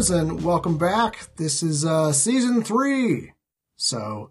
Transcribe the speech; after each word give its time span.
Well, 0.00 0.06
hello, 0.06 0.22
listeners, 0.22 0.38
and 0.38 0.44
welcome 0.46 0.78
back. 0.78 1.28
This 1.36 1.62
is 1.62 1.84
uh, 1.84 2.12
season 2.12 2.62
three. 2.62 3.32
So, 3.76 4.30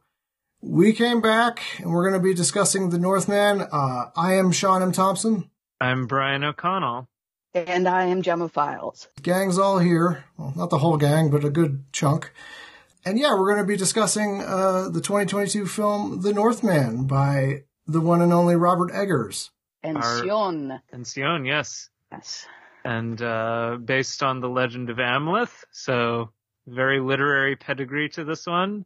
we 0.62 0.94
came 0.94 1.22
back, 1.22 1.62
and 1.78 1.92
we're 1.92 2.10
going 2.10 2.20
to 2.20 2.28
be 2.28 2.34
discussing 2.34 2.90
The 2.90 2.98
Northman. 2.98 3.62
Uh, 3.72 4.06
I 4.16 4.34
am 4.34 4.52
Sean 4.52 4.82
M. 4.82 4.92
Thompson. 4.92 5.52
I'm 5.80 6.08
Brian 6.08 6.44
O'Connell. 6.44 7.08
And 7.54 7.88
I 7.88 8.06
am 8.06 8.24
Gemma 8.24 8.50
Files. 8.50 9.10
Gang's 9.22 9.60
all 9.60 9.78
here. 9.78 10.24
Well, 10.38 10.54
not 10.56 10.72
the 10.72 10.80
whole 10.80 10.98
gang, 10.98 11.30
but 11.30 11.46
a 11.46 11.52
good 11.52 11.84
chunk. 11.92 12.34
And 13.06 13.20
yeah, 13.20 13.36
we're 13.36 13.54
going 13.54 13.64
to 13.64 13.72
be 13.72 13.78
discussing 13.78 14.42
uh, 14.42 14.90
the 14.90 15.02
2022 15.02 15.68
film 15.68 16.22
The 16.22 16.34
Northman 16.34 17.06
by 17.06 17.64
the 17.86 18.02
one 18.02 18.24
and 18.24 18.34
only 18.34 18.56
Robert 18.56 18.92
Eggers. 18.92 19.52
and 19.84 19.98
Sjón. 19.98 20.82
Encion, 20.92 21.46
yes. 21.46 21.90
Yes. 22.12 22.48
And 22.90 23.22
uh, 23.22 23.78
based 23.86 24.24
on 24.24 24.40
the 24.40 24.50
legend 24.50 24.90
of 24.90 24.98
Amleth, 24.98 25.64
so 25.72 26.32
very 26.66 27.00
literary 27.00 27.56
pedigree 27.56 28.10
to 28.10 28.24
this 28.24 28.48
one. 28.48 28.84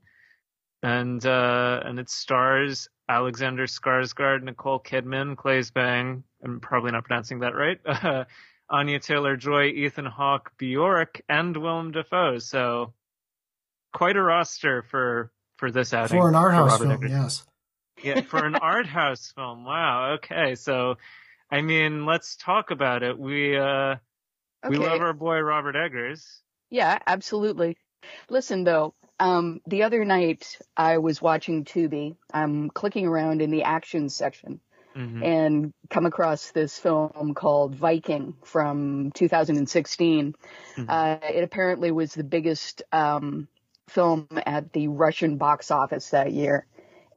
And 0.81 1.25
uh, 1.25 1.80
and 1.86 1.97
it 1.97 2.09
stars 2.09 2.89
Alexander 3.08 3.66
Skarsgård, 3.66 4.44
Nicole 4.44 4.81
Kidman, 4.81 5.38
Claes 5.38 5.72
Bang, 5.72 6.25
I'm 6.44 6.59
probably 6.59 6.92
not 6.92 7.05
pronouncing 7.05 7.39
that 7.39 7.55
right, 7.55 7.80
uh, 7.86 8.25
Anya 8.69 9.00
Taylor-Joy, 9.00 9.67
Ethan 9.67 10.05
Hawke, 10.05 10.52
Bjork, 10.58 11.22
and 11.30 11.55
Willem 11.55 11.92
Dafoe. 11.92 12.39
So 12.39 12.94
quite 13.94 14.17
a 14.17 14.22
roster 14.22 14.81
for 14.81 15.31
for 15.55 15.72
this 15.72 15.94
outing. 15.94 16.20
For 16.20 16.27
an 16.27 16.36
art 16.36 16.53
house 16.53 16.77
film, 16.77 17.08
yes. 17.08 17.45
Yeah, 18.03 18.20
for 18.20 18.45
an 18.45 18.55
art 18.55 18.86
house 18.86 19.31
film. 19.33 19.64
Wow. 19.64 20.16
Okay, 20.16 20.55
so 20.55 20.97
I 21.53 21.61
mean, 21.61 22.07
let's 22.07 22.35
talk 22.35 22.71
about 22.71 23.03
it. 23.03 23.17
We 23.17 23.55
uh 23.55 23.61
okay. 23.63 23.99
we 24.69 24.77
love 24.77 25.01
our 25.01 25.13
boy 25.13 25.39
Robert 25.39 25.75
Eggers. 25.75 26.25
Yeah, 26.71 26.97
absolutely. 27.05 27.77
Listen 28.27 28.63
though, 28.63 28.95
um 29.19 29.61
the 29.67 29.83
other 29.83 30.03
night 30.03 30.57
I 30.75 30.97
was 30.97 31.21
watching 31.21 31.63
Tubi. 31.63 32.15
I'm 32.33 32.71
clicking 32.71 33.05
around 33.05 33.43
in 33.43 33.51
the 33.51 33.63
action 33.63 34.09
section. 34.09 34.61
Mm-hmm. 34.95 35.23
and 35.23 35.73
come 35.89 36.05
across 36.05 36.51
this 36.51 36.77
film 36.77 37.33
called 37.33 37.73
Viking 37.73 38.35
from 38.43 39.09
2016. 39.15 40.35
Mm-hmm. 40.77 40.85
Uh, 40.87 41.17
it 41.33 41.43
apparently 41.43 41.89
was 41.89 42.13
the 42.13 42.23
biggest 42.23 42.83
um, 42.91 43.47
film 43.89 44.27
at 44.45 44.71
the 44.71 44.89
Russian 44.89 45.37
box 45.37 45.71
office 45.71 46.11
that 46.11 46.31
year. 46.31 46.67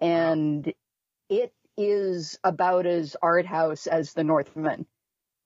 And 0.01 0.73
it 1.29 1.53
is 1.77 2.39
about 2.43 2.87
as 2.87 3.17
art 3.23 3.47
house 3.47 3.87
as 3.87 4.13
The 4.13 4.25
Northman. 4.25 4.87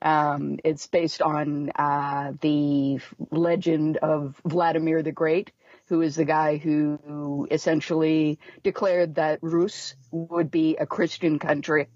Um, 0.02 0.58
it's 0.64 0.86
based 0.86 1.20
on 1.20 1.70
uh, 1.74 2.32
the 2.40 3.00
legend 3.30 3.98
of 3.98 4.40
Vladimir 4.46 5.02
the 5.02 5.12
Great, 5.12 5.52
who 5.88 6.00
is 6.00 6.16
the 6.16 6.24
guy 6.24 6.56
who 6.56 7.46
essentially 7.50 8.38
declared 8.62 9.16
that 9.16 9.40
Rus 9.42 9.94
would 10.10 10.50
be 10.50 10.76
a 10.76 10.86
Christian 10.86 11.38
country, 11.38 11.88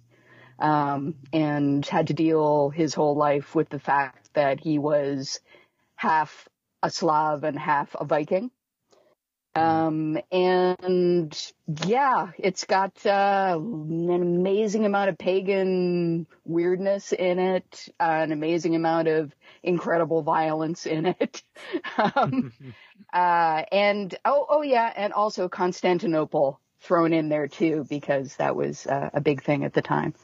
um, 0.58 1.14
and 1.32 1.86
had 1.86 2.08
to 2.08 2.14
deal 2.14 2.68
his 2.68 2.92
whole 2.92 3.16
life 3.16 3.54
with 3.54 3.70
the 3.70 3.78
fact 3.78 4.28
that 4.34 4.60
he 4.60 4.78
was 4.78 5.40
half 5.96 6.48
a 6.82 6.90
Slav 6.90 7.44
and 7.44 7.58
half 7.58 7.94
a 7.98 8.04
Viking. 8.04 8.50
Um, 9.56 10.18
and 10.32 11.52
yeah, 11.86 12.32
it's 12.38 12.64
got 12.64 13.06
uh, 13.06 13.56
an 13.56 14.10
amazing 14.10 14.84
amount 14.84 15.10
of 15.10 15.18
pagan 15.18 16.26
weirdness 16.44 17.12
in 17.12 17.38
it, 17.38 17.88
uh, 18.00 18.04
an 18.22 18.32
amazing 18.32 18.74
amount 18.74 19.08
of 19.08 19.32
incredible 19.62 20.22
violence 20.22 20.86
in 20.86 21.06
it. 21.06 21.42
um, 22.16 22.52
uh, 23.12 23.62
and 23.70 24.14
oh, 24.24 24.46
oh 24.48 24.62
yeah, 24.62 24.92
and 24.96 25.12
also 25.12 25.48
Constantinople 25.48 26.58
thrown 26.80 27.12
in 27.12 27.28
there 27.28 27.48
too 27.48 27.86
because 27.88 28.36
that 28.36 28.56
was 28.56 28.86
uh, 28.86 29.10
a 29.14 29.20
big 29.20 29.42
thing 29.42 29.64
at 29.64 29.72
the 29.72 29.82
time. 29.82 30.14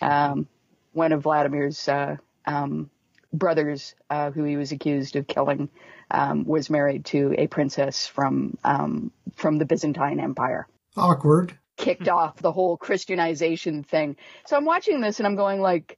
Um, 0.00 0.46
one 0.92 1.12
of 1.12 1.22
Vladimir's 1.22 1.88
uh, 1.88 2.16
um, 2.46 2.90
brothers, 3.32 3.94
uh, 4.08 4.30
who 4.30 4.44
he 4.44 4.56
was 4.56 4.72
accused 4.72 5.16
of 5.16 5.26
killing 5.26 5.68
um, 6.10 6.44
was 6.44 6.70
married 6.70 7.04
to 7.06 7.34
a 7.36 7.46
princess 7.46 8.06
from 8.06 8.56
um, 8.64 9.12
from 9.34 9.58
the 9.58 9.64
Byzantine 9.64 10.20
Empire. 10.20 10.66
Awkward. 10.96 11.56
Kicked 11.76 12.08
off 12.08 12.36
the 12.36 12.52
whole 12.52 12.76
Christianization 12.76 13.84
thing. 13.84 14.16
So 14.46 14.56
I'm 14.56 14.64
watching 14.64 15.00
this 15.00 15.20
and 15.20 15.26
I'm 15.26 15.36
going 15.36 15.60
like, 15.60 15.96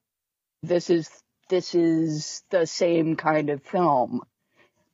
this 0.63 0.91
is 0.91 1.09
this 1.49 1.75
is 1.75 2.43
the 2.51 2.67
same 2.67 3.17
kind 3.17 3.51
of 3.51 3.63
film, 3.63 4.23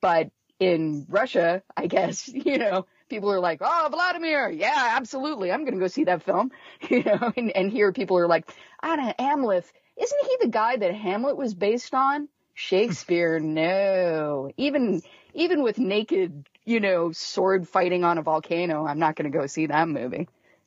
but 0.00 0.30
in 0.58 1.06
Russia, 1.08 1.62
I 1.76 1.86
guess 1.86 2.28
you 2.32 2.58
know 2.58 2.86
people 3.08 3.30
are 3.30 3.40
like, 3.40 3.60
oh, 3.60 3.88
Vladimir, 3.90 4.50
yeah, 4.50 4.94
absolutely, 4.96 5.52
I'm 5.52 5.62
going 5.64 5.74
to 5.74 5.80
go 5.80 5.86
see 5.86 6.04
that 6.04 6.22
film, 6.22 6.50
you 6.88 7.02
know, 7.04 7.32
and, 7.36 7.50
and 7.50 7.70
here 7.70 7.92
people 7.92 8.18
are 8.18 8.26
like, 8.26 8.48
Anna 8.82 9.14
Amleth, 9.18 9.70
isn't 9.96 10.26
he 10.26 10.36
the 10.40 10.48
guy 10.48 10.76
that 10.76 10.94
Hamlet 10.94 11.36
was 11.36 11.54
based 11.54 11.94
on? 11.94 12.28
Shakespeare, 12.56 13.38
no. 13.38 14.50
Even 14.56 15.02
even 15.34 15.62
with 15.62 15.78
naked, 15.78 16.48
you 16.64 16.80
know, 16.80 17.12
sword 17.12 17.68
fighting 17.68 18.02
on 18.02 18.16
a 18.16 18.22
volcano, 18.22 18.86
I'm 18.86 18.98
not 18.98 19.14
going 19.14 19.30
to 19.30 19.38
go 19.38 19.46
see 19.46 19.66
that 19.66 19.88
movie. 19.88 20.26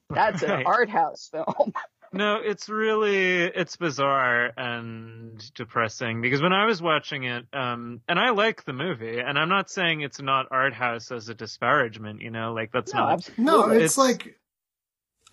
That's 0.10 0.44
right. 0.44 0.60
an 0.60 0.66
art 0.68 0.90
house 0.90 1.30
film. 1.32 1.74
no, 2.14 2.36
it's 2.44 2.70
really 2.70 3.42
it's 3.42 3.76
bizarre 3.76 4.52
and 4.56 5.44
depressing 5.56 6.22
because 6.22 6.44
when 6.44 6.54
I 6.54 6.68
was 6.68 6.80
watching 6.80 7.24
it, 7.24 7.46
um, 7.54 8.02
and 8.08 8.20
I 8.20 8.30
like 8.30 8.66
the 8.66 8.74
movie, 8.74 9.18
and 9.20 9.40
I'm 9.40 9.50
not 9.50 9.72
saying 9.72 10.02
it's 10.02 10.22
not 10.22 10.46
art 10.52 10.76
house 10.76 11.12
as 11.12 11.28
a 11.28 11.34
disparagement, 11.34 12.22
you 12.22 12.30
know, 12.30 12.54
like 12.54 12.72
that's 12.72 12.94
no, 12.94 13.00
not. 13.00 13.14
Absolutely. 13.14 13.46
No, 13.46 13.70
it's, 13.70 13.86
it's 13.86 13.98
like 13.98 14.40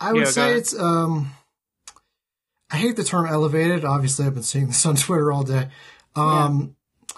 I 0.01 0.11
would 0.11 0.23
yeah, 0.23 0.31
say 0.31 0.53
it's 0.55 0.77
um. 0.77 1.29
I 2.69 2.75
hate 2.75 2.97
the 2.97 3.03
term 3.03 3.27
elevated. 3.27 3.85
Obviously, 3.85 4.25
I've 4.25 4.33
been 4.33 4.43
seeing 4.43 4.67
this 4.67 4.85
on 4.85 4.95
Twitter 4.97 5.31
all 5.31 5.43
day. 5.43 5.69
Um, 6.17 6.75
yeah. 7.09 7.15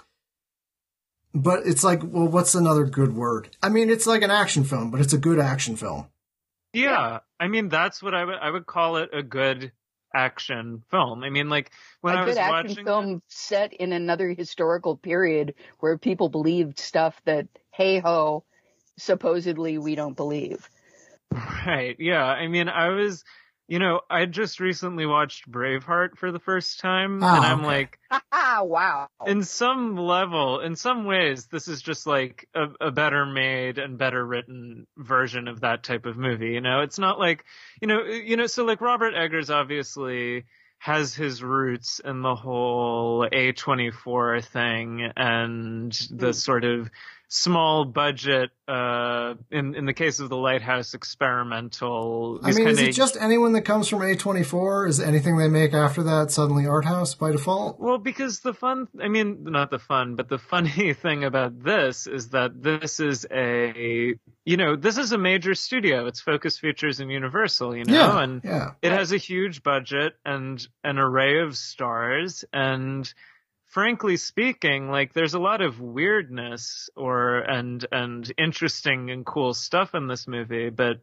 But 1.32 1.66
it's 1.66 1.84
like, 1.84 2.00
well, 2.02 2.26
what's 2.26 2.54
another 2.54 2.84
good 2.84 3.14
word? 3.14 3.56
I 3.62 3.68
mean, 3.68 3.88
it's 3.88 4.06
like 4.06 4.22
an 4.22 4.32
action 4.32 4.64
film, 4.64 4.90
but 4.90 5.00
it's 5.00 5.12
a 5.12 5.18
good 5.18 5.38
action 5.38 5.76
film. 5.76 6.06
Yeah, 6.72 7.20
I 7.38 7.48
mean 7.48 7.68
that's 7.68 8.02
what 8.02 8.14
I 8.14 8.24
would 8.24 8.36
I 8.36 8.50
would 8.50 8.66
call 8.66 8.96
it 8.96 9.10
a 9.12 9.22
good 9.22 9.72
action 10.14 10.82
film. 10.90 11.24
I 11.24 11.30
mean, 11.30 11.48
like 11.48 11.70
when 12.00 12.14
a 12.14 12.18
I 12.18 12.24
was 12.24 12.34
good 12.34 12.40
action 12.40 12.68
watching 12.68 12.84
film 12.84 13.14
it, 13.16 13.22
set 13.28 13.72
in 13.72 13.92
another 13.92 14.28
historical 14.28 14.96
period 14.96 15.54
where 15.80 15.98
people 15.98 16.28
believed 16.28 16.78
stuff 16.78 17.20
that 17.24 17.48
hey 17.72 17.98
ho, 17.98 18.44
supposedly 18.98 19.78
we 19.78 19.94
don't 19.94 20.16
believe. 20.16 20.68
Right. 21.64 21.94
Yeah. 22.00 22.24
I 22.24 22.48
mean, 22.48 22.68
I 22.68 22.88
was 22.88 23.22
you 23.70 23.78
know, 23.78 24.00
I 24.10 24.26
just 24.26 24.58
recently 24.58 25.06
watched 25.06 25.48
Braveheart 25.48 26.16
for 26.16 26.32
the 26.32 26.40
first 26.40 26.80
time, 26.80 27.22
oh, 27.22 27.28
and 27.28 27.46
I'm 27.46 27.60
okay. 27.60 27.66
like, 27.66 27.98
wow. 28.64 29.06
In 29.24 29.44
some 29.44 29.96
level, 29.96 30.58
in 30.58 30.74
some 30.74 31.04
ways, 31.04 31.46
this 31.46 31.68
is 31.68 31.80
just 31.80 32.04
like 32.04 32.48
a, 32.52 32.66
a, 32.88 32.90
better 32.90 33.24
made 33.24 33.78
and 33.78 33.96
better 33.96 34.26
written 34.26 34.88
version 34.96 35.46
of 35.46 35.60
that 35.60 35.84
type 35.84 36.04
of 36.04 36.16
movie. 36.16 36.48
You 36.48 36.60
know, 36.60 36.80
it's 36.80 36.98
not 36.98 37.20
like, 37.20 37.44
you 37.80 37.86
know, 37.86 38.02
you 38.02 38.36
know, 38.36 38.48
so 38.48 38.64
like 38.64 38.80
Robert 38.80 39.14
Eggers 39.14 39.50
obviously 39.50 40.46
has 40.80 41.14
his 41.14 41.40
roots 41.40 42.00
in 42.04 42.22
the 42.22 42.34
whole 42.34 43.24
A24 43.32 44.44
thing 44.46 45.12
and 45.16 45.92
the 46.10 46.30
mm. 46.30 46.34
sort 46.34 46.64
of 46.64 46.90
small 47.32 47.84
budget 47.84 48.50
uh 48.66 49.34
in 49.52 49.76
in 49.76 49.86
the 49.86 49.94
case 49.94 50.18
of 50.18 50.28
the 50.28 50.36
lighthouse 50.36 50.94
experimental 50.94 52.40
i 52.42 52.50
mean 52.50 52.66
is 52.66 52.80
it 52.80 52.90
just 52.92 53.16
anyone 53.20 53.52
that 53.52 53.62
comes 53.62 53.86
from 53.86 54.00
a24 54.00 54.88
is 54.88 54.98
anything 54.98 55.38
they 55.38 55.46
make 55.46 55.72
after 55.72 56.02
that 56.02 56.32
suddenly 56.32 56.66
art 56.66 56.84
house 56.84 57.14
by 57.14 57.30
default? 57.30 57.78
Well 57.78 57.98
because 57.98 58.40
the 58.40 58.52
fun 58.52 58.88
i 59.00 59.06
mean 59.06 59.44
not 59.44 59.70
the 59.70 59.78
fun 59.78 60.16
but 60.16 60.28
the 60.28 60.38
funny 60.38 60.92
thing 61.02 61.22
about 61.22 61.62
this 61.62 62.08
is 62.08 62.30
that 62.30 62.60
this 62.60 62.98
is 62.98 63.24
a 63.30 64.14
you 64.44 64.56
know 64.56 64.74
this 64.74 64.98
is 64.98 65.12
a 65.12 65.18
major 65.18 65.54
studio. 65.54 66.06
It's 66.06 66.20
focus 66.20 66.58
features 66.58 66.98
and 66.98 67.10
universal 67.10 67.76
you 67.76 67.84
know 67.84 67.94
yeah, 67.94 68.22
and 68.22 68.40
yeah. 68.42 68.70
it 68.82 68.90
has 68.90 69.12
a 69.12 69.16
huge 69.16 69.62
budget 69.62 70.14
and 70.24 70.66
an 70.82 70.98
array 70.98 71.40
of 71.40 71.56
stars 71.56 72.44
and 72.52 73.12
frankly 73.70 74.16
speaking, 74.16 74.90
like 74.90 75.12
there's 75.12 75.34
a 75.34 75.38
lot 75.38 75.62
of 75.62 75.80
weirdness 75.80 76.90
or 76.96 77.38
and 77.38 77.86
and 77.90 78.30
interesting 78.36 79.10
and 79.10 79.24
cool 79.24 79.54
stuff 79.54 79.94
in 79.94 80.06
this 80.06 80.28
movie, 80.28 80.70
but 80.70 81.00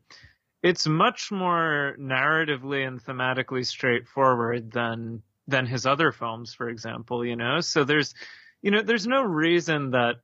it's 0.61 0.87
much 0.87 1.31
more 1.31 1.95
narratively 1.99 2.85
and 2.85 3.03
thematically 3.03 3.65
straightforward 3.65 4.71
than 4.71 5.23
than 5.47 5.65
his 5.65 5.85
other 5.85 6.11
films, 6.11 6.53
for 6.53 6.69
example, 6.69 7.25
you 7.25 7.37
know? 7.37 7.61
So 7.61 7.83
there's 7.83 8.13
you 8.61 8.71
know, 8.71 8.81
there's 8.81 9.07
no 9.07 9.23
reason 9.23 9.91
that 9.91 10.15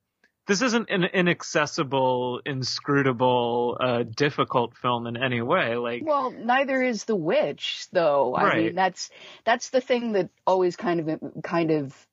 this 0.46 0.62
isn't 0.62 0.89
an 0.89 1.06
inaccessible, 1.06 2.42
inscrutable, 2.46 3.78
uh, 3.80 4.04
difficult 4.04 4.75
film 4.75 5.07
in 5.07 5.16
any 5.16 5.42
way. 5.42 5.78
Like, 5.78 6.01
well, 6.04 6.31
neither 6.31 6.81
is 6.81 7.06
The 7.06 7.16
Witch, 7.16 7.88
though. 7.94 8.34
Right. 8.34 8.54
I 8.54 8.62
mean, 8.63 8.75
that's 8.75 9.10
that's 9.46 9.69
the 9.69 9.80
thing 9.80 10.13
that 10.13 10.30
always 10.46 10.75
kind 10.75 11.10
of 11.10 11.44
kind 11.44 11.72
of 11.72 12.07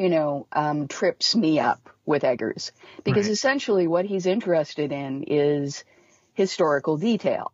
you 0.00 0.08
know, 0.08 0.46
um, 0.50 0.88
trips 0.88 1.36
me 1.36 1.60
up 1.60 1.90
with 2.06 2.24
Eggers 2.24 2.72
because 3.04 3.26
right. 3.26 3.32
essentially 3.32 3.86
what 3.86 4.06
he's 4.06 4.24
interested 4.24 4.92
in 4.92 5.24
is 5.24 5.84
historical 6.32 6.96
detail. 6.96 7.52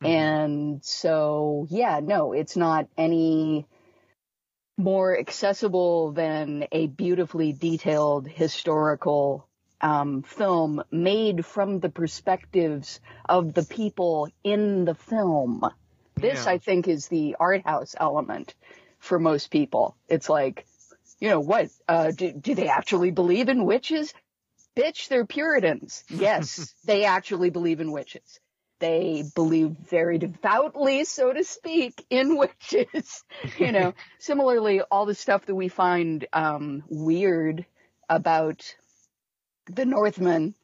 Mm-hmm. 0.00 0.06
And 0.06 0.84
so, 0.84 1.66
yeah, 1.68 1.98
no, 2.00 2.32
it's 2.32 2.56
not 2.56 2.86
any 2.96 3.66
more 4.78 5.18
accessible 5.18 6.12
than 6.12 6.68
a 6.70 6.86
beautifully 6.86 7.52
detailed 7.52 8.28
historical 8.28 9.48
um, 9.80 10.22
film 10.22 10.84
made 10.92 11.44
from 11.44 11.80
the 11.80 11.90
perspectives 11.90 13.00
of 13.28 13.52
the 13.52 13.64
people 13.64 14.28
in 14.44 14.84
the 14.84 14.94
film. 14.94 15.64
This, 16.14 16.44
yeah. 16.44 16.52
I 16.52 16.58
think, 16.58 16.86
is 16.86 17.08
the 17.08 17.34
art 17.40 17.66
house 17.66 17.96
element 17.98 18.54
for 19.00 19.18
most 19.18 19.50
people. 19.50 19.96
It's 20.08 20.28
like, 20.28 20.66
you 21.20 21.28
know, 21.28 21.40
what? 21.40 21.68
Uh, 21.86 22.10
do, 22.10 22.32
do 22.32 22.54
they 22.54 22.68
actually 22.68 23.10
believe 23.10 23.48
in 23.48 23.64
witches? 23.64 24.12
Bitch, 24.76 25.08
they're 25.08 25.26
Puritans. 25.26 26.04
Yes, 26.08 26.74
they 26.84 27.04
actually 27.04 27.50
believe 27.50 27.80
in 27.80 27.92
witches. 27.92 28.40
They 28.78 29.24
believe 29.34 29.76
very 29.90 30.16
devoutly, 30.16 31.04
so 31.04 31.32
to 31.32 31.44
speak, 31.44 32.04
in 32.08 32.36
witches. 32.38 33.22
you 33.58 33.72
know, 33.72 33.94
similarly, 34.18 34.80
all 34.80 35.04
the 35.04 35.14
stuff 35.14 35.46
that 35.46 35.54
we 35.54 35.68
find 35.68 36.26
um, 36.32 36.82
weird 36.88 37.66
about 38.08 38.74
the 39.66 39.84
Northmen 39.84 40.54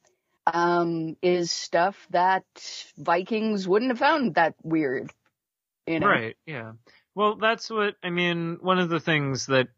um, 0.46 1.16
is 1.22 1.52
stuff 1.52 2.06
that 2.10 2.44
Vikings 2.96 3.68
wouldn't 3.68 3.90
have 3.90 3.98
found 3.98 4.36
that 4.36 4.54
weird. 4.62 5.12
You 5.86 6.00
know? 6.00 6.08
Right. 6.08 6.36
Yeah. 6.46 6.72
Well, 7.14 7.36
that's 7.36 7.70
what 7.70 7.96
I 8.02 8.10
mean. 8.10 8.58
One 8.60 8.78
of 8.78 8.88
the 8.88 9.00
things 9.00 9.46
that, 9.46 9.68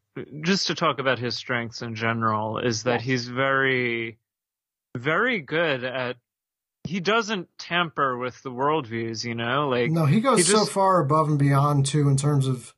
just 0.42 0.66
to 0.68 0.74
talk 0.74 0.98
about 0.98 1.18
his 1.18 1.36
strengths 1.36 1.82
in 1.82 1.94
general, 1.94 2.58
is 2.58 2.84
that 2.84 3.00
he's 3.00 3.28
very, 3.28 4.18
very 4.96 5.40
good 5.40 5.84
at. 5.84 6.16
He 6.84 7.00
doesn't 7.00 7.48
tamper 7.58 8.16
with 8.16 8.42
the 8.42 8.50
worldviews, 8.50 9.24
you 9.24 9.34
know. 9.34 9.68
Like 9.68 9.90
no, 9.90 10.06
he 10.06 10.20
goes 10.20 10.38
he 10.38 10.44
just, 10.44 10.56
so 10.56 10.64
far 10.64 11.00
above 11.00 11.28
and 11.28 11.38
beyond 11.38 11.86
too 11.86 12.08
in 12.08 12.16
terms 12.16 12.46
of 12.46 12.74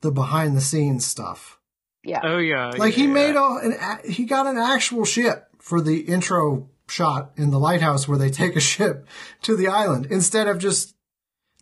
the 0.00 0.10
behind 0.10 0.56
the 0.56 0.60
scenes 0.60 1.06
stuff. 1.06 1.58
Yeah. 2.02 2.20
Oh 2.22 2.38
yeah. 2.38 2.70
Like 2.76 2.96
yeah, 2.96 3.02
he 3.02 3.06
made 3.06 3.36
a, 3.36 3.58
an, 3.62 4.10
he 4.10 4.24
got 4.24 4.46
an 4.46 4.56
actual 4.56 5.04
ship 5.04 5.48
for 5.58 5.80
the 5.80 6.00
intro 6.00 6.68
shot 6.88 7.32
in 7.36 7.50
the 7.50 7.58
lighthouse 7.58 8.08
where 8.08 8.18
they 8.18 8.30
take 8.30 8.56
a 8.56 8.60
ship 8.72 9.06
to 9.42 9.56
the 9.56 9.68
island 9.68 10.06
instead 10.06 10.48
of 10.48 10.58
just 10.58 10.94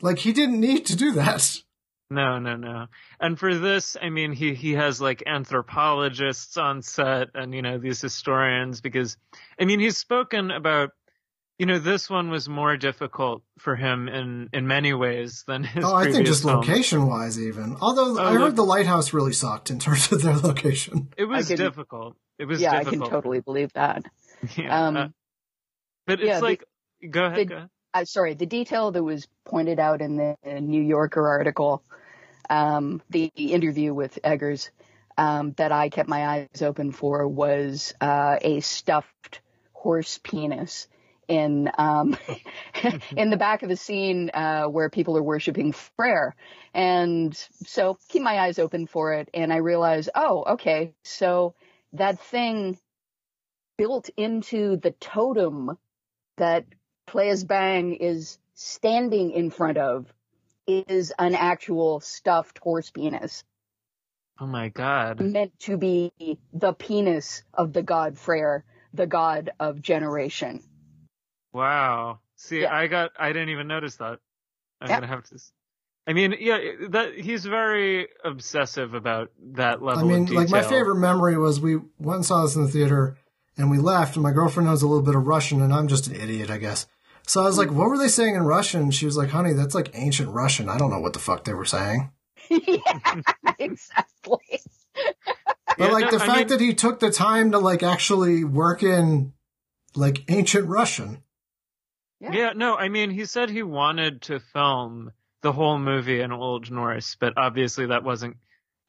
like 0.00 0.18
he 0.18 0.32
didn't 0.32 0.60
need 0.60 0.86
to 0.86 0.96
do 0.96 1.12
that. 1.12 1.62
No, 2.10 2.38
no, 2.38 2.56
no. 2.56 2.86
And 3.20 3.38
for 3.38 3.54
this, 3.54 3.96
I 4.00 4.08
mean, 4.08 4.32
he, 4.32 4.54
he 4.54 4.72
has 4.74 5.00
like 5.00 5.22
anthropologists 5.26 6.56
on 6.56 6.80
set 6.80 7.28
and, 7.34 7.54
you 7.54 7.60
know, 7.60 7.78
these 7.78 8.00
historians 8.00 8.80
because, 8.80 9.16
I 9.60 9.66
mean, 9.66 9.78
he's 9.78 9.98
spoken 9.98 10.50
about, 10.50 10.90
you 11.58 11.66
know, 11.66 11.78
this 11.78 12.08
one 12.08 12.30
was 12.30 12.48
more 12.48 12.78
difficult 12.78 13.42
for 13.58 13.76
him 13.76 14.08
in, 14.08 14.48
in 14.54 14.66
many 14.66 14.94
ways 14.94 15.44
than 15.46 15.64
his 15.64 15.84
Oh, 15.84 15.94
I 15.94 16.10
think 16.10 16.26
just 16.26 16.44
location 16.44 17.06
wise 17.06 17.38
even. 17.38 17.76
Although 17.80 18.18
oh, 18.18 18.24
I 18.24 18.32
heard 18.34 18.56
the 18.56 18.64
lighthouse 18.64 19.12
really 19.12 19.32
sucked 19.34 19.70
in 19.70 19.78
terms 19.78 20.10
of 20.10 20.22
their 20.22 20.36
location. 20.36 21.08
It 21.18 21.24
was 21.24 21.48
can, 21.48 21.56
difficult. 21.56 22.16
It 22.38 22.46
was 22.46 22.60
yeah, 22.60 22.78
difficult. 22.78 23.02
I 23.02 23.04
can 23.04 23.10
totally 23.10 23.40
believe 23.40 23.72
that. 23.74 24.04
Yeah. 24.56 24.86
Um, 24.86 24.96
uh, 24.96 25.08
but 26.06 26.20
it's 26.20 26.28
yeah, 26.28 26.38
like, 26.38 26.62
the, 27.00 27.08
go 27.08 27.24
ahead, 27.24 27.38
the, 27.38 27.44
go 27.44 27.56
ahead. 27.56 27.70
Uh, 27.92 28.04
sorry, 28.04 28.34
the 28.34 28.46
detail 28.46 28.92
that 28.92 29.02
was 29.02 29.26
pointed 29.44 29.80
out 29.80 30.00
in 30.00 30.16
the 30.16 30.36
New 30.60 30.80
Yorker 30.80 31.26
article, 31.26 31.82
um, 32.50 33.02
the 33.10 33.30
interview 33.36 33.92
with 33.94 34.18
Eggers, 34.22 34.70
um, 35.16 35.52
that 35.56 35.72
I 35.72 35.88
kept 35.88 36.08
my 36.08 36.26
eyes 36.26 36.62
open 36.62 36.92
for 36.92 37.26
was 37.26 37.92
uh, 38.00 38.36
a 38.40 38.60
stuffed 38.60 39.40
horse 39.72 40.18
penis 40.22 40.86
in 41.26 41.70
um, 41.76 42.16
in 43.16 43.30
the 43.30 43.36
back 43.36 43.62
of 43.62 43.68
the 43.68 43.76
scene 43.76 44.30
uh, 44.32 44.64
where 44.64 44.88
people 44.88 45.16
are 45.16 45.22
worshiping 45.22 45.72
Freyr, 45.72 46.34
and 46.72 47.34
so 47.66 47.98
keep 48.08 48.22
my 48.22 48.38
eyes 48.38 48.58
open 48.58 48.86
for 48.86 49.12
it. 49.14 49.28
And 49.34 49.52
I 49.52 49.56
realized, 49.56 50.10
oh, 50.14 50.44
okay, 50.52 50.94
so 51.02 51.54
that 51.92 52.20
thing 52.20 52.78
built 53.76 54.08
into 54.16 54.76
the 54.76 54.92
totem 54.92 55.78
that 56.36 56.64
Claes 57.06 57.44
Bang 57.44 57.94
is 57.94 58.38
standing 58.54 59.30
in 59.30 59.50
front 59.50 59.78
of 59.78 60.12
is 60.68 61.12
an 61.18 61.34
actual 61.34 62.00
stuffed 62.00 62.58
horse 62.58 62.90
penis. 62.90 63.44
Oh 64.40 64.46
my 64.46 64.68
god. 64.68 65.20
Meant 65.20 65.58
to 65.60 65.76
be 65.76 66.12
the 66.52 66.72
penis 66.72 67.42
of 67.52 67.72
the 67.72 67.82
god 67.82 68.16
Freyr, 68.16 68.64
the 68.94 69.06
god 69.06 69.50
of 69.58 69.82
generation. 69.82 70.62
Wow. 71.52 72.20
See, 72.36 72.62
yeah. 72.62 72.74
I 72.74 72.86
got, 72.86 73.10
I 73.18 73.32
didn't 73.32 73.48
even 73.48 73.66
notice 73.66 73.96
that. 73.96 74.20
I'm 74.80 74.88
yep. 74.88 75.00
gonna 75.00 75.12
have 75.12 75.24
to. 75.24 75.38
I 76.06 76.12
mean, 76.12 76.36
yeah, 76.40 76.58
that 76.90 77.18
he's 77.18 77.44
very 77.44 78.08
obsessive 78.24 78.94
about 78.94 79.30
that 79.54 79.82
level. 79.82 80.04
I 80.04 80.06
mean, 80.06 80.26
like 80.26 80.48
my 80.48 80.62
favorite 80.62 80.96
memory 80.96 81.36
was 81.36 81.60
we 81.60 81.76
went 81.98 82.16
and 82.16 82.24
saw 82.24 82.42
this 82.42 82.56
in 82.56 82.62
the 82.62 82.68
theater, 82.70 83.18
and 83.58 83.70
we 83.70 83.78
left, 83.78 84.16
and 84.16 84.22
my 84.22 84.32
girlfriend 84.32 84.68
knows 84.68 84.82
a 84.82 84.86
little 84.86 85.02
bit 85.02 85.16
of 85.16 85.26
Russian, 85.26 85.60
and 85.60 85.72
I'm 85.72 85.88
just 85.88 86.06
an 86.06 86.14
idiot, 86.14 86.48
I 86.48 86.58
guess. 86.58 86.86
So 87.28 87.42
I 87.42 87.44
was 87.44 87.58
like, 87.58 87.68
mm-hmm. 87.68 87.76
"What 87.76 87.90
were 87.90 87.98
they 87.98 88.08
saying 88.08 88.34
in 88.34 88.42
Russian?" 88.42 88.82
And 88.82 88.94
she 88.94 89.04
was 89.04 89.16
like, 89.16 89.28
"Honey, 89.28 89.52
that's 89.52 89.74
like 89.74 89.90
ancient 89.92 90.30
Russian. 90.30 90.68
I 90.70 90.78
don't 90.78 90.90
know 90.90 91.00
what 91.00 91.12
the 91.12 91.18
fuck 91.18 91.44
they 91.44 91.52
were 91.52 91.66
saying." 91.66 92.10
yeah, 92.48 93.20
exactly. 93.58 94.62
but 94.94 95.78
yeah, 95.78 95.86
like 95.88 96.06
no, 96.06 96.18
the 96.18 96.24
I 96.24 96.26
fact 96.26 96.38
mean, 96.38 96.58
that 96.58 96.60
he 96.60 96.72
took 96.72 97.00
the 97.00 97.10
time 97.10 97.52
to 97.52 97.58
like 97.58 97.82
actually 97.82 98.44
work 98.44 98.82
in 98.82 99.34
like 99.94 100.24
ancient 100.28 100.68
Russian. 100.68 101.22
Yeah. 102.20 102.32
yeah, 102.32 102.52
no, 102.56 102.76
I 102.76 102.88
mean, 102.88 103.10
he 103.10 103.26
said 103.26 103.50
he 103.50 103.62
wanted 103.62 104.22
to 104.22 104.40
film 104.40 105.12
the 105.42 105.52
whole 105.52 105.78
movie 105.78 106.20
in 106.20 106.32
Old 106.32 106.70
Norse, 106.70 107.16
but 107.20 107.34
obviously 107.36 107.86
that 107.86 108.02
wasn't 108.02 108.38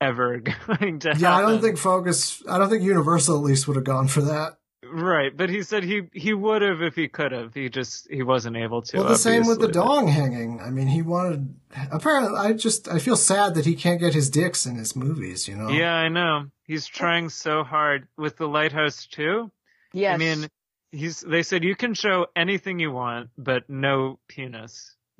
ever 0.02 0.40
going 0.68 1.00
to 1.00 1.10
happen. 1.10 1.22
Yeah, 1.22 1.36
I 1.36 1.42
don't 1.42 1.62
think 1.62 1.78
Focus, 1.78 2.42
I 2.50 2.58
don't 2.58 2.70
think 2.70 2.84
Universal 2.84 3.38
at 3.38 3.44
least 3.44 3.68
would 3.68 3.76
have 3.76 3.86
gone 3.86 4.08
for 4.08 4.22
that. 4.22 4.59
Right, 4.82 5.36
but 5.36 5.50
he 5.50 5.64
said 5.64 5.84
he 5.84 6.04
he 6.14 6.34
would 6.34 6.62
have 6.62 6.82
if 6.82 6.96
he 6.96 7.10
could 7.10 7.34
have. 7.34 7.54
He 7.54 7.68
just 7.68 8.10
he 8.10 8.24
wasn't 8.24 8.56
able 8.56 8.82
to. 8.84 8.98
Well, 8.98 9.04
the 9.04 9.12
obviously. 9.12 9.32
same 9.32 9.48
with 9.48 9.60
the 9.60 9.68
dong 9.68 10.08
hanging. 10.08 10.62
I 10.62 10.70
mean, 10.70 10.88
he 10.88 11.02
wanted. 11.02 11.54
Apparently, 11.92 12.40
I 12.40 12.54
just 12.54 12.88
I 12.88 12.98
feel 13.00 13.18
sad 13.18 13.56
that 13.56 13.66
he 13.66 13.76
can't 13.76 14.00
get 14.00 14.14
his 14.14 14.30
dicks 14.30 14.66
in 14.66 14.78
his 14.78 14.96
movies. 14.96 15.50
You 15.50 15.58
know. 15.58 15.70
Yeah, 15.70 15.94
I 15.94 16.08
know. 16.08 16.46
He's 16.64 16.88
trying 16.88 17.28
so 17.28 17.64
hard 17.64 18.08
with 18.18 18.38
the 18.38 18.48
Lighthouse 18.48 19.06
too. 19.06 19.52
Yes. 19.94 20.14
I 20.14 20.18
mean, 20.18 20.48
he's. 20.94 21.20
They 21.20 21.44
said 21.44 21.66
you 21.66 21.76
can 21.76 21.94
show 21.94 22.28
anything 22.34 22.80
you 22.80 22.92
want, 22.92 23.32
but 23.38 23.70
no 23.70 24.18
penis. 24.30 24.96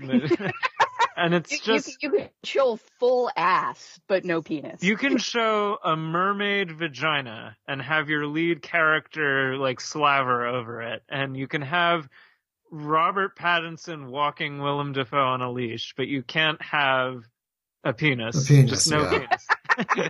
and 1.16 1.34
it's 1.34 1.52
you, 1.52 1.60
just 1.60 1.88
you, 1.88 1.96
you, 2.02 2.18
can 2.18 2.30
show 2.44 2.80
full 3.00 3.30
ass 3.36 4.00
but 4.08 4.26
no 4.26 4.42
penis. 4.42 4.84
You 4.84 4.98
can 4.98 5.18
show 5.18 5.78
a 5.84 5.96
mermaid 5.96 6.72
vagina 6.72 7.58
and 7.68 7.82
have 7.82 8.10
your 8.10 8.28
lead 8.28 8.62
character 8.62 9.58
like 9.58 9.82
slaver 9.82 10.48
over 10.48 10.82
it, 10.82 11.04
and 11.10 11.36
you 11.36 11.48
can 11.48 11.62
have 11.62 12.08
Robert 12.72 13.38
Pattinson 13.38 14.10
walking 14.10 14.60
Willem 14.60 14.94
Dafoe 14.94 15.18
on 15.18 15.42
a 15.42 15.52
leash, 15.52 15.94
but 15.98 16.08
you 16.08 16.24
can't 16.24 16.62
have 16.62 17.24
a 17.84 17.94
penis. 17.94 18.46
A 18.46 18.48
penis 18.48 18.70
just 18.70 18.92
no 18.92 19.02
yeah. 19.02 19.28
penis. 19.78 20.10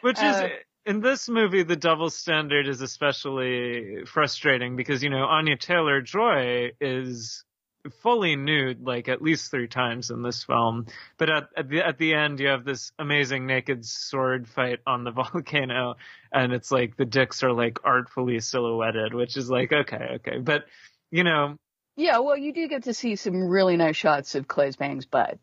Which 0.00 0.18
is 0.18 0.36
uh, 0.36 0.48
in 0.84 1.00
this 1.00 1.28
movie, 1.28 1.62
the 1.62 1.76
double 1.76 2.10
standard 2.10 2.66
is 2.66 2.80
especially 2.80 4.04
frustrating 4.04 4.76
because 4.76 5.02
you 5.02 5.10
know 5.10 5.24
Anya 5.24 5.56
Taylor 5.56 6.00
Joy 6.00 6.72
is 6.80 7.44
fully 7.90 8.36
nude 8.36 8.84
like 8.84 9.08
at 9.08 9.22
least 9.22 9.50
three 9.50 9.68
times 9.68 10.10
in 10.10 10.22
this 10.22 10.44
film. 10.44 10.86
But 11.18 11.30
at, 11.30 11.48
at 11.56 11.68
the 11.68 11.86
at 11.86 11.98
the 11.98 12.14
end, 12.14 12.40
you 12.40 12.48
have 12.48 12.64
this 12.64 12.92
amazing 12.98 13.46
naked 13.46 13.84
sword 13.84 14.48
fight 14.48 14.80
on 14.86 15.04
the 15.04 15.10
volcano, 15.12 15.96
and 16.32 16.52
it's 16.52 16.70
like 16.70 16.96
the 16.96 17.04
dicks 17.04 17.42
are 17.42 17.52
like 17.52 17.78
artfully 17.84 18.40
silhouetted, 18.40 19.14
which 19.14 19.36
is 19.36 19.50
like 19.50 19.72
okay, 19.72 20.16
okay, 20.16 20.38
but 20.38 20.64
you 21.10 21.24
know. 21.24 21.56
Yeah, 21.94 22.20
well, 22.20 22.38
you 22.38 22.54
do 22.54 22.68
get 22.68 22.84
to 22.84 22.94
see 22.94 23.16
some 23.16 23.48
really 23.48 23.76
nice 23.76 23.96
shots 23.96 24.34
of 24.34 24.48
Claes 24.48 24.76
Bang's 24.76 25.04
butt. 25.04 25.38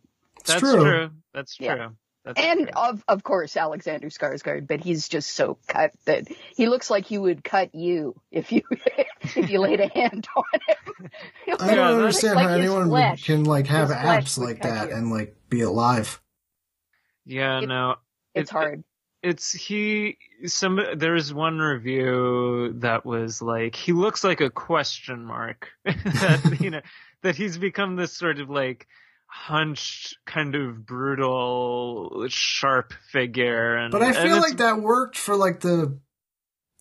That's 0.45 0.59
true. 0.59 0.81
true. 0.81 1.09
That's 1.31 1.55
true. 1.55 1.67
Yeah. 1.67 1.89
That's 2.25 2.39
and 2.41 2.67
true. 2.67 2.69
of 2.75 3.03
of 3.07 3.23
course 3.23 3.55
Alexander 3.55 4.09
Skarsgård, 4.09 4.67
but 4.67 4.81
he's 4.81 5.07
just 5.07 5.31
so 5.31 5.57
cut 5.67 5.93
that 6.05 6.27
he 6.27 6.67
looks 6.67 6.89
like 6.89 7.05
he 7.05 7.17
would 7.17 7.43
cut 7.43 7.73
you 7.73 8.19
if 8.29 8.51
you 8.51 8.61
if 9.21 9.49
you 9.49 9.59
laid 9.59 9.79
a 9.79 9.87
hand 9.87 10.27
on 10.35 10.43
him. 10.67 11.11
I 11.59 11.75
don't 11.75 11.95
understand 11.95 12.35
like 12.35 12.47
how 12.47 12.53
anyone 12.55 12.89
flesh, 12.89 13.25
can 13.25 13.45
like 13.45 13.67
have 13.67 13.91
abs 13.91 14.37
like 14.37 14.63
that 14.63 14.89
you. 14.89 14.95
and 14.95 15.11
like 15.11 15.35
be 15.49 15.61
alive. 15.61 16.21
Yeah, 17.25 17.61
it, 17.61 17.67
no, 17.67 17.95
it's 18.35 18.51
it, 18.51 18.53
hard. 18.53 18.83
It's 19.23 19.51
he. 19.51 20.17
Some 20.45 20.81
there 20.95 21.15
is 21.15 21.33
one 21.33 21.59
review 21.59 22.73
that 22.79 23.05
was 23.05 23.41
like 23.41 23.75
he 23.75 23.93
looks 23.93 24.23
like 24.23 24.41
a 24.41 24.49
question 24.49 25.23
mark 25.23 25.69
that 25.85 26.57
you 26.59 26.69
know 26.69 26.81
that 27.23 27.35
he's 27.35 27.57
become 27.57 27.95
this 27.95 28.13
sort 28.13 28.39
of 28.39 28.49
like 28.49 28.87
hunched, 29.29 30.17
kind 30.25 30.55
of 30.55 30.85
brutal, 30.85 32.25
sharp 32.29 32.93
figure. 33.11 33.75
And, 33.75 33.91
but 33.91 34.01
I 34.01 34.11
feel 34.11 34.37
like 34.39 34.57
that 34.57 34.81
worked 34.81 35.17
for 35.17 35.35
like 35.35 35.61
the 35.61 35.99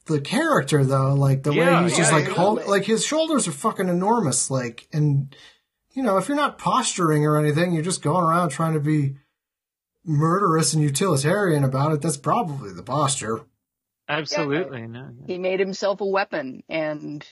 the 0.07 0.21
character 0.21 0.85
though, 0.85 1.15
like 1.15 1.43
the 1.43 1.53
yeah, 1.53 1.79
way 1.79 1.85
he's 1.85 1.93
yeah, 1.93 1.99
just 1.99 2.13
like 2.13 2.27
hold, 2.29 2.67
like 2.67 2.85
his 2.85 3.05
shoulders 3.05 3.47
are 3.47 3.53
fucking 3.53 3.89
enormous, 3.89 4.51
like 4.51 4.89
and 4.93 5.35
you 5.93 6.03
know 6.03 6.17
if 6.17 6.29
you're 6.29 6.37
not 6.37 6.59
posturing 6.59 7.25
or 7.27 7.39
anything, 7.39 7.73
you're 7.73 7.83
just 7.83 8.03
going 8.03 8.25
around 8.25 8.49
trying 8.49 8.73
to 8.73 8.81
be 8.81 9.17
murderous 10.05 10.73
and 10.73 10.83
utilitarian 10.83 11.63
about 11.63 11.93
it. 11.93 12.01
That's 12.01 12.17
probably 12.17 12.73
the 12.73 12.83
posture. 12.83 13.43
Absolutely, 14.09 14.81
yeah, 14.81 14.87
no. 14.87 15.11
He 15.27 15.39
made 15.39 15.61
himself 15.61 16.01
a 16.01 16.07
weapon, 16.07 16.63
and 16.69 17.27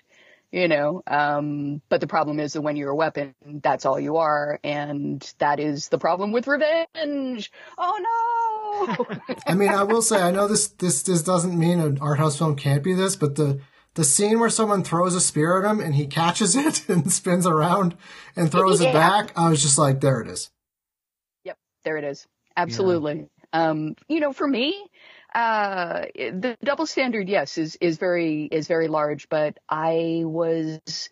you 0.52 0.68
know, 0.68 1.02
um, 1.06 1.82
but 1.88 2.00
the 2.00 2.06
problem 2.06 2.40
is 2.40 2.52
that 2.52 2.62
when 2.62 2.76
you're 2.76 2.90
a 2.90 2.96
weapon, 2.96 3.34
that's 3.62 3.84
all 3.84 3.98
you 3.98 4.16
are, 4.16 4.58
and 4.62 5.20
that 5.38 5.60
is 5.60 5.88
the 5.88 5.98
problem 5.98 6.32
with 6.32 6.46
revenge. 6.46 7.50
Oh 7.76 8.96
no! 9.08 9.16
I 9.46 9.54
mean, 9.54 9.70
I 9.70 9.82
will 9.82 10.02
say, 10.02 10.20
I 10.22 10.30
know 10.30 10.48
this 10.48 10.68
this 10.68 11.02
this 11.02 11.22
doesn't 11.22 11.58
mean 11.58 11.80
an 11.80 11.98
art 12.00 12.18
house 12.18 12.38
film 12.38 12.56
can't 12.56 12.82
be 12.82 12.94
this, 12.94 13.16
but 13.16 13.34
the 13.34 13.60
the 13.96 14.04
scene 14.04 14.38
where 14.38 14.50
someone 14.50 14.84
throws 14.84 15.14
a 15.14 15.20
spear 15.20 15.62
at 15.62 15.68
him 15.68 15.80
and 15.80 15.94
he 15.94 16.06
catches 16.06 16.54
it 16.66 16.88
and 16.88 17.12
spins 17.12 17.46
around 17.46 17.96
and 18.36 18.52
throws 18.52 18.80
yeah. 18.80 18.90
it 18.90 18.92
back, 18.92 19.32
I 19.36 19.48
was 19.48 19.60
just 19.60 19.78
like, 19.78 20.00
there 20.00 20.20
it 20.20 20.28
is. 20.28 20.50
Yep, 21.44 21.58
there 21.84 21.96
it 21.96 22.04
is. 22.04 22.26
Absolutely. 22.56 23.28
Yeah. 23.52 23.70
Um, 23.70 23.96
you 24.08 24.20
know, 24.20 24.32
for 24.32 24.46
me, 24.46 24.86
uh, 25.36 26.06
the 26.14 26.56
double 26.64 26.86
standard, 26.86 27.28
yes, 27.28 27.58
is, 27.58 27.76
is 27.76 27.98
very, 27.98 28.44
is 28.44 28.68
very 28.68 28.88
large, 28.88 29.28
but 29.28 29.58
I 29.68 30.22
was 30.24 31.10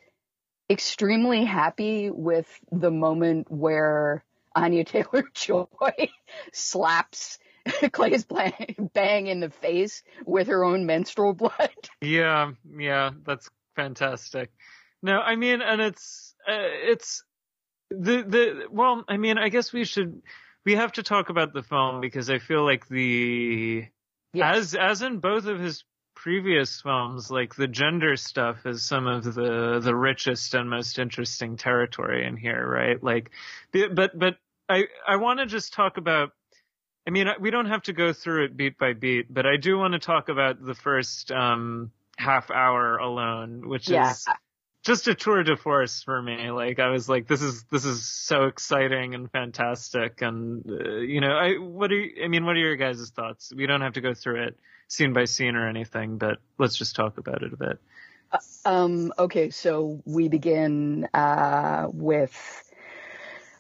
extremely 0.71 1.45
happy 1.45 2.11
with 2.11 2.49
the 2.73 2.91
moment 2.91 3.51
where 3.51 4.25
Anya 4.57 4.85
Taylor 4.85 5.25
Joy 5.35 5.69
slaps 6.53 7.39
Claes 7.93 8.25
Bang 8.25 9.27
in 9.27 9.41
the 9.41 9.51
face 9.51 10.03
with 10.25 10.49
her 10.49 10.65
own 10.65 10.87
menstrual 10.87 11.35
blood. 11.35 11.71
Yeah, 12.01 12.53
yeah, 12.79 13.11
that's 13.27 13.51
fantastic. 13.77 14.51
No, 15.03 15.21
I 15.21 15.37
mean, 15.37 15.61
and 15.61 15.83
it's, 15.83 16.35
uh, 16.49 16.53
it's, 16.57 17.25
the, 17.91 18.23
the, 18.23 18.67
well, 18.71 19.05
I 19.07 19.19
mean, 19.19 19.37
I 19.37 19.51
guess 19.51 19.71
we 19.71 19.85
should, 19.85 20.23
we 20.65 20.77
have 20.77 20.93
to 20.93 21.03
talk 21.03 21.29
about 21.29 21.53
the 21.53 21.63
film 21.63 22.01
because 22.01 22.31
I 22.31 22.39
feel 22.39 22.65
like 22.65 22.89
the, 22.89 23.87
As 24.43 24.75
as 24.75 25.03
in 25.03 25.19
both 25.19 25.47
of 25.47 25.61
his 25.61 25.85
previous 26.15 26.81
films, 26.81 27.31
like 27.31 27.55
the 27.55 27.67
gender 27.67 28.17
stuff 28.17 28.65
is 28.67 28.83
some 28.83 29.07
of 29.07 29.25
the 29.25 29.81
the 29.83 29.95
richest 29.95 30.55
and 30.55 30.71
most 30.71 30.99
interesting 30.99 31.57
territory 31.57 32.27
in 32.27 32.37
here, 32.37 32.67
right? 32.67 33.03
Like, 33.03 33.31
but 33.73 34.19
but 34.19 34.37
I 34.69 34.85
I 35.07 35.17
want 35.17 35.41
to 35.41 35.47
just 35.47 35.73
talk 35.73 35.97
about. 35.97 36.31
I 37.07 37.11
mean, 37.11 37.29
we 37.39 37.51
don't 37.51 37.67
have 37.67 37.83
to 37.83 37.93
go 37.93 38.15
through 38.15 38.47
it 38.47 38.57
beat 38.57 38.79
by 38.79 38.95
beat, 38.95 39.33
but 39.33 39.45
I 39.45 39.59
do 39.59 39.77
want 39.77 39.93
to 39.93 39.99
talk 39.99 40.31
about 40.31 40.65
the 40.65 40.75
first 40.75 41.31
um, 41.31 41.93
half 42.17 42.51
hour 42.51 42.97
alone, 42.97 43.69
which 43.69 43.91
yeah. 43.91 44.13
is 44.13 44.25
just 44.85 45.09
a 45.09 45.15
tour 45.15 45.43
de 45.43 45.57
force 45.57 46.03
for 46.03 46.21
me. 46.21 46.51
Like 46.51 46.79
I 46.79 46.91
was 46.91 47.09
like, 47.09 47.27
this 47.27 47.43
is 47.43 47.65
this 47.65 47.85
is 47.85 48.07
so 48.07 48.45
exciting 48.45 49.15
and 49.15 49.31
fantastic, 49.31 50.23
and 50.23 50.65
uh, 50.71 50.97
you 50.97 51.21
know, 51.21 51.33
I 51.33 51.55
what 51.55 51.91
are 51.91 51.99
you, 51.99 52.23
I 52.23 52.29
mean, 52.29 52.45
what 52.45 52.55
are 52.55 52.61
your 52.61 52.77
guys' 52.77 53.11
thoughts? 53.11 53.53
We 53.55 53.67
don't 53.67 53.81
have 53.81 53.95
to 53.95 54.01
go 54.01 54.15
through 54.15 54.45
it 54.45 54.59
scene 54.89 55.15
by 55.15 55.25
scene 55.25 55.57
or 55.57 55.69
anything, 55.69 56.19
but 56.19 56.39
let's 56.59 56.77
just 56.77 56.95
talk 56.95 57.19
about 57.19 57.43
it 57.43 57.53
a 57.53 57.57
bit. 57.57 57.79
Uh, 58.31 58.39
um, 58.67 59.13
okay, 59.19 59.51
so 59.51 60.03
we 60.05 60.29
begin 60.29 61.09
uh, 61.15 61.89
with. 61.91 62.61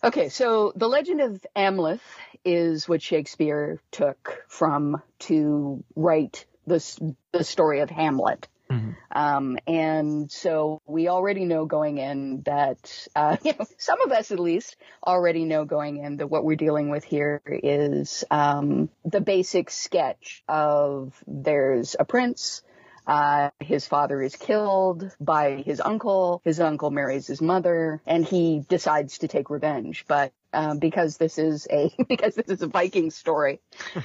Okay, 0.03 0.29
so 0.29 0.73
the 0.77 0.89
legend 0.89 1.23
of 1.23 1.47
Amleth 1.57 2.01
is 2.45 2.87
what 2.87 3.01
Shakespeare 3.01 3.81
took 3.91 4.45
from 4.49 5.01
to 5.21 5.83
write 5.97 6.45
the 6.67 7.15
the 7.33 7.45
story 7.45 7.81
of 7.81 7.89
Hamlet. 7.89 8.47
Mm-hmm. 8.71 8.91
Um, 9.13 9.59
and 9.67 10.31
so 10.31 10.81
we 10.87 11.09
already 11.09 11.45
know 11.45 11.67
going 11.67 11.99
in 11.99 12.43
that, 12.47 13.09
uh, 13.15 13.37
you 13.45 13.53
know, 13.59 13.67
some 13.79 14.01
of 14.01 14.13
us 14.13 14.31
at 14.31 14.41
least 14.41 14.77
already 15.07 15.45
know 15.45 15.65
going 15.65 15.99
in 15.99 16.17
that 16.19 16.29
what 16.29 16.45
we're 16.45 16.57
dealing 16.57 16.91
with 16.91 17.05
here 17.05 17.43
is, 17.47 18.25
um, 18.31 18.89
the 19.05 19.21
basic 19.21 19.71
sketch 19.71 20.43
of 20.49 21.15
there's 21.27 21.95
a 21.99 22.05
prince, 22.05 22.63
uh, 23.07 23.51
his 23.61 23.87
father 23.87 24.23
is 24.23 24.35
killed 24.35 25.11
by 25.21 25.63
his 25.65 25.81
uncle. 25.81 26.41
His 26.45 26.59
uncle 26.59 26.91
marries 26.91 27.27
his 27.27 27.43
mother 27.43 28.01
and 28.07 28.25
he 28.25 28.65
decides 28.69 29.19
to 29.19 29.29
take 29.29 29.51
revenge. 29.51 30.07
But, 30.09 30.33
um, 30.53 30.79
because 30.79 31.17
this 31.17 31.39
is 31.39 31.67
a, 31.71 31.91
because 32.09 32.35
this 32.35 32.49
is 32.49 32.63
a 32.63 32.67
Viking 32.67 33.11
story, 33.11 33.61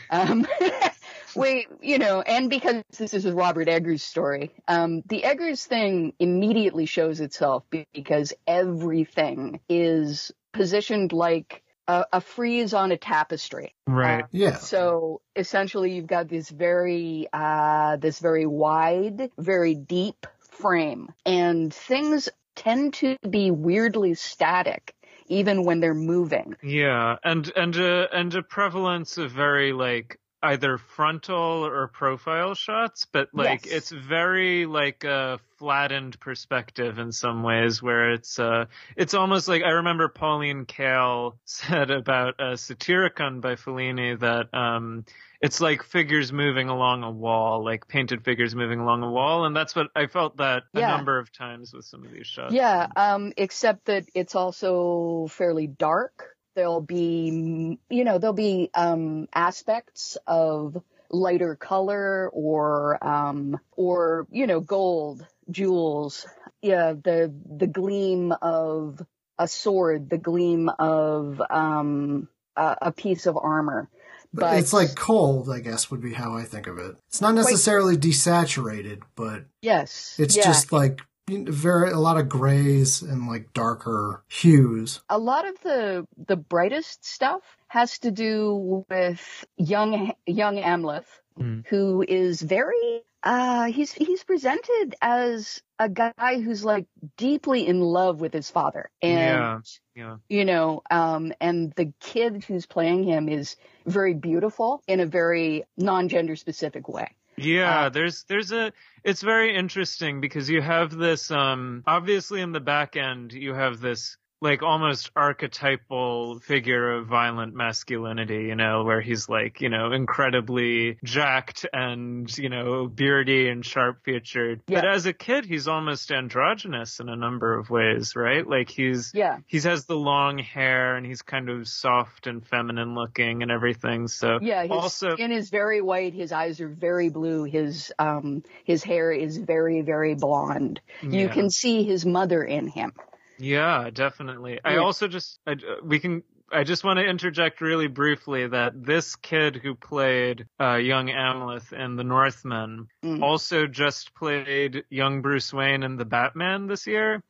um, 0.10 0.46
we, 1.36 1.68
you 1.82 1.98
know, 1.98 2.22
and 2.22 2.50
because 2.50 2.84
this 2.98 3.14
is 3.14 3.26
a 3.26 3.34
Robert 3.34 3.68
Eggers 3.68 4.04
story, 4.04 4.52
um, 4.68 5.02
the 5.08 5.24
Eggers 5.24 5.66
thing 5.66 6.14
immediately 6.20 6.86
shows 6.86 7.20
itself 7.20 7.64
because 7.94 8.34
everything 8.48 9.60
is 9.70 10.32
positioned 10.54 11.14
like 11.14 11.64
a, 11.88 12.06
a 12.14 12.22
frieze 12.22 12.74
on 12.74 12.92
a 12.92 12.98
tapestry. 12.98 13.76
Right. 13.88 14.24
Uh, 14.24 14.28
yeah. 14.32 14.56
So 14.56 15.22
essentially, 15.36 15.94
you've 15.94 16.08
got 16.08 16.30
this 16.30 16.50
very, 16.50 17.28
uh, 17.34 17.98
this 17.98 18.20
very 18.20 18.46
wide, 18.46 19.32
very 19.38 19.76
deep 19.76 20.26
frame, 20.40 21.10
and 21.26 21.74
things 21.74 22.30
tend 22.56 22.94
to 22.96 23.18
be 23.28 23.52
weirdly 23.52 24.14
static 24.14 24.94
even 25.30 25.64
when 25.64 25.80
they're 25.80 25.94
moving. 25.94 26.56
Yeah, 26.62 27.18
and 27.24 27.52
and 27.56 27.76
a 27.76 28.08
and 28.12 28.34
a 28.36 28.44
prevalence 28.44 29.18
of 29.18 29.32
very 29.32 29.72
like 29.72 30.20
either 30.42 30.78
frontal 30.78 31.66
or 31.66 31.88
profile 31.88 32.54
shots, 32.54 33.06
but 33.12 33.30
like 33.34 33.66
yes. 33.66 33.76
it's 33.76 33.90
very 33.90 34.66
like 34.66 35.04
a 35.04 35.40
flattened 35.58 36.20
perspective 36.20 36.98
in 36.98 37.12
some 37.12 37.44
ways 37.44 37.82
where 37.82 38.14
it's 38.14 38.40
uh 38.40 38.66
it's 38.96 39.14
almost 39.14 39.50
like 39.50 39.64
I 39.64 39.72
remember 39.72 40.08
Pauline 40.08 40.66
Kael 40.66 41.38
said 41.46 41.92
about 41.92 42.40
uh, 42.40 42.56
Satyricon 42.56 43.42
by 43.42 43.56
Fellini 43.56 44.18
that 44.20 44.54
um 44.54 45.06
it's 45.42 45.62
like 45.62 45.84
figures 45.84 46.34
moving 46.34 46.68
along 46.68 47.04
a 47.04 47.12
wall, 47.12 47.64
like 47.64 47.88
painted 47.88 48.24
figures 48.24 48.56
moving 48.56 48.80
along 48.80 49.04
a 49.04 49.10
wall, 49.10 49.46
and 49.46 49.56
that's 49.56 49.74
what 49.74 49.88
I 49.96 50.08
felt 50.08 50.38
that 50.38 50.64
yeah. 50.74 50.94
a 50.94 50.98
number 50.98 51.18
of 51.18 51.32
times 51.32 51.74
with 51.74 51.86
some 51.86 52.06
of 52.06 52.12
these 52.12 52.28
shots. 52.28 52.54
Yeah, 52.54 52.88
um 52.96 53.34
except 53.36 53.86
that 53.86 54.06
it's 54.14 54.36
also 54.36 55.28
fairly 55.30 55.68
dark 55.68 56.38
there'll 56.60 56.82
be, 56.82 57.80
you 57.90 58.04
know, 58.04 58.18
there'll 58.18 58.34
be 58.34 58.70
um, 58.74 59.30
aspects 59.34 60.18
of 60.28 60.76
lighter 61.10 61.56
color 61.56 62.30
or, 62.34 63.02
um, 63.02 63.58
or 63.78 64.28
you 64.30 64.46
know, 64.46 64.60
gold, 64.60 65.26
jewels. 65.50 66.28
Yeah, 66.62 66.92
the 66.92 67.34
the 67.58 67.68
gleam 67.68 68.34
of 68.42 69.02
a 69.38 69.48
sword, 69.48 70.10
the 70.10 70.18
gleam 70.18 70.68
of 70.68 71.42
um, 71.50 72.28
a, 72.58 72.78
a 72.82 72.92
piece 72.92 73.26
of 73.26 73.38
armor. 73.38 73.88
But 74.34 74.60
it's 74.60 74.74
like 74.74 74.96
cold, 74.96 75.50
I 75.50 75.60
guess, 75.60 75.90
would 75.90 76.02
be 76.02 76.14
how 76.14 76.36
I 76.36 76.44
think 76.44 76.68
of 76.68 76.78
it. 76.78 76.98
It's 77.08 77.22
not 77.22 77.34
necessarily 77.36 77.96
desaturated, 77.96 79.04
but 79.16 79.46
yes, 79.62 80.18
it's 80.20 80.36
yeah. 80.36 80.44
just 80.44 80.74
like 80.74 81.00
very 81.30 81.92
a 81.92 81.98
lot 81.98 82.18
of 82.18 82.30
grays 82.30 83.02
and 83.02 83.28
like 83.28 83.54
darker 83.54 84.24
hues. 84.28 85.02
A 85.10 85.18
lot 85.18 85.48
of 85.48 85.60
the 85.62 86.08
the 86.28 86.36
brightest 86.36 87.06
stuff 87.06 87.42
has 87.68 88.00
to 88.00 88.12
do 88.12 88.86
with 88.90 89.46
young 89.58 90.14
young 90.26 90.58
Amleth, 90.58 91.20
mm. 91.40 91.66
who 91.68 92.04
is 92.08 92.42
very 92.42 93.04
uh 93.24 93.66
he's 93.66 93.92
he's 93.92 94.24
presented 94.24 94.96
as 95.02 95.62
a 95.78 95.90
guy 95.90 96.40
who's 96.42 96.64
like 96.64 96.86
deeply 97.18 97.68
in 97.68 97.82
love 97.82 98.22
with 98.22 98.34
his 98.34 98.50
father 98.50 98.90
and 99.02 99.66
yeah, 99.96 100.04
yeah. 100.04 100.16
you 100.30 100.46
know 100.46 100.82
um 100.90 101.34
and 101.42 101.74
the 101.74 101.92
kid 102.00 102.46
who's 102.46 102.66
playing 102.66 103.04
him 103.04 103.28
is 103.28 103.58
very 103.86 104.14
beautiful 104.14 104.82
in 104.88 105.02
a 105.02 105.06
very 105.06 105.66
non-gender 105.78 106.38
specific 106.38 106.88
way 106.88 107.14
yeah, 107.42 107.86
uh, 107.86 107.90
there's 107.90 108.24
there's 108.24 108.52
a 108.52 108.74
it's 109.04 109.22
very 109.22 109.56
interesting 109.56 110.22
because 110.22 110.50
you 110.50 110.62
have 110.62 110.92
this 110.92 111.32
um 111.32 111.84
obviously 111.88 112.42
in 112.42 112.52
the 112.52 112.60
back 112.60 112.96
end 112.96 113.34
you 113.34 113.54
have 113.54 113.80
this 113.80 114.18
like 114.42 114.64
almost 114.64 115.12
archetypal 115.16 116.40
figure 116.40 116.94
of 116.94 117.08
violent 117.08 117.54
masculinity, 117.54 118.46
you 118.46 118.56
know, 118.56 118.84
where 118.84 119.02
he's 119.02 119.28
like, 119.28 119.60
you 119.60 119.70
know, 119.70 119.92
incredibly 119.92 120.98
jacked 121.04 121.66
and, 121.74 122.36
you 122.38 122.50
know, 122.50 122.88
beardy 122.88 123.50
and 123.50 123.66
sharp 123.66 124.04
featured. 124.04 124.62
Yeah. 124.68 124.82
But 124.82 124.90
as 124.90 125.06
a 125.06 125.14
kid, 125.14 125.46
he's 125.46 125.68
almost 125.68 126.12
androgynous 126.12 127.00
in 127.00 127.10
a 127.10 127.16
number 127.16 127.58
of 127.58 127.70
ways, 127.70 128.16
right? 128.16 128.48
Like 128.48 128.70
he's, 128.70 129.12
yeah, 129.14 129.40
he 129.46 129.60
has 129.60 129.86
the 129.86 129.98
long 129.98 130.38
hair 130.38 130.96
and 130.96 131.06
he's 131.06 131.22
kind 131.22 131.50
of 131.50 131.68
soft 131.68 132.28
and 132.28 132.46
feminine 132.46 132.96
looking 132.96 133.44
and 133.44 133.52
everything. 133.52 134.08
So 134.08 134.40
yeah, 134.42 134.62
his 134.62 134.72
also, 134.72 135.16
skin 135.16 135.32
is 135.32 135.50
very 135.50 135.82
white. 135.82 136.14
His 136.14 136.32
eyes 136.32 136.62
are 136.62 136.70
very 136.70 137.10
blue. 137.10 137.44
His, 137.44 137.92
um, 138.00 138.44
his 138.64 138.84
hair 138.84 139.12
is 139.12 139.38
very, 139.38 139.82
very 139.82 140.16
blonde. 140.16 140.80
You 141.02 141.28
can 141.28 141.50
see 141.50 141.84
his 141.84 142.06
mother 142.06 142.44
in 142.44 142.68
him. 142.68 142.94
Yeah, 143.40 143.90
definitely. 143.92 144.54
Yeah. 144.54 144.72
I 144.72 144.78
also 144.78 145.08
just 145.08 145.40
I, 145.48 145.56
we 145.84 146.00
can 146.00 146.24
I 146.52 146.64
just 146.64 146.84
want 146.84 146.98
to 146.98 147.06
interject 147.06 147.62
really 147.62 147.88
briefly 147.88 148.48
that 148.48 148.74
this 148.84 149.16
kid 149.16 149.56
who 149.56 149.76
played 149.76 150.48
uh, 150.60 150.76
young 150.76 151.08
Amleth 151.08 151.74
in 151.74 151.96
The 151.96 152.04
Northman 152.04 152.88
mm. 153.04 153.22
also 153.22 153.68
just 153.68 154.16
played 154.16 154.84
young 154.90 155.22
Bruce 155.22 155.54
Wayne 155.54 155.84
in 155.84 155.98
The 155.98 156.06
Batman 156.06 156.68
this 156.68 156.88
year. 156.88 157.24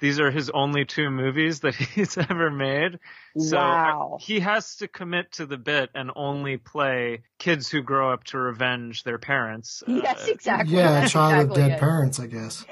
These 0.00 0.20
are 0.20 0.30
his 0.30 0.50
only 0.50 0.84
two 0.84 1.08
movies 1.08 1.60
that 1.60 1.74
he's 1.94 2.18
ever 2.18 2.50
made. 2.50 2.98
So 3.38 3.56
wow. 3.56 4.18
he 4.20 4.40
has 4.40 4.76
to 4.76 4.88
commit 4.88 5.32
to 5.32 5.46
the 5.46 5.56
bit 5.56 5.90
and 5.94 6.10
only 6.14 6.56
play 6.56 7.22
kids 7.38 7.70
who 7.70 7.80
grow 7.82 8.12
up 8.12 8.24
to 8.24 8.38
revenge 8.38 9.04
their 9.04 9.18
parents. 9.18 9.82
Yes, 9.86 10.24
uh, 10.24 10.26
exactly. 10.32 10.76
Yeah, 10.76 11.00
That's 11.00 11.12
child 11.12 11.32
exactly 11.32 11.62
of 11.62 11.68
dead 11.68 11.76
it. 11.76 11.80
parents, 11.80 12.20
I 12.20 12.26
guess. 12.26 12.66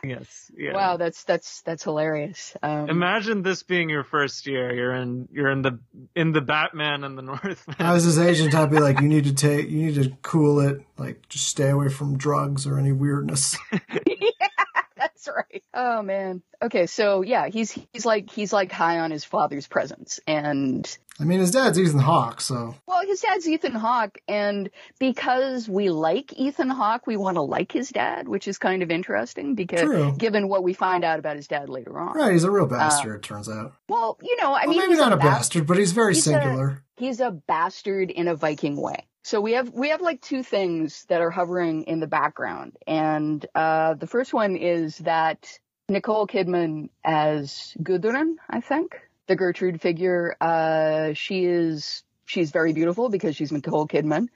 yes. 0.04 0.50
Yeah. 0.56 0.74
Wow, 0.74 0.96
that's 0.96 1.24
that's 1.24 1.62
that's 1.62 1.84
hilarious. 1.84 2.56
Um, 2.62 2.88
Imagine 2.88 3.42
this 3.42 3.62
being 3.62 3.88
your 3.88 4.04
first 4.04 4.46
year. 4.46 4.72
You're 4.74 4.94
in 4.94 5.28
you're 5.32 5.50
in 5.50 5.62
the 5.62 5.78
in 6.14 6.32
the 6.32 6.40
Batman 6.40 7.04
and 7.04 7.16
the 7.16 7.22
Northman. 7.30 7.76
I 7.78 7.92
was 7.92 8.04
his 8.04 8.18
agent. 8.18 8.54
I'd 8.54 8.70
be 8.70 8.78
like, 8.78 9.00
you 9.00 9.08
need 9.08 9.24
to 9.24 9.34
take, 9.34 9.68
you 9.68 9.86
need 9.86 10.02
to 10.02 10.10
cool 10.22 10.60
it. 10.60 10.82
Like, 10.98 11.28
just 11.28 11.46
stay 11.48 11.68
away 11.68 11.88
from 11.88 12.16
drugs 12.16 12.66
or 12.66 12.78
any 12.78 12.92
weirdness. 12.92 13.56
That's 15.24 15.36
right. 15.52 15.62
Oh 15.74 16.02
man. 16.02 16.42
Okay, 16.62 16.86
so 16.86 17.22
yeah, 17.22 17.48
he's 17.48 17.72
he's 17.92 18.04
like 18.04 18.30
he's 18.30 18.52
like 18.52 18.72
high 18.72 18.98
on 18.98 19.10
his 19.10 19.24
father's 19.24 19.66
presence, 19.66 20.20
and 20.26 20.86
I 21.20 21.24
mean, 21.24 21.40
his 21.40 21.50
dad's 21.50 21.78
Ethan 21.78 22.00
Hawke, 22.00 22.40
so. 22.40 22.74
Well, 22.86 23.04
his 23.06 23.20
dad's 23.20 23.46
Ethan 23.46 23.74
Hawke, 23.74 24.18
and 24.26 24.70
because 24.98 25.68
we 25.68 25.90
like 25.90 26.32
Ethan 26.32 26.70
Hawke, 26.70 27.06
we 27.06 27.18
want 27.18 27.36
to 27.36 27.42
like 27.42 27.72
his 27.72 27.90
dad, 27.90 28.26
which 28.26 28.48
is 28.48 28.56
kind 28.56 28.82
of 28.82 28.90
interesting 28.90 29.54
because 29.54 29.82
True. 29.82 30.14
given 30.16 30.48
what 30.48 30.62
we 30.62 30.72
find 30.72 31.04
out 31.04 31.18
about 31.18 31.36
his 31.36 31.46
dad 31.46 31.68
later 31.68 31.98
on. 31.98 32.16
Right, 32.16 32.32
he's 32.32 32.44
a 32.44 32.50
real 32.50 32.66
bastard. 32.66 33.12
Uh, 33.12 33.16
it 33.16 33.22
turns 33.22 33.50
out. 33.50 33.74
Well, 33.88 34.18
you 34.22 34.34
know, 34.36 34.52
I 34.54 34.66
well, 34.66 34.70
mean, 34.70 34.78
maybe 34.78 34.96
not 34.96 35.12
a, 35.12 35.16
a 35.16 35.18
bastard, 35.18 35.66
but 35.66 35.76
he's 35.76 35.92
very 35.92 36.14
he's 36.14 36.24
singular. 36.24 36.68
A, 36.68 36.82
he's 36.96 37.20
a 37.20 37.30
bastard 37.30 38.10
in 38.10 38.26
a 38.26 38.34
Viking 38.34 38.80
way. 38.80 39.06
So 39.22 39.40
we 39.40 39.52
have 39.52 39.70
we 39.70 39.90
have 39.90 40.00
like 40.00 40.22
two 40.22 40.42
things 40.42 41.04
that 41.06 41.20
are 41.20 41.30
hovering 41.30 41.84
in 41.84 42.00
the 42.00 42.06
background, 42.06 42.76
and 42.86 43.44
uh, 43.54 43.94
the 43.94 44.06
first 44.06 44.32
one 44.32 44.56
is 44.56 44.98
that 44.98 45.58
Nicole 45.88 46.26
Kidman 46.26 46.88
as 47.04 47.76
Gudrun, 47.82 48.36
I 48.48 48.60
think 48.60 48.98
the 49.26 49.36
Gertrude 49.36 49.80
figure. 49.80 50.36
Uh, 50.40 51.12
she 51.12 51.44
is 51.44 52.02
she's 52.24 52.50
very 52.50 52.72
beautiful 52.72 53.10
because 53.10 53.36
she's 53.36 53.52
Nicole 53.52 53.86
Kidman, 53.86 54.28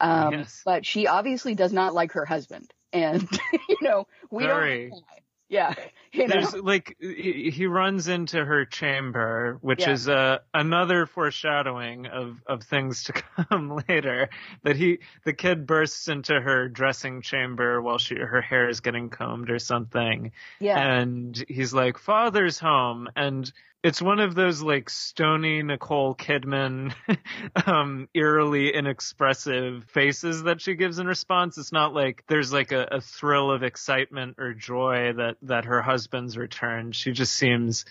um, 0.00 0.32
yes. 0.32 0.62
but 0.64 0.84
she 0.84 1.06
obviously 1.06 1.54
does 1.54 1.72
not 1.72 1.94
like 1.94 2.12
her 2.12 2.26
husband, 2.26 2.70
and 2.92 3.26
you 3.68 3.78
know 3.80 4.06
we 4.30 4.44
very. 4.44 4.90
don't. 4.90 5.02
Yeah, 5.48 5.74
you 6.12 6.26
know. 6.26 6.34
There's 6.34 6.54
like 6.54 6.96
he, 7.00 7.66
runs 7.66 8.08
into 8.08 8.44
her 8.44 8.64
chamber, 8.64 9.58
which 9.60 9.82
Yeah. 9.82 9.92
is 9.92 10.08
uh, 10.08 10.38
another 10.52 11.06
foreshadowing 11.06 12.06
of 12.06 12.42
of 12.46 12.64
things 12.64 13.04
to 13.04 13.12
come 13.48 13.80
later. 13.88 14.28
That 14.64 14.76
he 14.76 14.98
the 15.24 15.32
kid 15.32 15.66
bursts 15.66 16.08
into 16.08 16.40
her 16.40 16.68
dressing 16.68 17.22
chamber 17.22 17.80
while 17.80 17.98
she 17.98 18.16
her 18.16 18.40
hair 18.40 18.68
is 18.68 18.80
getting 18.80 19.08
combed 19.10 19.50
or 19.50 19.58
something, 19.58 20.32
yeah. 20.58 20.78
and 20.78 21.44
he's 21.48 21.72
like, 21.72 21.98
"Father's 21.98 22.58
home," 22.58 23.08
and 23.14 23.50
it's 23.86 24.02
one 24.02 24.18
of 24.18 24.34
those 24.34 24.60
like 24.62 24.90
stony 24.90 25.62
Nicole 25.62 26.16
Kidman, 26.16 26.92
um, 27.66 28.08
eerily 28.14 28.74
inexpressive 28.74 29.84
faces 29.84 30.42
that 30.42 30.60
she 30.60 30.74
gives 30.74 30.98
in 30.98 31.06
response. 31.06 31.56
It's 31.56 31.70
not 31.70 31.94
like 31.94 32.24
there's 32.26 32.52
like 32.52 32.72
a, 32.72 32.88
a 32.90 33.00
thrill 33.00 33.52
of 33.52 33.62
excitement 33.62 34.38
or 34.38 34.54
joy 34.54 35.12
that 35.16 35.36
that 35.42 35.66
her 35.66 35.82
husband's 35.82 36.36
returned. 36.36 36.96
She 36.96 37.12
just 37.12 37.34
seems 37.34 37.84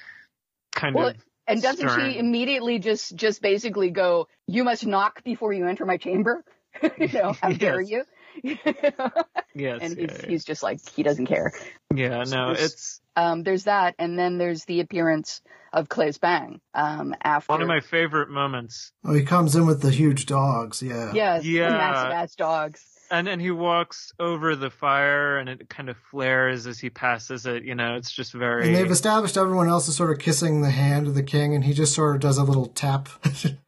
kind 0.73 0.95
Well, 0.95 1.07
of 1.07 1.15
And 1.47 1.61
doesn't 1.61 1.89
stern. 1.89 2.11
she 2.11 2.19
immediately 2.19 2.77
just 2.79 3.15
just 3.15 3.41
basically 3.41 3.89
go, 3.89 4.27
"You 4.47 4.65
must 4.65 4.85
knock 4.85 5.23
before 5.23 5.53
you 5.53 5.65
enter 5.65 5.85
my 5.85 5.95
chamber"? 5.95 6.43
you 6.99 7.07
know, 7.07 7.31
how 7.41 7.49
dare 7.53 7.79
you? 7.79 8.03
yes, 8.43 9.79
and 9.81 9.97
yeah, 9.97 10.07
he's 10.11 10.21
he's 10.25 10.45
just 10.45 10.63
like 10.63 10.79
he 10.95 11.03
doesn't 11.03 11.25
care. 11.27 11.51
yeah, 11.93 12.23
no, 12.23 12.53
there's- 12.53 12.61
it's 12.63 13.01
Um, 13.15 13.43
there's 13.43 13.63
that, 13.65 13.95
and 13.99 14.17
then 14.19 14.37
there's 14.37 14.65
the 14.65 14.81
appearance 14.81 15.41
of 15.71 15.87
Claes 15.89 16.17
Bang. 16.17 16.59
Um, 16.73 17.15
after 17.21 17.51
one 17.53 17.61
of 17.61 17.67
my 17.67 17.79
favorite 17.81 18.29
moments. 18.29 18.91
Oh, 19.03 19.13
he 19.13 19.23
comes 19.23 19.55
in 19.55 19.65
with 19.65 19.81
the 19.81 19.91
huge 19.91 20.25
dogs. 20.25 20.81
Yeah. 20.81 21.11
yeah, 21.13 21.39
Yeah. 21.41 21.69
massive 21.69 22.11
ass 22.11 22.35
dogs. 22.35 22.81
And 23.11 23.27
and 23.27 23.41
he 23.41 23.51
walks 23.51 24.11
over 24.19 24.55
the 24.55 24.69
fire 24.69 25.37
and 25.37 25.47
it 25.49 25.69
kind 25.69 25.89
of 25.89 25.97
flares 26.11 26.65
as 26.67 26.79
he 26.79 26.89
passes 26.89 27.45
it, 27.45 27.63
you 27.63 27.75
know, 27.75 27.95
it's 27.95 28.11
just 28.11 28.33
very 28.33 28.65
And 28.65 28.75
they've 28.75 28.89
established 28.89 29.37
everyone 29.37 29.67
else 29.69 29.87
is 29.87 29.95
sort 29.95 30.11
of 30.11 30.19
kissing 30.19 30.61
the 30.61 30.71
hand 30.71 31.07
of 31.07 31.13
the 31.15 31.23
king, 31.23 31.53
and 31.53 31.63
he 31.63 31.73
just 31.73 31.93
sort 31.93 32.15
of 32.15 32.21
does 32.21 32.37
a 32.37 32.43
little 32.43 32.67
tap. 32.67 33.09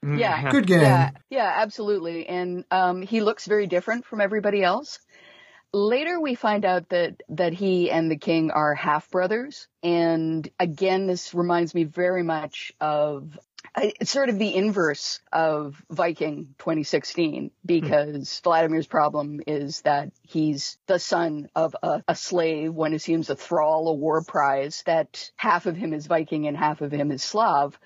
Mm, 0.03 0.19
Yeah. 0.19 0.51
Good 0.51 0.67
game. 0.67 0.81
Yeah, 0.81 1.09
yeah, 1.29 1.53
absolutely. 1.57 2.27
And 2.27 2.63
um, 2.71 3.01
he 3.01 3.19
looks 3.21 3.45
very 3.45 3.67
different 3.67 4.05
from 4.05 4.21
everybody 4.21 4.63
else. 4.63 4.99
Later, 5.73 6.19
we 6.21 6.35
find 6.35 6.63
out 6.63 6.89
that 6.89 7.21
that 7.29 7.51
he 7.53 7.91
and 7.91 8.09
the 8.09 8.15
king 8.17 8.51
are 8.51 8.73
half 8.73 9.11
brothers, 9.11 9.67
and 9.83 10.49
again, 10.59 11.07
this 11.07 11.33
reminds 11.33 11.75
me 11.75 11.83
very 11.83 12.23
much 12.23 12.71
of. 12.79 13.37
It's 13.75 14.11
sort 14.11 14.29
of 14.29 14.39
the 14.39 14.55
inverse 14.55 15.19
of 15.31 15.81
Viking 15.89 16.55
2016 16.59 17.51
because 17.65 18.39
Vladimir's 18.43 18.87
problem 18.87 19.41
is 19.45 19.81
that 19.81 20.11
he's 20.23 20.77
the 20.87 20.99
son 20.99 21.49
of 21.55 21.75
a, 21.83 22.03
a 22.07 22.15
slave, 22.15 22.73
one 22.73 22.97
seems 22.99 23.29
a 23.29 23.35
thrall, 23.35 23.87
a 23.87 23.93
war 23.93 24.23
prize, 24.23 24.83
that 24.85 25.31
half 25.35 25.65
of 25.65 25.75
him 25.75 25.93
is 25.93 26.07
Viking 26.07 26.47
and 26.47 26.57
half 26.57 26.81
of 26.81 26.91
him 26.91 27.11
is 27.11 27.23
Slav 27.23 27.77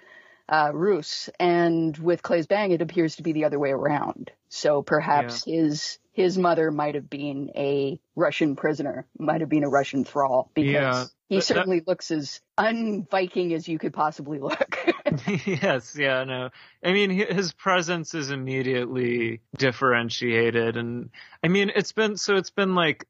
uh, 0.49 0.71
Rus, 0.73 1.29
and 1.39 1.97
with 1.97 2.21
Claes 2.21 2.45
Bang, 2.45 2.71
it 2.71 2.81
appears 2.81 3.15
to 3.15 3.23
be 3.23 3.31
the 3.31 3.45
other 3.45 3.59
way 3.59 3.71
around. 3.71 4.31
So 4.49 4.81
perhaps 4.81 5.45
his 5.45 5.97
his 6.13 6.37
mother 6.37 6.71
might 6.71 6.95
have 6.95 7.09
been 7.09 7.51
a 7.55 7.99
Russian 8.15 8.55
prisoner, 8.55 9.07
might 9.17 9.41
have 9.41 9.49
been 9.49 9.63
a 9.63 9.69
Russian 9.69 10.03
thrall, 10.03 10.51
because 10.53 10.71
Yeah. 10.73 11.05
he 11.29 11.35
That- 11.37 11.43
certainly 11.43 11.81
looks 11.85 12.11
as 12.11 12.41
un-Viking 12.57 13.53
as 13.53 13.67
you 13.67 13.77
could 13.79 13.93
possibly 13.93 14.39
look. 14.39 14.77
yes, 15.45 15.95
yeah, 15.97 16.23
no. 16.23 16.49
I 16.83 16.91
mean, 16.93 17.09
his 17.09 17.53
presence 17.53 18.13
is 18.13 18.31
immediately 18.31 19.41
differentiated, 19.57 20.77
and 20.77 21.09
I 21.43 21.47
mean, 21.47 21.71
it's 21.75 21.91
been 21.91 22.17
so 22.17 22.35
it's 22.37 22.49
been 22.49 22.75
like 22.75 23.07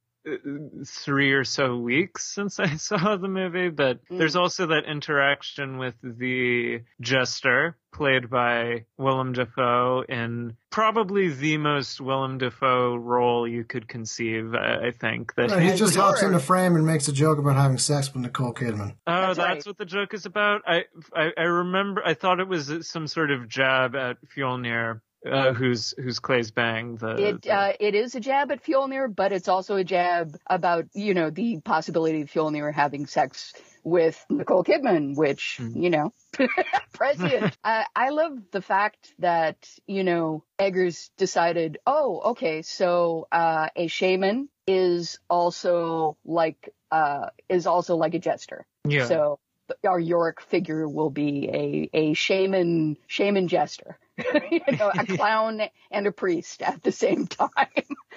three 0.85 1.31
or 1.33 1.43
so 1.43 1.77
weeks 1.77 2.33
since 2.33 2.59
I 2.59 2.75
saw 2.77 3.15
the 3.17 3.27
movie, 3.27 3.69
but 3.69 3.99
Mm. 4.11 4.17
there's 4.17 4.35
also 4.35 4.67
that 4.67 4.85
interaction 4.85 5.77
with 5.77 5.95
the 6.03 6.81
jester 7.01 7.77
played 7.93 8.29
by 8.29 8.85
Willem 8.97 9.33
Dafoe 9.33 10.03
in 10.07 10.55
probably 10.69 11.29
the 11.29 11.57
most 11.57 11.99
Willem 11.99 12.37
Dafoe 12.37 12.95
role 12.95 13.47
you 13.47 13.63
could 13.63 13.87
conceive. 13.87 14.53
I, 14.55 14.87
I 14.87 14.91
think 14.91 15.35
that 15.35 15.51
Right, 15.51 15.61
he 15.63 15.69
Yeah, 15.69 15.75
just 15.75 15.93
sure. 15.93 16.03
hops 16.03 16.21
into 16.23 16.39
frame 16.39 16.75
and 16.75 16.85
makes 16.85 17.07
a 17.07 17.13
joke 17.13 17.37
about 17.37 17.55
having 17.55 17.77
sex 17.77 18.13
with 18.13 18.21
Nicole 18.23 18.53
Kidman. 18.53 18.95
Oh, 19.07 19.33
That's 19.33 19.37
that's, 19.37 19.37
right. 19.37 19.65
what 19.67 19.77
the 19.77 19.85
joke 19.85 20.13
is 20.13 20.25
about. 20.25 20.61
I, 20.65 20.85
I 21.13 21.31
I 21.37 21.43
remember. 21.43 22.01
I 22.05 22.13
thought 22.13 22.39
it 22.39 22.47
was 22.47 22.71
some 22.87 23.07
sort 23.07 23.31
of 23.31 23.47
jab 23.49 23.95
at 23.95 24.17
Fjolnir, 24.35 25.01
uh, 25.29 25.53
who's 25.53 25.93
who's 25.97 26.19
Claes 26.19 26.51
Bang. 26.51 26.95
The, 26.97 27.27
it 27.29 27.41
the- 27.43 27.51
uh, 27.53 27.73
it 27.79 27.95
is 27.95 28.15
a 28.15 28.19
jab 28.19 28.51
at 28.51 28.63
Fjolnir, 28.63 29.13
but 29.13 29.31
it's 29.31 29.47
also 29.47 29.75
a 29.75 29.83
jab 29.83 30.35
about 30.47 30.85
you 30.93 31.13
know 31.13 31.29
the 31.29 31.59
possibility 31.61 32.21
of 32.21 32.31
Fjolnir 32.31 32.73
having 32.73 33.05
sex 33.05 33.53
with 33.83 34.23
Nicole 34.29 34.63
Kidman, 34.63 35.15
which 35.15 35.57
Mhm. 35.59 35.81
you 35.83 35.89
know, 35.89 36.13
prescient. 36.93 37.57
I, 37.63 37.85
I 37.95 38.09
love 38.09 38.33
the 38.51 38.61
fact 38.61 39.13
that 39.19 39.69
you 39.87 40.03
know 40.03 40.43
Eggers 40.59 41.09
decided, 41.17 41.77
oh, 41.85 42.21
okay, 42.31 42.61
so 42.61 43.27
uh, 43.31 43.67
a 43.75 43.87
shaman 43.87 44.49
is 44.67 45.19
also 45.29 46.17
like 46.25 46.69
uh, 46.91 47.27
is 47.49 47.67
also 47.67 47.95
like 47.95 48.13
a 48.13 48.19
jester. 48.19 48.65
yeah. 48.87 49.05
So 49.05 49.39
our 49.87 49.99
Yorick 49.99 50.41
figure 50.41 50.87
will 50.87 51.09
be 51.09 51.49
a, 51.49 51.89
a 51.97 52.13
shaman, 52.13 52.97
shaman 53.07 53.47
jester, 53.47 53.97
you 54.51 54.61
know, 54.77 54.91
a 54.97 55.05
clown 55.17 55.61
and 55.89 56.07
a 56.07 56.11
priest 56.11 56.61
at 56.61 56.83
the 56.83 56.91
same 56.91 57.27
time. 57.27 57.67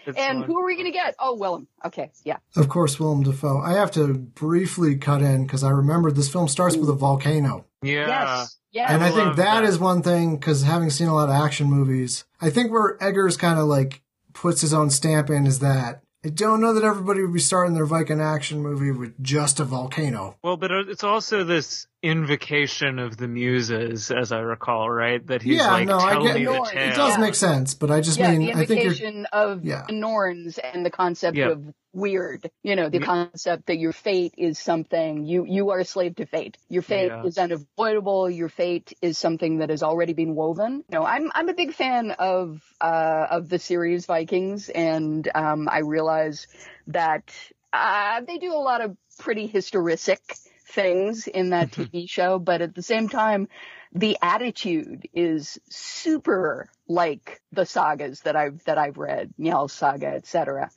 And 0.04 0.16
fun. 0.40 0.42
who 0.42 0.60
are 0.60 0.66
we 0.66 0.74
going 0.74 0.86
to 0.86 0.90
get? 0.90 1.14
Oh, 1.20 1.36
Willem. 1.36 1.68
Okay. 1.84 2.10
Yeah. 2.24 2.38
Of 2.56 2.68
course, 2.68 2.98
Willem 2.98 3.22
Dafoe. 3.22 3.60
I 3.60 3.74
have 3.74 3.92
to 3.92 4.14
briefly 4.14 4.96
cut 4.96 5.22
in 5.22 5.46
because 5.46 5.62
I 5.62 5.70
remember 5.70 6.10
this 6.10 6.28
film 6.28 6.48
starts 6.48 6.76
with 6.76 6.88
a 6.88 6.92
volcano. 6.92 7.66
Yeah. 7.82 8.08
Yes. 8.08 8.56
Yes. 8.72 8.90
And 8.90 9.04
I, 9.04 9.10
think 9.10 9.26
love 9.26 9.36
that 9.36 9.60
that. 9.60 9.64
is 9.64 9.78
one 9.78 10.02
thing 10.02 10.36
because 10.36 10.62
having 10.62 10.90
seen 10.90 11.06
a 11.06 11.14
lot 11.14 11.28
of 11.28 11.34
action 11.34 11.68
movies, 11.68 12.24
I 12.40 12.50
think 12.50 12.72
where 12.72 13.00
Eggers 13.00 13.36
kind 13.36 13.60
of 13.60 13.66
like 13.66 14.02
puts 14.32 14.62
his 14.62 14.74
own 14.74 14.90
stamp 14.90 15.30
in 15.30 15.46
is 15.46 15.60
that 15.60 16.02
I 16.24 16.28
don't 16.28 16.60
know 16.60 16.72
that 16.72 16.84
everybody 16.84 17.20
would 17.20 17.34
be 17.34 17.40
starting 17.40 17.74
their 17.74 17.84
Viking 17.84 18.20
action 18.20 18.62
movie 18.62 18.92
with 18.92 19.20
just 19.22 19.60
a 19.60 19.64
volcano. 19.64 20.36
Well, 20.42 20.56
but 20.56 20.70
it's 20.70 21.04
also 21.04 21.44
this 21.44 21.86
invocation 22.02 22.98
of 22.98 23.16
the 23.16 23.28
muses, 23.28 24.10
as 24.10 24.32
I 24.32 24.40
recall, 24.40 24.90
right? 24.90 25.24
That 25.26 25.40
he's 25.40 25.58
yeah, 25.58 25.70
like, 25.70 25.86
no, 25.86 25.98
tell 25.98 26.08
I 26.08 26.26
get, 26.26 26.34
me 26.34 26.44
the 26.44 26.52
tale. 26.52 26.90
It 26.90 26.96
does 26.96 27.18
make 27.18 27.36
sense, 27.36 27.74
but 27.74 27.90
I 27.90 28.00
just 28.00 28.18
yeah, 28.18 28.32
mean, 28.32 28.46
the 28.46 28.50
invocation 28.50 29.26
of 29.32 29.64
yeah. 29.64 29.84
the 29.86 29.94
Norns 29.94 30.58
and 30.58 30.84
the 30.84 30.90
concept 30.90 31.36
yep. 31.36 31.52
of 31.52 31.74
wyrd. 31.94 32.50
You 32.64 32.74
know, 32.74 32.88
the 32.88 32.98
yep. 32.98 33.06
concept 33.06 33.66
that 33.66 33.78
your 33.78 33.92
fate 33.92 34.34
is 34.36 34.58
something 34.58 35.24
you 35.24 35.44
you 35.46 35.70
are 35.70 35.78
a 35.78 35.84
slave 35.84 36.16
to 36.16 36.26
fate. 36.26 36.58
Your 36.68 36.82
fate 36.82 37.08
yeah. 37.08 37.24
is 37.24 37.38
unavoidable. 37.38 38.28
Your 38.28 38.48
fate 38.48 38.92
is 39.00 39.16
something 39.16 39.58
that 39.58 39.70
has 39.70 39.84
already 39.84 40.12
been 40.12 40.34
woven. 40.34 40.84
You 40.88 40.98
know, 40.98 41.04
I'm 41.04 41.30
I'm 41.34 41.48
a 41.48 41.54
big 41.54 41.72
fan 41.72 42.10
of 42.10 42.62
uh 42.80 43.26
of 43.30 43.48
the 43.48 43.60
series 43.60 44.06
Vikings, 44.06 44.68
and 44.68 45.28
um 45.34 45.68
I 45.70 45.80
realize 45.80 46.48
that 46.88 47.32
uh 47.72 48.22
they 48.22 48.38
do 48.38 48.52
a 48.52 48.58
lot 48.58 48.80
of 48.80 48.96
pretty 49.18 49.46
historic 49.46 50.20
things 50.72 51.26
in 51.26 51.50
that 51.50 51.70
TV 51.70 52.08
show, 52.08 52.38
but 52.38 52.62
at 52.62 52.74
the 52.74 52.82
same 52.82 53.08
time, 53.08 53.48
the 53.92 54.16
attitude 54.22 55.08
is 55.12 55.58
super 55.68 56.68
like 56.88 57.40
the 57.52 57.66
sagas 57.66 58.20
that 58.20 58.36
I've 58.36 58.64
that 58.64 58.78
I've 58.78 58.96
read, 58.96 59.34
Njál's 59.38 59.72
saga, 59.72 60.08
etc. 60.08 60.70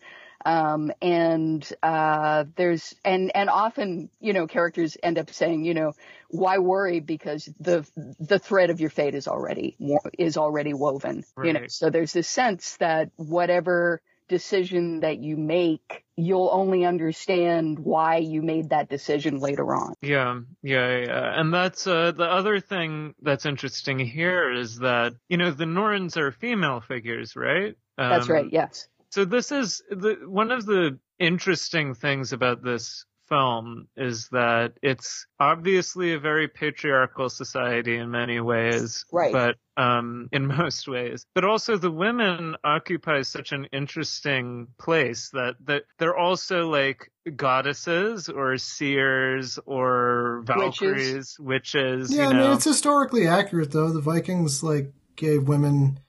Um, 0.45 0.91
and 1.01 1.67
uh, 1.81 2.45
there's 2.55 2.93
and 3.03 3.31
and 3.35 3.49
often 3.49 4.09
you 4.19 4.33
know 4.33 4.47
characters 4.47 4.97
end 5.01 5.17
up 5.17 5.31
saying 5.31 5.65
you 5.65 5.73
know 5.73 5.93
why 6.29 6.59
worry 6.59 6.99
because 6.99 7.49
the 7.59 7.87
the 8.19 8.37
thread 8.37 8.69
of 8.69 8.79
your 8.79 8.89
fate 8.89 9.15
is 9.15 9.27
already 9.27 9.77
is 10.19 10.37
already 10.37 10.73
woven. 10.73 11.23
Right. 11.35 11.47
You 11.47 11.53
know, 11.53 11.67
so 11.67 11.89
there's 11.89 12.13
this 12.13 12.27
sense 12.27 12.77
that 12.77 13.09
whatever 13.15 14.01
decision 14.27 15.01
that 15.01 15.19
you 15.19 15.37
make, 15.37 16.03
you'll 16.15 16.49
only 16.51 16.85
understand 16.85 17.79
why 17.79 18.17
you 18.17 18.41
made 18.41 18.69
that 18.69 18.89
decision 18.89 19.39
later 19.39 19.75
on. 19.75 19.93
Yeah, 20.01 20.41
yeah, 20.61 20.97
yeah. 20.97 21.39
And 21.39 21.53
that's 21.53 21.87
uh, 21.87 22.11
the 22.11 22.23
other 22.23 22.59
thing 22.59 23.13
that's 23.21 23.45
interesting 23.45 23.99
here 23.99 24.51
is 24.51 24.79
that, 24.79 25.13
you 25.29 25.37
know, 25.37 25.51
the 25.51 25.65
Norns 25.65 26.17
are 26.17 26.31
female 26.31 26.81
figures, 26.81 27.35
right? 27.35 27.75
Um, 27.97 28.09
that's 28.09 28.29
right, 28.29 28.51
yes. 28.51 28.87
So 29.11 29.25
this 29.25 29.51
is 29.51 29.81
the 29.89 30.17
one 30.25 30.51
of 30.51 30.65
the 30.65 30.99
interesting 31.19 31.93
things 31.93 32.33
about 32.33 32.61
this 32.61 33.05
film 33.27 33.87
is 33.95 34.29
that 34.31 34.73
it's 34.81 35.25
obviously 35.39 36.13
a 36.13 36.19
very 36.19 36.47
patriarchal 36.47 37.29
society 37.29 37.97
in 37.97 38.11
many 38.11 38.39
ways, 38.39 39.05
right. 39.11 39.31
but 39.31 39.55
um, 39.77 40.29
in 40.31 40.47
most 40.57 40.87
ways. 40.87 41.25
But 41.33 41.45
also 41.45 41.77
the 41.77 41.91
women 41.91 42.55
occupy 42.63 43.21
such 43.23 43.51
an 43.51 43.67
interesting 43.71 44.67
place 44.79 45.29
that, 45.33 45.55
that 45.65 45.83
they're 45.99 46.17
also 46.17 46.69
like 46.69 47.11
goddesses 47.35 48.29
or 48.29 48.57
seers 48.57 49.59
or 49.65 50.43
valkyries, 50.45 51.37
witches. 51.39 52.09
witches 52.09 52.15
yeah, 52.15 52.29
I 52.29 52.33
mean, 52.33 52.51
it's 52.51 52.65
historically 52.65 53.27
accurate 53.27 53.71
though. 53.71 53.91
The 53.91 54.01
Vikings 54.01 54.63
like 54.63 54.93
gave 55.15 55.47
women 55.47 55.99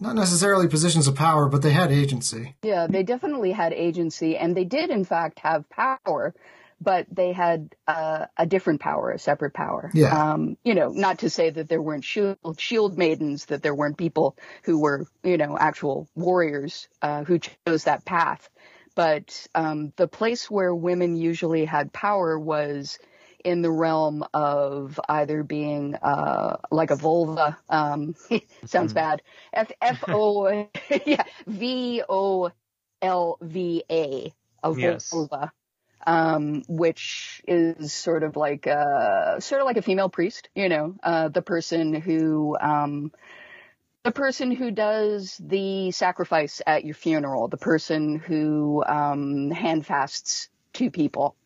not 0.00 0.14
necessarily 0.14 0.68
positions 0.68 1.06
of 1.06 1.14
power, 1.14 1.48
but 1.48 1.62
they 1.62 1.72
had 1.72 1.92
agency. 1.92 2.54
Yeah, 2.62 2.86
they 2.88 3.02
definitely 3.02 3.52
had 3.52 3.72
agency, 3.72 4.36
and 4.36 4.56
they 4.56 4.64
did, 4.64 4.90
in 4.90 5.04
fact, 5.04 5.38
have 5.40 5.68
power, 5.70 6.34
but 6.80 7.06
they 7.10 7.32
had 7.32 7.74
uh, 7.86 8.26
a 8.36 8.46
different 8.46 8.80
power, 8.80 9.12
a 9.12 9.18
separate 9.18 9.54
power. 9.54 9.90
Yeah. 9.94 10.32
Um, 10.32 10.56
you 10.64 10.74
know, 10.74 10.88
not 10.90 11.20
to 11.20 11.30
say 11.30 11.50
that 11.50 11.68
there 11.68 11.80
weren't 11.80 12.04
shield, 12.04 12.38
shield 12.58 12.98
maidens, 12.98 13.46
that 13.46 13.62
there 13.62 13.74
weren't 13.74 13.96
people 13.96 14.36
who 14.64 14.80
were, 14.80 15.06
you 15.22 15.36
know, 15.36 15.56
actual 15.56 16.08
warriors 16.14 16.88
uh, 17.00 17.24
who 17.24 17.38
chose 17.38 17.84
that 17.84 18.04
path. 18.04 18.48
But 18.94 19.46
um, 19.54 19.92
the 19.96 20.08
place 20.08 20.50
where 20.50 20.74
women 20.74 21.16
usually 21.16 21.64
had 21.64 21.92
power 21.92 22.38
was 22.38 22.98
in 23.44 23.62
the 23.62 23.70
realm 23.70 24.24
of 24.32 24.98
either 25.08 25.42
being 25.42 25.94
uh, 25.96 26.56
like 26.70 26.90
a 26.90 26.96
völva. 26.96 27.56
Um, 27.68 28.14
sounds 28.64 28.92
mm. 28.92 28.96
bad. 28.96 29.22
F 29.52 29.70
F 29.80 30.04
O 30.08 30.68
yeah 31.06 31.24
V 31.46 32.02
O 32.08 32.50
L 33.00 33.38
V 33.40 33.84
A 33.90 34.32
a 34.62 34.70
völva. 34.70 35.50
Um, 36.04 36.64
which 36.66 37.42
is 37.46 37.92
sort 37.92 38.24
of 38.24 38.34
like 38.34 38.66
a, 38.66 39.36
sort 39.38 39.60
of 39.60 39.66
like 39.66 39.76
a 39.76 39.82
female 39.82 40.08
priest, 40.08 40.48
you 40.52 40.68
know, 40.68 40.96
uh, 41.00 41.28
the 41.28 41.42
person 41.42 41.94
who, 41.94 42.56
um, 42.60 43.12
the 44.02 44.10
person 44.10 44.50
who 44.50 44.72
does 44.72 45.40
the 45.40 45.92
sacrifice 45.92 46.60
at 46.66 46.84
your 46.84 46.96
funeral, 46.96 47.46
the 47.46 47.56
person 47.56 48.18
who, 48.18 48.82
um, 48.84 49.52
handfasts 49.52 50.48
two 50.72 50.90
people 50.90 51.36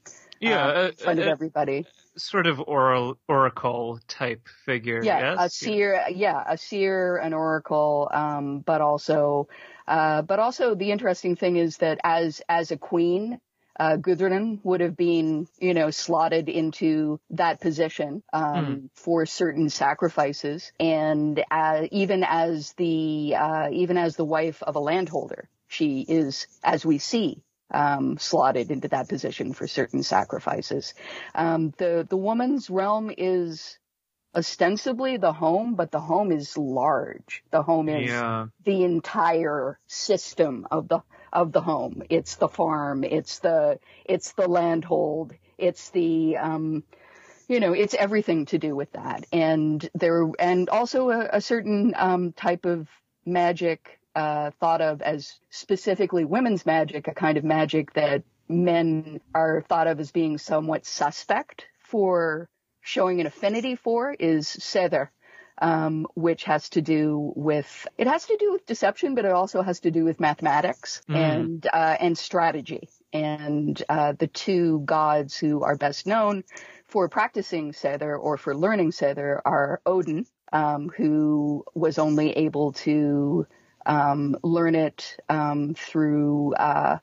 yeah, 0.40 0.66
uh, 0.66 0.86
in 0.88 0.96
front 0.96 1.18
uh, 1.18 1.22
of 1.22 1.28
everybody. 1.28 1.86
Sort 2.16 2.46
of 2.46 2.60
oral 2.60 3.18
oracle 3.28 4.00
type 4.08 4.48
figure. 4.64 5.00
Yeah, 5.02 5.34
yes? 5.34 5.38
a 5.40 5.50
seer. 5.50 6.04
Yeah, 6.10 6.42
a 6.46 6.56
seer, 6.56 7.16
an 7.16 7.34
oracle, 7.34 8.08
um, 8.12 8.60
but 8.60 8.80
also, 8.80 9.48
uh, 9.86 10.22
but 10.22 10.38
also 10.38 10.74
the 10.74 10.90
interesting 10.90 11.36
thing 11.36 11.56
is 11.56 11.78
that 11.78 12.00
as 12.04 12.40
as 12.48 12.70
a 12.70 12.76
queen, 12.76 13.40
uh, 13.78 13.96
Gudrun 13.96 14.60
would 14.62 14.80
have 14.80 14.96
been, 14.96 15.46
you 15.58 15.74
know, 15.74 15.90
slotted 15.90 16.48
into 16.48 17.20
that 17.30 17.60
position 17.60 18.22
um, 18.32 18.42
mm. 18.42 18.88
for 18.94 19.26
certain 19.26 19.68
sacrifices, 19.68 20.72
and 20.80 21.42
uh, 21.50 21.82
even 21.90 22.24
as 22.24 22.72
the 22.74 23.34
uh, 23.36 23.68
even 23.70 23.98
as 23.98 24.16
the 24.16 24.24
wife 24.24 24.62
of 24.62 24.76
a 24.76 24.80
landholder, 24.80 25.48
she 25.68 26.00
is, 26.00 26.46
as 26.62 26.86
we 26.86 26.98
see, 26.98 27.42
um, 27.70 28.18
slotted 28.18 28.70
into 28.70 28.88
that 28.88 29.08
position 29.08 29.52
for 29.52 29.66
certain 29.66 30.02
sacrifices. 30.02 30.94
Um, 31.34 31.72
the 31.78 32.06
the 32.08 32.16
woman's 32.16 32.70
realm 32.70 33.12
is 33.16 33.78
ostensibly 34.34 35.16
the 35.16 35.32
home, 35.32 35.74
but 35.74 35.90
the 35.90 36.00
home 36.00 36.30
is 36.30 36.56
large. 36.56 37.42
The 37.50 37.62
home 37.62 37.88
is 37.88 38.10
yeah. 38.10 38.46
the 38.64 38.84
entire 38.84 39.78
system 39.86 40.66
of 40.70 40.88
the 40.88 41.00
of 41.32 41.52
the 41.52 41.60
home. 41.60 42.02
It's 42.10 42.36
the 42.36 42.48
farm. 42.48 43.02
It's 43.04 43.40
the 43.40 43.78
it's 44.04 44.32
the 44.32 44.48
landhold. 44.48 45.34
It's 45.58 45.90
the 45.90 46.36
um, 46.36 46.84
you 47.48 47.60
know, 47.60 47.72
it's 47.72 47.94
everything 47.94 48.46
to 48.46 48.58
do 48.58 48.74
with 48.74 48.92
that. 48.92 49.24
And 49.32 49.88
there 49.94 50.30
and 50.38 50.68
also 50.68 51.10
a, 51.10 51.28
a 51.34 51.40
certain 51.40 51.94
um, 51.96 52.32
type 52.32 52.64
of 52.66 52.88
magic 53.24 53.98
uh, 54.16 54.50
thought 54.58 54.80
of 54.80 55.02
as 55.02 55.38
specifically 55.50 56.24
women's 56.24 56.64
magic, 56.64 57.06
a 57.06 57.14
kind 57.14 57.36
of 57.36 57.44
magic 57.44 57.92
that 57.92 58.24
men 58.48 59.20
are 59.34 59.62
thought 59.68 59.86
of 59.86 60.00
as 60.00 60.10
being 60.10 60.38
somewhat 60.38 60.86
suspect 60.86 61.66
for 61.78 62.48
showing 62.80 63.20
an 63.20 63.26
affinity 63.26 63.76
for 63.76 64.12
is 64.18 64.46
Seidr, 64.46 65.08
um, 65.60 66.06
which 66.14 66.44
has 66.44 66.70
to 66.70 66.80
do 66.80 67.32
with 67.36 67.86
it 67.98 68.06
has 68.06 68.24
to 68.26 68.36
do 68.38 68.52
with 68.52 68.64
deception, 68.64 69.14
but 69.14 69.26
it 69.26 69.32
also 69.32 69.60
has 69.60 69.80
to 69.80 69.90
do 69.90 70.04
with 70.04 70.18
mathematics 70.18 71.02
mm. 71.10 71.16
and 71.16 71.66
uh, 71.70 71.96
and 72.00 72.16
strategy. 72.16 72.88
And 73.12 73.80
uh, 73.88 74.12
the 74.18 74.28
two 74.28 74.80
gods 74.86 75.36
who 75.36 75.62
are 75.62 75.76
best 75.76 76.06
known 76.06 76.44
for 76.86 77.08
practicing 77.10 77.72
Seidr 77.72 78.18
or 78.18 78.38
for 78.38 78.56
learning 78.56 78.92
Seidr 78.92 79.40
are 79.44 79.82
Odin, 79.84 80.26
um, 80.52 80.88
who 80.88 81.66
was 81.74 81.98
only 81.98 82.32
able 82.32 82.72
to 82.72 83.46
um, 83.86 84.36
learn 84.42 84.74
it 84.74 85.16
um, 85.28 85.74
through 85.74 86.54
uh, 86.54 86.98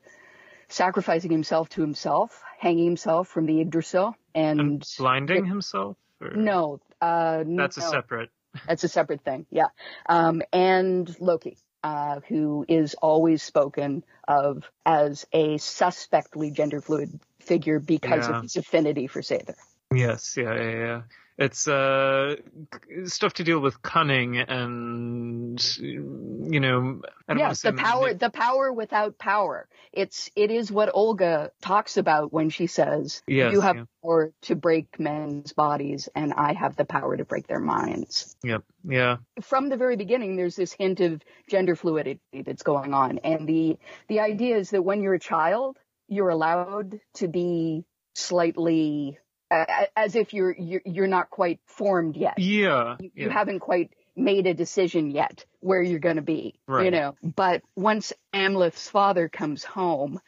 sacrificing 0.68 1.30
himself 1.30 1.68
to 1.70 1.80
himself, 1.80 2.42
hanging 2.58 2.84
himself 2.84 3.28
from 3.28 3.46
the 3.46 3.60
Yggdrasil, 3.60 4.14
and, 4.34 4.60
and 4.60 4.88
blinding 4.98 5.46
it, 5.46 5.48
himself. 5.48 5.96
Or? 6.20 6.30
No, 6.30 6.80
uh, 7.00 7.44
that's 7.46 7.78
no. 7.78 7.86
a 7.86 7.88
separate. 7.88 8.30
That's 8.68 8.84
a 8.84 8.88
separate 8.88 9.24
thing. 9.24 9.46
Yeah, 9.50 9.66
um, 10.08 10.40
and 10.52 11.12
Loki. 11.18 11.58
Uh, 11.82 12.20
who 12.28 12.64
is 12.66 12.94
always 12.94 13.42
spoken 13.42 14.02
of 14.26 14.64
as 14.86 15.26
a 15.34 15.58
suspectly 15.58 16.50
gender 16.50 16.80
fluid 16.80 17.20
figure 17.40 17.78
because 17.78 18.26
yeah. 18.26 18.36
of 18.36 18.42
his 18.42 18.56
affinity 18.56 19.06
for 19.06 19.20
Seidr. 19.20 19.54
Yes, 19.92 20.34
yeah, 20.38 20.54
yeah, 20.54 20.70
yeah 20.70 21.02
it's 21.36 21.66
uh 21.66 22.36
stuff 23.06 23.34
to 23.34 23.44
deal 23.44 23.58
with 23.58 23.82
cunning 23.82 24.38
and 24.38 25.76
you 25.78 26.60
know 26.60 27.00
yes 27.36 27.62
the 27.62 27.72
power 27.72 28.14
the 28.14 28.30
power 28.30 28.72
without 28.72 29.18
power. 29.18 29.68
It's 29.92 30.30
it 30.36 30.50
is 30.50 30.70
what 30.70 30.90
olga 30.94 31.50
talks 31.60 31.96
about 31.96 32.32
when 32.32 32.50
she 32.50 32.66
says 32.66 33.22
yes, 33.26 33.52
you 33.52 33.60
have 33.60 33.76
yeah. 33.76 33.84
power 34.02 34.32
to 34.42 34.54
break 34.54 35.00
men's 35.00 35.52
bodies 35.52 36.08
and 36.14 36.32
i 36.34 36.52
have 36.52 36.76
the 36.76 36.84
power 36.84 37.16
to 37.16 37.24
break 37.24 37.46
their 37.46 37.60
minds. 37.60 38.36
Yep 38.44 38.62
yeah. 38.86 39.16
From 39.40 39.70
the 39.70 39.76
very 39.76 39.96
beginning 39.96 40.36
there's 40.36 40.56
this 40.56 40.72
hint 40.72 41.00
of 41.00 41.22
gender 41.48 41.74
fluidity 41.74 42.20
that's 42.44 42.62
going 42.62 42.94
on 42.94 43.18
and 43.18 43.48
the 43.48 43.78
the 44.08 44.20
idea 44.20 44.56
is 44.56 44.70
that 44.70 44.82
when 44.82 45.02
you're 45.02 45.14
a 45.14 45.20
child 45.20 45.78
you're 46.06 46.28
allowed 46.28 47.00
to 47.14 47.28
be 47.28 47.84
slightly 48.14 49.18
as 49.96 50.16
if 50.16 50.32
you're, 50.34 50.54
you're 50.58 50.82
you're 50.84 51.06
not 51.06 51.30
quite 51.30 51.60
formed 51.66 52.16
yet. 52.16 52.38
Yeah 52.38 52.54
you, 53.00 53.10
yeah. 53.14 53.24
you 53.24 53.30
haven't 53.30 53.60
quite 53.60 53.90
made 54.16 54.46
a 54.46 54.54
decision 54.54 55.10
yet 55.10 55.44
where 55.60 55.82
you're 55.82 55.98
going 55.98 56.16
to 56.16 56.22
be. 56.22 56.58
Right. 56.68 56.84
You 56.86 56.90
know, 56.90 57.14
but 57.22 57.62
once 57.74 58.12
Amleth's 58.32 58.88
father 58.88 59.28
comes 59.28 59.64
home, 59.64 60.20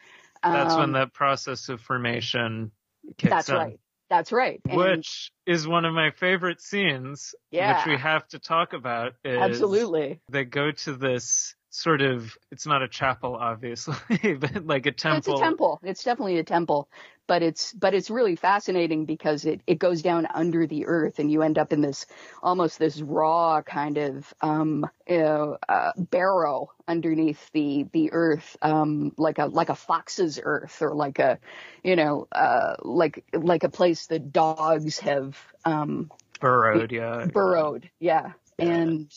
that's 0.43 0.75
um, 0.75 0.81
when 0.81 0.93
that 0.93 1.13
process 1.13 1.69
of 1.69 1.81
formation 1.81 2.73
kicks 3.17 3.31
That's 3.31 3.49
in. 3.49 3.55
right. 3.55 3.81
That's 4.09 4.31
right. 4.31 4.61
And 4.69 4.77
which 4.77 5.33
is 5.47 5.67
one 5.67 5.85
of 5.85 5.93
my 5.93 6.13
favorite 6.13 6.61
scenes, 6.61 7.35
yeah. 7.51 7.79
which 7.79 7.87
we 7.87 8.01
have 8.01 8.27
to 8.29 8.39
talk 8.39 8.73
about. 8.73 9.15
Absolutely. 9.25 10.21
They 10.31 10.45
go 10.45 10.71
to 10.71 10.93
this 10.95 11.57
sort 11.77 12.01
of 12.01 12.39
it's 12.51 12.67
not 12.67 12.83
a 12.83 12.89
chapel 12.89 13.37
obviously 13.37 13.95
but 14.41 14.65
like 14.67 14.87
a 14.87 14.93
temple 14.93 15.35
it's 15.35 15.41
a 15.41 15.45
temple. 15.45 15.81
it's 15.83 16.03
definitely 16.03 16.39
a 16.39 16.45
temple 16.45 16.89
but 17.27 17.43
it's 17.43 17.73
but 17.75 17.93
it's 17.93 18.09
really 18.09 18.35
fascinating 18.35 19.05
because 19.05 19.45
it 19.45 19.61
it 19.67 19.79
goes 19.79 20.01
down 20.01 20.27
under 20.33 20.67
the 20.67 20.87
earth 20.87 21.19
and 21.19 21.31
you 21.31 21.43
end 21.43 21.59
up 21.59 21.75
in 21.75 21.83
this 21.83 22.07
almost 22.43 22.79
this 22.79 23.01
raw 23.03 23.61
kind 23.61 23.99
of 23.99 24.33
um 24.41 24.89
you 25.07 25.19
know, 25.19 25.59
uh, 25.69 25.93
barrow 25.99 26.73
underneath 26.89 27.51
the 27.53 27.87
the 27.93 28.11
earth 28.13 28.57
um 28.63 29.13
like 29.19 29.39
a 29.39 29.47
like 29.47 29.69
a 29.69 29.75
fox's 29.75 30.41
earth 30.43 30.81
or 30.81 30.95
like 30.95 31.19
a 31.19 31.39
you 31.85 31.95
know 31.95 32.27
uh 32.33 32.77
like 32.83 33.23
like 33.35 33.65
a 33.65 33.69
place 33.69 34.07
that 34.07 34.33
dogs 34.33 34.99
have 35.01 35.37
um 35.67 36.11
burrowed 36.41 36.91
yeah. 36.91 37.27
burrowed 37.27 37.91
yeah. 38.01 38.33
And 38.59 39.13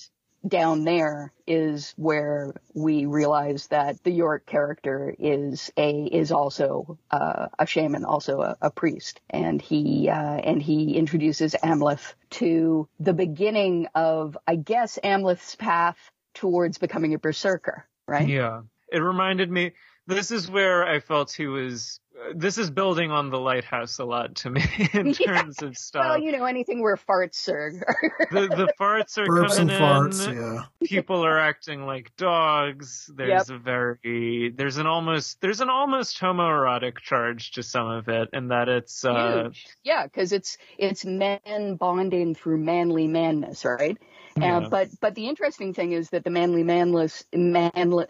down 0.47 0.84
there 0.84 1.34
is 1.45 1.93
where 1.97 2.54
we 2.73 3.06
realize 3.06 3.67
that 3.67 4.04
the 4.04 4.12
York 4.12 4.45
character 4.45 5.13
is 5.17 5.71
a 5.78 6.04
is 6.06 6.32
also 6.32 6.97
uh, 7.12 7.47
a 7.58 7.65
shaman, 7.65 8.06
also 8.06 8.41
a, 8.41 8.58
a 8.62 8.71
priest, 8.71 9.21
and 9.30 9.62
he 9.62 10.10
uh, 10.10 10.15
and 10.15 10.62
he 10.62 10.95
introduces 10.95 11.56
Amleth 11.63 12.13
to 12.32 12.88
the 12.99 13.13
beginning 13.13 13.88
of, 13.95 14.38
I 14.47 14.56
guess, 14.56 14.97
Amleth's 15.04 15.56
path 15.56 15.97
towards 16.34 16.78
becoming 16.78 17.13
a 17.13 17.19
berserker. 17.19 17.86
Right? 18.08 18.28
Yeah, 18.28 18.62
it 18.91 18.99
reminded 18.99 19.52
me. 19.52 19.73
This 20.08 20.32
is 20.32 20.49
where 20.49 20.86
I 20.86 20.99
felt 21.02 21.32
he 21.32 21.45
was 21.45 21.99
this 22.36 22.58
is 22.58 22.69
building 22.69 23.12
on 23.12 23.29
the 23.29 23.39
lighthouse 23.39 23.99
a 23.99 24.05
lot 24.05 24.36
to 24.36 24.49
me 24.49 24.63
in 24.93 25.13
terms 25.13 25.58
yeah. 25.62 25.67
of 25.67 25.77
stuff. 25.77 26.05
Well, 26.05 26.17
you 26.19 26.32
know, 26.32 26.45
anything 26.45 26.82
where 26.82 26.95
farts 26.95 27.47
are. 27.49 27.71
the, 28.32 28.47
the 28.47 28.73
farts 28.79 29.17
are 29.17 29.25
Burps 29.25 29.58
coming 29.58 29.69
and 29.75 29.82
farts, 29.82 30.27
in. 30.27 30.36
yeah. 30.36 30.65
People 30.84 31.25
are 31.25 31.39
acting 31.39 31.86
like 31.86 32.15
dogs. 32.17 33.10
There's 33.13 33.49
yep. 33.49 33.58
a 33.58 33.60
very, 33.60 34.53
there's 34.55 34.77
an 34.77 34.88
almost, 34.88 35.41
there's 35.41 35.62
an 35.62 35.69
almost 35.69 36.19
homoerotic 36.19 36.99
charge 36.99 37.51
to 37.51 37.63
some 37.63 37.88
of 37.88 38.08
it, 38.10 38.29
and 38.34 38.51
that 38.51 38.69
it's, 38.69 39.05
uh, 39.05 39.43
Huge. 39.43 39.67
yeah, 39.84 40.03
because 40.03 40.32
it's, 40.32 40.58
it's 40.77 41.05
men 41.05 41.75
bonding 41.75 42.36
through 42.36 42.58
manly 42.58 43.08
manness, 43.08 43.65
right? 43.65 43.97
Yeah. 44.38 44.58
Uh, 44.58 44.69
but, 44.69 44.89
but 45.01 45.15
the 45.15 45.27
interesting 45.27 45.73
thing 45.73 45.91
is 45.91 46.10
that 46.12 46.23
the 46.23 46.29
manly 46.29 46.63
manless, 46.63 47.23
manly, 47.34 48.05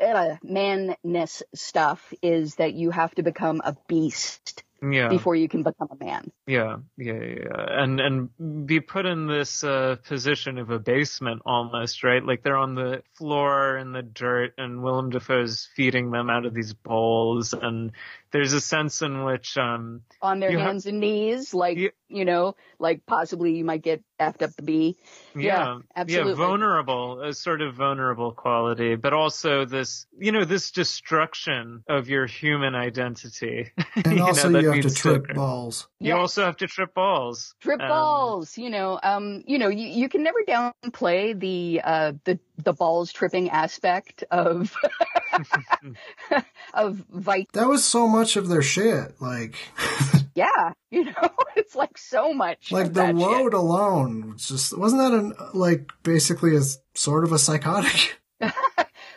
uh, 0.00 0.36
manness 0.42 1.42
stuff 1.54 2.12
is 2.22 2.56
that 2.56 2.74
you 2.74 2.90
have 2.90 3.14
to 3.14 3.22
become 3.22 3.60
a 3.64 3.76
beast 3.88 4.64
yeah. 4.82 5.08
before 5.08 5.34
you 5.34 5.48
can 5.48 5.62
become 5.62 5.88
a 5.90 6.04
man. 6.04 6.30
Yeah, 6.46 6.76
yeah, 6.96 7.12
yeah, 7.12 7.82
and 7.82 8.00
and 8.00 8.66
be 8.66 8.80
put 8.80 9.06
in 9.06 9.26
this 9.26 9.64
uh, 9.64 9.96
position 10.06 10.58
of 10.58 10.70
abasement 10.70 11.42
almost, 11.46 12.04
right? 12.04 12.24
Like 12.24 12.42
they're 12.42 12.56
on 12.56 12.74
the 12.74 13.02
floor 13.14 13.78
in 13.78 13.92
the 13.92 14.02
dirt, 14.02 14.54
and 14.58 14.82
Willem 14.82 15.10
Dafoe's 15.10 15.68
feeding 15.74 16.10
them 16.10 16.30
out 16.30 16.46
of 16.46 16.54
these 16.54 16.74
bowls, 16.74 17.54
and 17.54 17.92
there's 18.36 18.52
a 18.52 18.60
sense 18.60 19.00
in 19.00 19.24
which 19.24 19.56
um 19.56 20.02
on 20.20 20.40
their 20.40 20.58
hands 20.58 20.84
ha- 20.84 20.90
and 20.90 21.00
knees, 21.00 21.54
like 21.54 21.78
you, 21.78 21.90
you 22.08 22.24
know, 22.24 22.54
like 22.78 23.06
possibly 23.06 23.56
you 23.56 23.64
might 23.64 23.82
get 23.82 24.02
effed 24.20 24.42
up 24.42 24.54
the 24.56 24.62
bee. 24.62 24.96
Yeah, 25.34 25.40
yeah, 25.40 25.78
absolutely. 25.94 26.30
Yeah, 26.32 26.36
vulnerable, 26.36 27.22
a 27.22 27.32
sort 27.32 27.62
of 27.62 27.74
vulnerable 27.74 28.32
quality, 28.32 28.94
but 28.96 29.12
also 29.12 29.64
this, 29.64 30.06
you 30.18 30.32
know, 30.32 30.44
this 30.44 30.70
destruction 30.70 31.82
of 31.88 32.08
your 32.08 32.26
human 32.26 32.74
identity. 32.74 33.72
And 34.04 34.20
also 34.20 34.50
know, 34.50 34.60
you 34.60 34.68
have 34.68 34.80
to 34.82 34.94
trip 34.94 35.34
balls. 35.34 35.88
You 36.00 36.08
yes. 36.08 36.18
also 36.18 36.44
have 36.44 36.56
to 36.58 36.66
trip 36.66 36.94
balls. 36.94 37.54
Trip 37.60 37.80
um, 37.80 37.88
balls, 37.88 38.58
you 38.58 38.70
know, 38.70 39.00
um, 39.02 39.42
you 39.46 39.58
know, 39.58 39.68
you, 39.68 39.86
you 39.86 40.08
can 40.08 40.22
never 40.22 40.40
downplay 40.46 41.38
the, 41.38 41.80
uh, 41.82 42.12
the, 42.24 42.38
the 42.62 42.74
balls 42.74 43.12
tripping 43.12 43.50
aspect 43.50 44.22
of, 44.30 44.76
of 46.74 47.04
Viking. 47.10 47.46
That 47.52 47.68
was 47.68 47.84
so 47.84 48.06
much 48.08 48.36
of 48.36 48.48
their 48.48 48.62
shit, 48.62 49.20
like. 49.20 49.56
yeah, 50.34 50.72
you 50.90 51.04
know, 51.04 51.30
it's 51.56 51.74
like 51.74 51.98
so 51.98 52.32
much. 52.32 52.72
Like 52.72 52.92
the 52.92 53.12
road 53.14 53.52
shit. 53.52 53.54
alone, 53.54 54.34
just 54.36 54.76
wasn't 54.76 55.02
that 55.02 55.12
an 55.12 55.34
like 55.54 55.90
basically 56.02 56.56
a 56.56 56.62
sort 56.94 57.24
of 57.24 57.32
a 57.32 57.38
psychotic. 57.38 58.20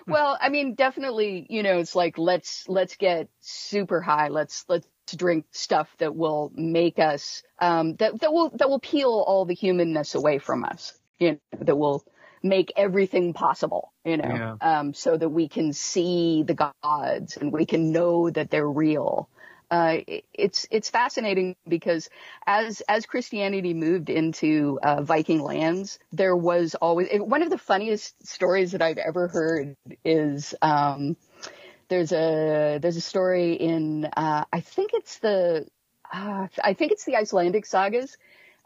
well, 0.08 0.38
I 0.40 0.50
mean, 0.50 0.76
definitely, 0.76 1.46
you 1.50 1.64
know, 1.64 1.80
it's 1.80 1.96
like 1.96 2.18
let's 2.18 2.68
let's 2.68 2.96
get 2.96 3.30
super 3.42 4.02
high. 4.02 4.30
Let's 4.30 4.66
let's 4.68 4.88
drink 5.16 5.46
stuff 5.52 5.90
that 5.98 6.16
will 6.16 6.52
make 6.54 7.00
us 7.00 7.42
um 7.58 7.96
that 7.96 8.20
that 8.22 8.32
will 8.32 8.52
that 8.56 8.70
will 8.70 8.80
peel 8.80 9.24
all 9.28 9.46
the 9.46 9.56
humanness 9.56 10.16
away 10.16 10.38
from 10.40 10.64
us. 10.64 10.94
You 11.20 11.32
know, 11.32 11.40
that 11.62 11.76
will 11.76 12.06
make 12.44 12.72
everything 12.76 13.34
possible, 13.34 13.92
you 14.06 14.18
know, 14.18 14.58
yeah. 14.62 14.80
um, 14.80 14.94
so 14.94 15.18
that 15.18 15.30
we 15.30 15.48
can 15.48 15.74
see 15.74 16.44
the 16.44 16.54
gods 16.54 17.38
and 17.38 17.52
we 17.52 17.66
can 17.66 17.92
know 17.92 18.30
that 18.30 18.50
they're 18.50 18.70
real 18.70 19.30
uh, 19.72 19.98
it's 20.34 20.68
it's 20.72 20.90
fascinating 20.90 21.56
because 21.68 22.10
as 22.48 22.82
as 22.88 23.06
Christianity 23.06 23.74
moved 23.74 24.10
into 24.10 24.80
uh, 24.82 25.04
Viking 25.04 25.42
lands, 25.42 26.00
there 26.12 26.36
was 26.36 26.76
always 26.76 27.10
one 27.20 27.44
of 27.44 27.50
the 27.52 27.58
funniest 27.58 28.26
stories 28.26 28.72
that 28.72 28.82
I've 28.82 28.98
ever 28.98 29.28
heard 29.28 29.76
is 30.04 30.56
um, 30.62 31.18
there's 31.88 32.12
a 32.12 32.80
there's 32.82 32.98
a 32.98 33.02
story 33.02 33.54
in 33.54 34.06
uh, 34.06 34.46
I 34.52 34.60
think 34.62 34.92
it's 34.94 35.20
the 35.20 35.68
uh, 36.12 36.48
I 36.64 36.74
think 36.74 36.92
it's 36.92 37.06
the 37.06 37.18
Icelandic 37.18 37.68
sagas 37.68 38.18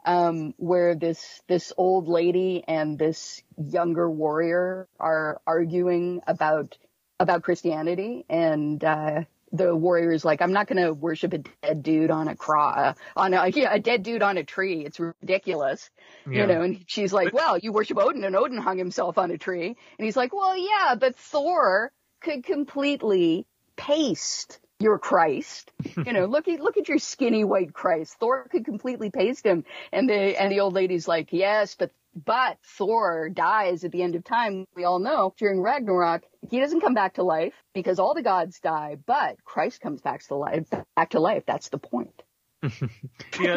um, 0.04 0.54
where 0.56 0.94
this 0.94 1.42
this 1.48 1.72
old 1.76 2.08
lady 2.08 2.64
and 2.66 2.98
this 2.98 3.42
younger 3.56 4.10
warrior 4.10 4.88
are 4.98 5.40
arguing 5.46 6.20
about 6.26 6.76
about 7.20 7.42
Christianity 7.42 8.24
and 8.28 8.82
uh, 8.82 9.22
the 9.54 9.74
warrior 9.74 10.10
is 10.10 10.24
like, 10.24 10.42
I'm 10.42 10.52
not 10.52 10.66
going 10.66 10.82
to 10.82 10.92
worship 10.92 11.32
a 11.32 11.38
dead 11.38 11.84
dude 11.84 12.10
on 12.10 12.26
a 12.26 12.34
cross, 12.34 12.96
on 13.16 13.32
a, 13.34 13.46
yeah, 13.54 13.72
a 13.72 13.78
dead 13.78 14.02
dude 14.02 14.20
on 14.20 14.36
a 14.36 14.42
tree. 14.42 14.84
It's 14.84 14.98
ridiculous, 14.98 15.90
yeah. 16.28 16.40
you 16.40 16.46
know. 16.48 16.62
And 16.62 16.84
she's 16.86 17.12
like, 17.12 17.32
well, 17.32 17.56
you 17.56 17.72
worship 17.72 17.96
Odin, 17.98 18.24
and 18.24 18.34
Odin 18.34 18.58
hung 18.58 18.78
himself 18.78 19.16
on 19.16 19.30
a 19.30 19.38
tree. 19.38 19.68
And 19.68 20.04
he's 20.04 20.16
like, 20.16 20.34
well, 20.34 20.56
yeah, 20.56 20.96
but 20.96 21.16
Thor 21.16 21.92
could 22.20 22.44
completely 22.44 23.46
paste 23.76 24.58
your 24.80 24.98
Christ. 24.98 25.70
You 25.96 26.12
know, 26.12 26.24
look 26.26 26.48
at 26.48 26.60
look 26.60 26.76
at 26.76 26.88
your 26.88 26.98
skinny 26.98 27.44
white 27.44 27.72
Christ. 27.72 28.16
Thor 28.18 28.46
could 28.50 28.64
completely 28.64 29.10
paste 29.10 29.44
him. 29.44 29.64
And 29.92 30.08
the 30.08 30.40
and 30.40 30.50
the 30.50 30.60
old 30.60 30.74
lady's 30.74 31.08
like, 31.08 31.32
yes, 31.32 31.74
but 31.74 31.90
but 32.14 32.58
Thor 32.64 33.28
dies 33.28 33.84
at 33.84 33.92
the 33.92 34.02
end 34.02 34.14
of 34.14 34.24
time. 34.24 34.66
We 34.74 34.84
all 34.84 35.00
know 35.00 35.34
during 35.36 35.60
Ragnarok, 35.60 36.22
he 36.48 36.60
doesn't 36.60 36.80
come 36.80 36.94
back 36.94 37.14
to 37.14 37.24
life 37.24 37.54
because 37.74 37.98
all 37.98 38.14
the 38.14 38.22
gods 38.22 38.60
die, 38.60 38.96
but 39.04 39.42
Christ 39.44 39.80
comes 39.80 40.00
back 40.00 40.22
to 40.24 40.36
life. 40.36 40.68
Back 40.94 41.10
to 41.10 41.20
life. 41.20 41.44
That's 41.46 41.70
the 41.70 41.78
point. 41.78 42.22
yeah, 42.62 42.68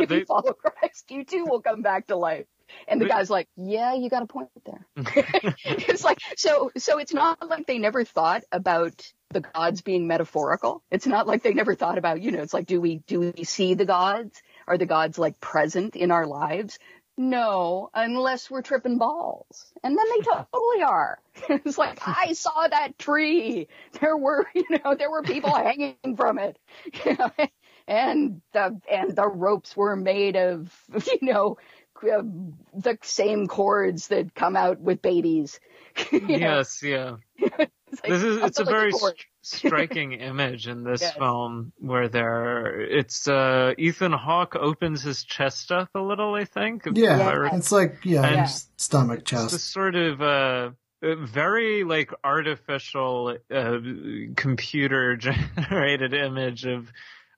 if 0.01 0.09
they... 0.09 0.19
you 0.19 0.25
follow 0.25 0.53
Christ, 0.53 1.11
you 1.11 1.23
too 1.23 1.45
will 1.47 1.61
come 1.61 1.81
back 1.81 2.07
to 2.07 2.15
life. 2.15 2.45
And 2.87 3.01
the 3.01 3.07
guy's 3.07 3.29
like, 3.29 3.47
yeah, 3.55 3.93
you 3.93 4.09
got 4.09 4.23
a 4.23 4.27
point 4.27 4.49
there. 4.65 4.85
it's 5.65 6.03
like, 6.03 6.19
so, 6.35 6.71
so 6.77 6.97
it's 6.99 7.13
not 7.13 7.47
like 7.47 7.67
they 7.67 7.79
never 7.79 8.03
thought 8.03 8.43
about 8.51 9.11
the 9.29 9.41
gods 9.41 9.81
being 9.81 10.07
metaphorical. 10.07 10.83
It's 10.91 11.07
not 11.07 11.27
like 11.27 11.43
they 11.43 11.53
never 11.53 11.75
thought 11.75 11.97
about, 11.97 12.21
you 12.21 12.31
know, 12.31 12.41
it's 12.41 12.53
like, 12.53 12.65
do 12.65 12.79
we, 12.79 12.99
do 13.07 13.31
we 13.35 13.43
see 13.43 13.73
the 13.73 13.85
gods? 13.85 14.41
Are 14.67 14.77
the 14.77 14.85
gods 14.85 15.17
like 15.17 15.39
present 15.39 15.95
in 15.95 16.11
our 16.11 16.25
lives? 16.25 16.79
No, 17.19 17.89
unless 17.95 18.49
we're 18.49 18.61
tripping 18.61 18.99
balls. 18.99 19.73
And 19.83 19.97
then 19.97 20.05
they 20.15 20.21
totally 20.53 20.83
are. 20.83 21.19
it's 21.49 21.77
like, 21.77 21.99
I 22.05 22.33
saw 22.33 22.67
that 22.67 22.99
tree. 22.99 23.67
There 23.99 24.15
were, 24.15 24.45
you 24.53 24.65
know, 24.69 24.93
there 24.95 25.09
were 25.09 25.23
people 25.23 25.53
hanging 25.53 26.15
from 26.15 26.37
it. 26.37 26.59
You 27.05 27.17
know, 27.17 27.31
and 27.87 28.41
the, 28.53 28.79
and 28.91 29.15
the 29.15 29.27
ropes 29.27 29.75
were 29.75 29.95
made 29.95 30.35
of, 30.35 30.71
you 30.93 31.19
know, 31.21 31.57
uh, 32.03 32.21
the 32.73 32.97
same 33.03 33.47
cords 33.47 34.07
that 34.09 34.33
come 34.33 34.55
out 34.55 34.79
with 34.79 35.01
babies. 35.01 35.59
yes, 36.11 36.81
yeah. 36.83 37.17
It's 37.89 38.03
like, 38.03 38.11
this 38.11 38.23
is 38.23 38.43
it's 38.43 38.59
a 38.59 38.65
very 38.65 38.91
st- 38.91 39.25
striking 39.41 40.11
image 40.11 40.67
in 40.67 40.83
this 40.83 41.01
yes. 41.01 41.15
film 41.15 41.71
where 41.79 42.09
there 42.09 42.81
it's 42.81 43.27
uh 43.27 43.73
Ethan 43.77 44.11
Hawke 44.11 44.55
opens 44.55 45.01
his 45.01 45.23
chest 45.23 45.71
up 45.71 45.89
a 45.95 46.01
little, 46.01 46.35
I 46.35 46.43
think. 46.43 46.83
Yeah, 46.93 47.17
yeah. 47.17 47.55
it's 47.55 47.71
like 47.71 47.99
yeah, 48.03 48.25
and 48.25 48.49
stomach 48.75 49.23
chest. 49.23 49.53
It's 49.53 49.63
sort 49.63 49.95
of 49.95 50.21
uh 50.21 50.71
very 51.01 51.83
like 51.83 52.11
artificial 52.23 53.37
uh, 53.53 53.77
computer 54.35 55.15
generated 55.15 56.13
image 56.13 56.65
of 56.65 56.91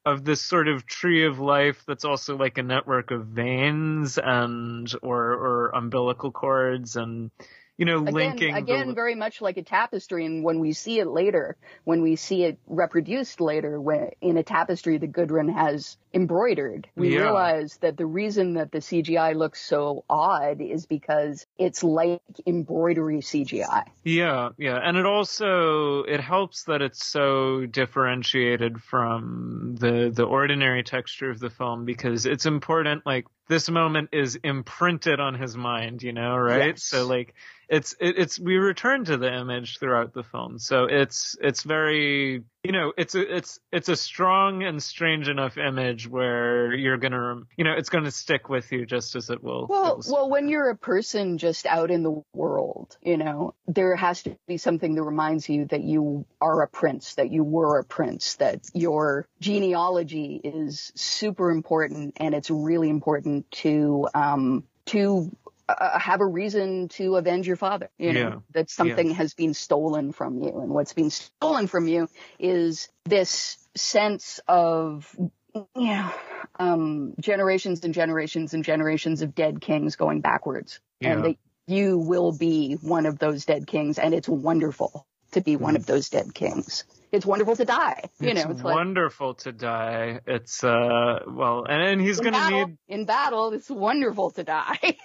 of 0.05 0.23
this 0.23 0.41
sort 0.41 0.67
of 0.67 0.85
tree 0.85 1.25
of 1.25 1.39
life 1.39 1.83
that's 1.88 2.05
also 2.05 2.38
like 2.38 2.57
a 2.57 2.63
network 2.63 3.12
of 3.12 3.27
veins 3.27 4.17
and 4.17 4.91
or 5.01 5.31
or 5.33 5.69
umbilical 5.69 6.31
cords 6.31 6.95
and 6.95 7.31
you 7.79 7.85
know, 7.85 7.99
again, 7.99 8.13
linking 8.13 8.55
again, 8.55 8.89
the... 8.89 8.93
very 8.93 9.15
much 9.15 9.39
like 9.39 9.55
a 9.55 9.63
tapestry. 9.63 10.25
And 10.25 10.43
when 10.43 10.59
we 10.59 10.73
see 10.73 10.99
it 10.99 11.07
later, 11.07 11.55
when 11.85 12.01
we 12.01 12.17
see 12.17 12.43
it 12.43 12.59
reproduced 12.67 13.39
later, 13.39 13.79
when 13.79 14.09
in 14.19 14.37
a 14.37 14.43
tapestry 14.43 14.97
that 14.97 15.13
Gudrun 15.13 15.47
has 15.47 15.95
embroidered, 16.13 16.89
we 16.97 17.15
yeah. 17.15 17.21
realize 17.21 17.77
that 17.77 17.95
the 17.95 18.05
reason 18.05 18.55
that 18.55 18.73
the 18.73 18.79
CGI 18.79 19.33
looks 19.33 19.61
so 19.61 20.03
odd 20.09 20.59
is 20.59 20.87
because 20.87 21.45
it's 21.57 21.81
like 21.81 22.21
embroidery 22.45 23.19
CGI. 23.19 23.85
Yeah, 24.03 24.49
yeah, 24.57 24.77
and 24.83 24.97
it 24.97 25.05
also 25.05 26.03
it 26.03 26.19
helps 26.19 26.65
that 26.65 26.81
it's 26.81 27.05
so 27.05 27.65
differentiated 27.65 28.83
from 28.83 29.77
the 29.79 30.11
the 30.13 30.25
ordinary 30.25 30.83
texture 30.83 31.29
of 31.29 31.39
the 31.39 31.49
film 31.49 31.85
because 31.85 32.25
it's 32.25 32.45
important. 32.45 33.05
Like 33.05 33.25
this 33.49 33.69
moment 33.69 34.09
is 34.13 34.35
imprinted 34.43 35.19
on 35.19 35.33
his 35.35 35.57
mind, 35.57 36.01
you 36.01 36.13
know, 36.13 36.38
right? 36.38 36.75
Yes. 36.75 36.83
So 36.83 37.05
like 37.05 37.33
it's 37.69 37.95
it, 37.99 38.17
it's 38.17 38.39
we 38.39 38.57
return 38.57 39.05
to 39.05 39.17
the 39.17 39.31
image 39.31 39.77
throughout 39.77 40.13
the 40.13 40.23
film 40.23 40.57
so 40.57 40.85
it's 40.85 41.38
it's 41.39 41.63
very 41.63 42.43
you 42.63 42.73
know 42.73 42.91
it's 42.97 43.15
a 43.15 43.35
it's 43.35 43.59
it's 43.71 43.87
a 43.87 43.95
strong 43.95 44.63
and 44.63 44.83
strange 44.83 45.29
enough 45.29 45.57
image 45.57 46.07
where 46.07 46.73
you're 46.73 46.97
gonna 46.97 47.41
you 47.55 47.63
know 47.63 47.71
it's 47.71 47.89
gonna 47.89 48.11
stick 48.11 48.49
with 48.49 48.71
you 48.71 48.85
just 48.85 49.15
as 49.15 49.29
it 49.29 49.41
will 49.41 49.65
well 49.69 49.93
it 49.93 50.05
will 50.05 50.13
well 50.13 50.29
when 50.29 50.49
you're 50.49 50.69
a 50.69 50.75
person 50.75 51.37
just 51.37 51.65
out 51.65 51.89
in 51.89 52.03
the 52.03 52.21
world 52.33 52.97
you 53.01 53.17
know 53.17 53.53
there 53.67 53.95
has 53.95 54.23
to 54.23 54.37
be 54.47 54.57
something 54.57 54.95
that 54.95 55.03
reminds 55.03 55.47
you 55.47 55.65
that 55.65 55.83
you 55.83 56.25
are 56.41 56.61
a 56.61 56.67
prince 56.67 57.15
that 57.15 57.31
you 57.31 57.43
were 57.43 57.79
a 57.79 57.85
prince 57.85 58.35
that 58.35 58.59
your 58.73 59.25
genealogy 59.39 60.41
is 60.43 60.91
super 60.95 61.51
important 61.51 62.17
and 62.17 62.35
it's 62.35 62.49
really 62.49 62.89
important 62.89 63.49
to 63.51 64.07
um 64.13 64.63
to 64.85 65.31
uh, 65.69 65.99
have 65.99 66.21
a 66.21 66.25
reason 66.25 66.88
to 66.89 67.15
avenge 67.15 67.47
your 67.47 67.55
father. 67.55 67.89
You 67.97 68.13
know, 68.13 68.19
yeah. 68.19 68.36
that 68.53 68.69
something 68.69 69.08
yeah. 69.08 69.13
has 69.13 69.34
been 69.34 69.53
stolen 69.53 70.12
from 70.12 70.41
you. 70.41 70.60
And 70.60 70.69
what's 70.69 70.93
been 70.93 71.10
stolen 71.10 71.67
from 71.67 71.88
you 71.88 72.10
is 72.38 72.89
this 73.05 73.58
sense 73.75 74.39
of, 74.47 75.13
you 75.53 75.63
know, 75.75 76.12
um, 76.60 77.13
generations 77.19 77.84
and 77.84 77.93
generations 77.93 78.53
and 78.53 78.63
generations 78.63 79.21
of 79.21 79.36
dead 79.36 79.62
kings 79.62 79.95
going 79.95 80.21
backwards. 80.21 80.79
Yeah. 80.99 81.13
And 81.13 81.25
that 81.25 81.36
you 81.67 81.97
will 81.97 82.32
be 82.32 82.73
one 82.82 83.05
of 83.05 83.19
those 83.19 83.45
dead 83.45 83.67
kings. 83.67 83.99
And 83.99 84.13
it's 84.13 84.29
wonderful 84.29 85.05
to 85.32 85.41
be 85.41 85.55
one 85.55 85.75
of 85.75 85.86
those 85.86 86.10
dead 86.10 86.34
kings 86.34 86.84
it's 87.11 87.25
wonderful 87.25 87.55
to 87.55 87.65
die. 87.65 88.03
You 88.19 88.29
it's 88.29 88.45
know, 88.45 88.51
it's 88.51 88.63
wonderful 88.63 89.29
like, 89.29 89.37
to 89.39 89.51
die. 89.51 90.19
It's 90.27 90.63
uh, 90.63 91.19
well, 91.27 91.65
and, 91.67 91.81
and 91.81 92.01
he's 92.01 92.19
going 92.19 92.33
to 92.33 92.49
need 92.49 92.77
in 92.87 93.05
battle. 93.05 93.53
It's 93.53 93.69
wonderful 93.69 94.31
to 94.31 94.43
die. 94.43 94.77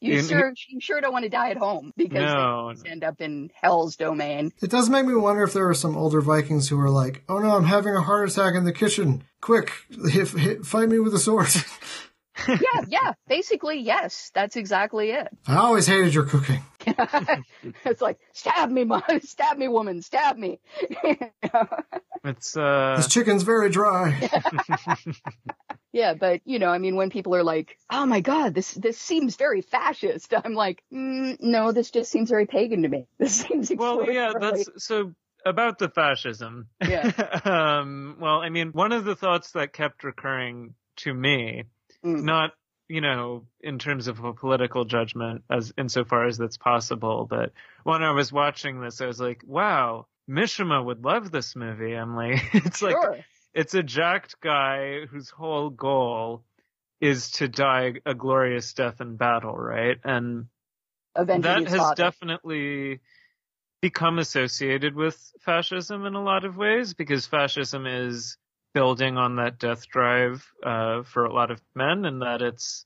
you 0.00 0.18
in, 0.18 0.26
sure 0.26 0.52
you 0.68 0.80
sure 0.80 1.00
don't 1.00 1.12
want 1.12 1.24
to 1.24 1.28
die 1.28 1.50
at 1.50 1.56
home 1.56 1.92
because 1.96 2.32
no, 2.32 2.72
you 2.72 2.90
end 2.90 3.04
up 3.04 3.20
in 3.20 3.50
hell's 3.54 3.96
domain. 3.96 4.52
It 4.60 4.70
does 4.70 4.90
make 4.90 5.06
me 5.06 5.14
wonder 5.14 5.44
if 5.44 5.52
there 5.52 5.68
are 5.68 5.74
some 5.74 5.96
older 5.96 6.20
Vikings 6.20 6.68
who 6.68 6.80
are 6.80 6.90
like, 6.90 7.22
"Oh 7.28 7.38
no, 7.38 7.56
I'm 7.56 7.64
having 7.64 7.94
a 7.94 8.02
heart 8.02 8.28
attack 8.28 8.54
in 8.54 8.64
the 8.64 8.72
kitchen. 8.72 9.24
Quick, 9.40 9.72
hit, 10.10 10.28
hit, 10.28 10.66
fight 10.66 10.88
me 10.88 10.98
with 10.98 11.14
a 11.14 11.18
sword." 11.18 11.48
yeah, 12.48 12.84
yeah. 12.88 13.12
Basically, 13.28 13.80
yes. 13.80 14.30
That's 14.34 14.56
exactly 14.56 15.10
it. 15.10 15.28
I 15.46 15.56
always 15.56 15.86
hated 15.86 16.14
your 16.14 16.24
cooking. 16.24 16.62
it's 17.84 18.00
like 18.00 18.18
stab 18.32 18.70
me, 18.70 18.84
mom, 18.84 19.02
stab 19.22 19.58
me, 19.58 19.68
woman, 19.68 20.02
stab 20.02 20.36
me. 20.36 20.60
it's 22.24 22.56
uh. 22.56 22.94
This 22.96 23.08
chicken's 23.08 23.42
very 23.42 23.70
dry. 23.70 24.30
yeah, 25.92 26.14
but 26.14 26.40
you 26.44 26.58
know, 26.58 26.68
I 26.68 26.78
mean, 26.78 26.96
when 26.96 27.10
people 27.10 27.34
are 27.34 27.44
like, 27.44 27.78
"Oh 27.90 28.06
my 28.06 28.20
God, 28.20 28.54
this 28.54 28.72
this 28.74 28.98
seems 28.98 29.36
very 29.36 29.62
fascist," 29.62 30.32
I'm 30.34 30.54
like, 30.54 30.82
mm, 30.92 31.36
"No, 31.40 31.72
this 31.72 31.90
just 31.90 32.10
seems 32.10 32.30
very 32.30 32.46
pagan 32.46 32.82
to 32.82 32.88
me. 32.88 33.06
This 33.18 33.34
seems 33.34 33.72
well, 33.74 34.10
yeah, 34.10 34.32
that's 34.38 34.68
so." 34.84 35.12
About 35.46 35.78
the 35.78 35.90
fascism. 35.90 36.68
Yeah. 36.80 37.12
um, 37.44 38.16
well, 38.18 38.40
I 38.40 38.48
mean, 38.48 38.70
one 38.70 38.92
of 38.92 39.04
the 39.04 39.14
thoughts 39.14 39.52
that 39.52 39.74
kept 39.74 40.02
recurring 40.02 40.72
to 40.96 41.12
me 41.12 41.64
mm. 42.04 42.22
not 42.22 42.52
you 42.88 43.00
know 43.00 43.44
in 43.60 43.78
terms 43.78 44.08
of 44.08 44.22
a 44.24 44.32
political 44.32 44.84
judgment 44.84 45.42
as 45.50 45.72
insofar 45.78 46.26
as 46.26 46.38
that's 46.38 46.58
possible 46.58 47.26
but 47.28 47.52
when 47.82 48.02
i 48.02 48.10
was 48.10 48.32
watching 48.32 48.80
this 48.80 49.00
i 49.00 49.06
was 49.06 49.20
like 49.20 49.42
wow 49.46 50.06
mishima 50.28 50.84
would 50.84 51.04
love 51.04 51.30
this 51.30 51.56
movie 51.56 51.94
i'm 51.94 52.14
like 52.14 52.42
it's 52.52 52.78
sure. 52.78 53.12
like 53.12 53.24
it's 53.54 53.74
a 53.74 53.82
jacked 53.82 54.40
guy 54.40 55.06
whose 55.06 55.30
whole 55.30 55.70
goal 55.70 56.44
is 57.00 57.30
to 57.32 57.48
die 57.48 57.94
a 58.06 58.14
glorious 58.14 58.72
death 58.74 59.00
in 59.00 59.16
battle 59.16 59.56
right 59.56 59.98
and 60.04 60.46
Avenging 61.16 61.42
that 61.42 61.68
has 61.68 61.78
father. 61.78 61.94
definitely 61.94 63.00
become 63.80 64.18
associated 64.18 64.94
with 64.94 65.16
fascism 65.40 66.06
in 66.06 66.14
a 66.14 66.22
lot 66.22 66.44
of 66.44 66.56
ways 66.56 66.94
because 66.94 67.26
fascism 67.26 67.86
is 67.86 68.38
building 68.74 69.16
on 69.16 69.36
that 69.36 69.58
death 69.58 69.88
drive 69.88 70.46
uh, 70.62 71.02
for 71.04 71.24
a 71.24 71.32
lot 71.32 71.50
of 71.50 71.60
men, 71.74 72.04
and 72.04 72.20
that 72.22 72.42
it's 72.42 72.84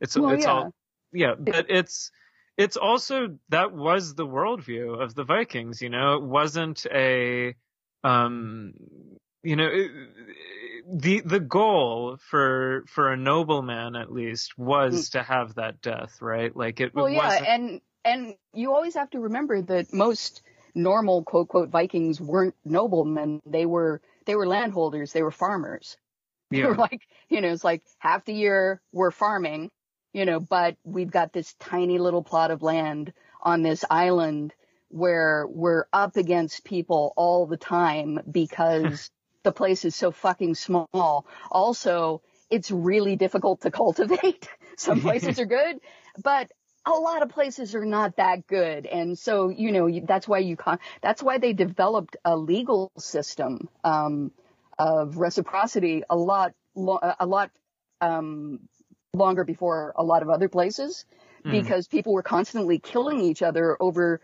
it's 0.00 0.18
well, 0.18 0.30
it's 0.30 0.44
yeah. 0.44 0.52
all 0.52 0.74
yeah, 1.12 1.34
but 1.38 1.66
it's 1.70 2.10
it's 2.56 2.76
also 2.76 3.38
that 3.48 3.72
was 3.72 4.14
the 4.14 4.26
worldview 4.26 5.00
of 5.00 5.14
the 5.14 5.24
Vikings. 5.24 5.80
You 5.80 5.90
know, 5.90 6.14
it 6.14 6.22
wasn't 6.22 6.84
a 6.92 7.54
um 8.04 8.74
you 9.42 9.56
know 9.56 9.68
it, 9.72 9.90
the 10.90 11.20
the 11.20 11.40
goal 11.40 12.18
for 12.30 12.84
for 12.88 13.12
a 13.12 13.16
nobleman 13.16 13.96
at 13.96 14.12
least 14.12 14.58
was 14.58 15.08
mm. 15.08 15.12
to 15.12 15.22
have 15.22 15.54
that 15.54 15.80
death, 15.80 16.20
right? 16.20 16.54
Like 16.54 16.80
it. 16.80 16.94
Well, 16.94 17.06
it 17.06 17.14
yeah, 17.14 17.44
and 17.46 17.80
and 18.04 18.34
you 18.52 18.74
always 18.74 18.94
have 18.94 19.10
to 19.10 19.20
remember 19.20 19.62
that 19.62 19.92
most 19.92 20.42
normal 20.74 21.24
quote 21.24 21.48
quote 21.48 21.68
Vikings 21.68 22.20
weren't 22.20 22.54
noblemen; 22.64 23.40
they 23.46 23.66
were 23.66 24.00
they 24.28 24.36
were 24.36 24.46
landholders, 24.46 25.12
they 25.12 25.22
were 25.22 25.32
farmers. 25.32 25.96
Yeah. 26.50 26.62
They 26.62 26.68
were 26.68 26.76
like, 26.76 27.02
you 27.28 27.42
know, 27.42 27.48
it's 27.48 27.62
like 27.62 27.82
half 27.98 28.24
the 28.24 28.32
year 28.32 28.80
we're 28.90 29.10
farming, 29.10 29.70
you 30.14 30.24
know, 30.24 30.40
but 30.40 30.78
we've 30.82 31.10
got 31.10 31.30
this 31.30 31.54
tiny 31.60 31.98
little 31.98 32.22
plot 32.22 32.50
of 32.50 32.62
land 32.62 33.12
on 33.42 33.60
this 33.60 33.84
island 33.90 34.54
where 34.88 35.46
we're 35.46 35.84
up 35.92 36.16
against 36.16 36.64
people 36.64 37.12
all 37.18 37.46
the 37.46 37.58
time 37.58 38.18
because 38.30 39.10
the 39.42 39.52
place 39.52 39.84
is 39.84 39.94
so 39.94 40.10
fucking 40.10 40.54
small. 40.54 41.26
Also, 41.50 42.22
it's 42.48 42.70
really 42.70 43.16
difficult 43.16 43.60
to 43.60 43.70
cultivate. 43.70 44.48
Some 44.78 45.02
places 45.02 45.38
are 45.38 45.44
good, 45.44 45.80
but 46.22 46.50
a 46.96 47.00
lot 47.00 47.22
of 47.22 47.28
places 47.30 47.74
are 47.74 47.84
not 47.84 48.16
that 48.16 48.46
good. 48.46 48.86
And 48.86 49.18
so, 49.18 49.48
you 49.48 49.72
know, 49.72 50.00
that's 50.00 50.28
why 50.28 50.38
you 50.38 50.56
con- 50.56 50.78
that's 51.02 51.22
why 51.22 51.38
they 51.38 51.52
developed 51.52 52.16
a 52.24 52.36
legal 52.36 52.90
system, 52.98 53.68
um, 53.84 54.32
of 54.78 55.16
reciprocity 55.16 56.02
a 56.08 56.16
lot, 56.16 56.54
lo- 56.74 57.00
a 57.18 57.26
lot, 57.26 57.50
um, 58.00 58.60
longer 59.14 59.44
before 59.44 59.92
a 59.96 60.04
lot 60.04 60.22
of 60.22 60.28
other 60.28 60.48
places 60.48 61.04
mm. 61.44 61.50
because 61.50 61.88
people 61.88 62.12
were 62.12 62.22
constantly 62.22 62.78
killing 62.78 63.20
each 63.20 63.42
other 63.42 63.76
over 63.80 64.20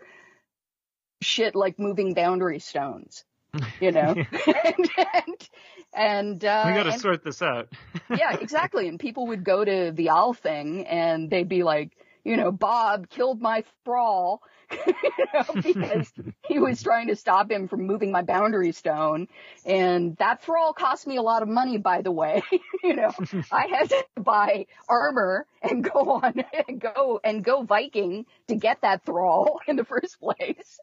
shit 1.21 1.55
like 1.55 1.79
moving 1.79 2.13
boundary 2.13 2.59
stones, 2.59 3.25
you 3.81 3.91
know, 3.91 4.15
and, 4.65 4.89
and, 5.13 5.49
and 5.93 6.45
uh, 6.45 6.63
we 6.67 6.73
got 6.73 6.83
to 6.83 6.99
sort 6.99 7.23
this 7.23 7.41
out. 7.41 7.69
yeah, 8.09 8.37
exactly. 8.39 8.87
And 8.87 8.99
people 8.99 9.27
would 9.27 9.43
go 9.43 9.63
to 9.63 9.91
the 9.93 10.07
Althing 10.07 10.85
and 10.89 11.29
they'd 11.29 11.49
be 11.49 11.63
like, 11.63 11.91
you 12.25 12.35
know, 12.35 12.51
Bob 12.51 13.09
killed 13.09 13.41
my 13.41 13.63
thrall 13.85 14.41
you 14.87 14.93
know, 15.33 15.61
because 15.61 16.11
he 16.47 16.59
was 16.59 16.81
trying 16.81 17.07
to 17.07 17.15
stop 17.15 17.51
him 17.51 17.67
from 17.67 17.85
moving 17.85 18.11
my 18.11 18.23
boundary 18.23 18.71
stone. 18.71 19.27
And 19.65 20.17
that 20.17 20.41
thrall 20.41 20.73
cost 20.73 21.05
me 21.07 21.17
a 21.17 21.21
lot 21.21 21.43
of 21.43 21.47
money, 21.47 21.77
by 21.77 22.01
the 22.01 22.11
way. 22.11 22.41
you 22.83 22.95
know, 22.95 23.11
I 23.51 23.67
had 23.67 23.89
to 23.89 24.05
buy 24.17 24.65
armor 24.89 25.45
and 25.61 25.83
go 25.83 26.19
on 26.23 26.43
and 26.67 26.81
go 26.81 27.19
and 27.23 27.43
go 27.43 27.63
Viking 27.63 28.25
to 28.47 28.55
get 28.55 28.81
that 28.81 29.05
thrall 29.05 29.59
in 29.67 29.75
the 29.75 29.85
first 29.85 30.19
place. 30.19 30.79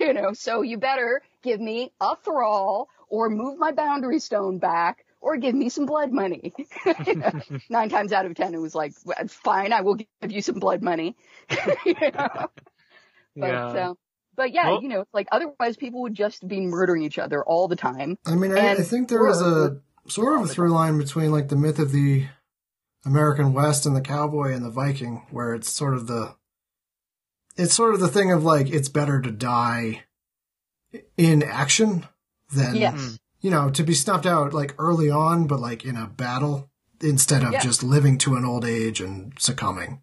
You 0.00 0.12
know, 0.12 0.32
so 0.32 0.62
you 0.62 0.78
better 0.78 1.22
give 1.42 1.60
me 1.60 1.92
a 2.00 2.16
thrall 2.16 2.88
or 3.08 3.30
move 3.30 3.58
my 3.58 3.70
boundary 3.70 4.18
stone 4.18 4.58
back 4.58 5.04
or 5.20 5.36
give 5.36 5.54
me 5.54 5.68
some 5.68 5.86
blood 5.86 6.12
money. 6.12 6.52
Nine 7.68 7.88
times 7.88 8.12
out 8.12 8.26
of 8.26 8.34
ten, 8.34 8.54
it 8.54 8.60
was 8.60 8.74
like, 8.74 8.94
fine, 9.28 9.72
I 9.72 9.82
will 9.82 9.96
give 9.96 10.06
you 10.32 10.42
some 10.42 10.58
blood 10.58 10.82
money. 10.82 11.16
you 11.84 11.94
know? 12.00 12.50
But, 13.36 13.52
yeah. 13.52 13.66
Uh, 13.66 13.94
but 14.36 14.52
yeah, 14.52 14.70
well, 14.70 14.82
you 14.82 14.88
know, 14.88 15.04
like 15.12 15.28
otherwise 15.30 15.76
people 15.76 16.02
would 16.02 16.14
just 16.14 16.46
be 16.46 16.60
murdering 16.60 17.02
each 17.02 17.18
other 17.18 17.44
all 17.44 17.68
the 17.68 17.76
time. 17.76 18.16
I 18.26 18.34
mean, 18.34 18.56
I, 18.56 18.72
I, 18.72 18.76
think 18.76 19.08
there 19.08 19.22
was 19.22 19.42
a 19.42 19.80
sort 20.08 20.40
of 20.40 20.48
a 20.48 20.52
through 20.52 20.70
line 20.70 20.98
between 20.98 21.30
like 21.30 21.48
the 21.48 21.56
myth 21.56 21.78
of 21.78 21.92
the 21.92 22.26
American 23.04 23.52
West 23.52 23.84
and 23.84 23.94
the 23.94 24.00
cowboy 24.00 24.52
and 24.52 24.64
the 24.64 24.70
Viking, 24.70 25.26
where 25.30 25.54
it's 25.54 25.70
sort 25.70 25.94
of 25.94 26.06
the, 26.06 26.34
it's 27.56 27.74
sort 27.74 27.92
of 27.92 28.00
the 28.00 28.08
thing 28.08 28.32
of 28.32 28.42
like, 28.42 28.70
it's 28.70 28.88
better 28.88 29.20
to 29.20 29.30
die 29.30 30.04
in 31.16 31.42
action 31.42 32.06
than 32.52 32.76
yes 32.76 33.19
you 33.40 33.50
know, 33.50 33.70
to 33.70 33.82
be 33.82 33.94
snuffed 33.94 34.26
out 34.26 34.52
like 34.52 34.74
early 34.78 35.10
on, 35.10 35.46
but 35.46 35.60
like 35.60 35.84
in 35.84 35.96
a 35.96 36.06
battle 36.06 36.70
instead 37.02 37.42
of 37.42 37.52
yeah. 37.52 37.60
just 37.60 37.82
living 37.82 38.18
to 38.18 38.36
an 38.36 38.44
old 38.44 38.64
age 38.64 39.00
and 39.00 39.32
succumbing. 39.38 40.02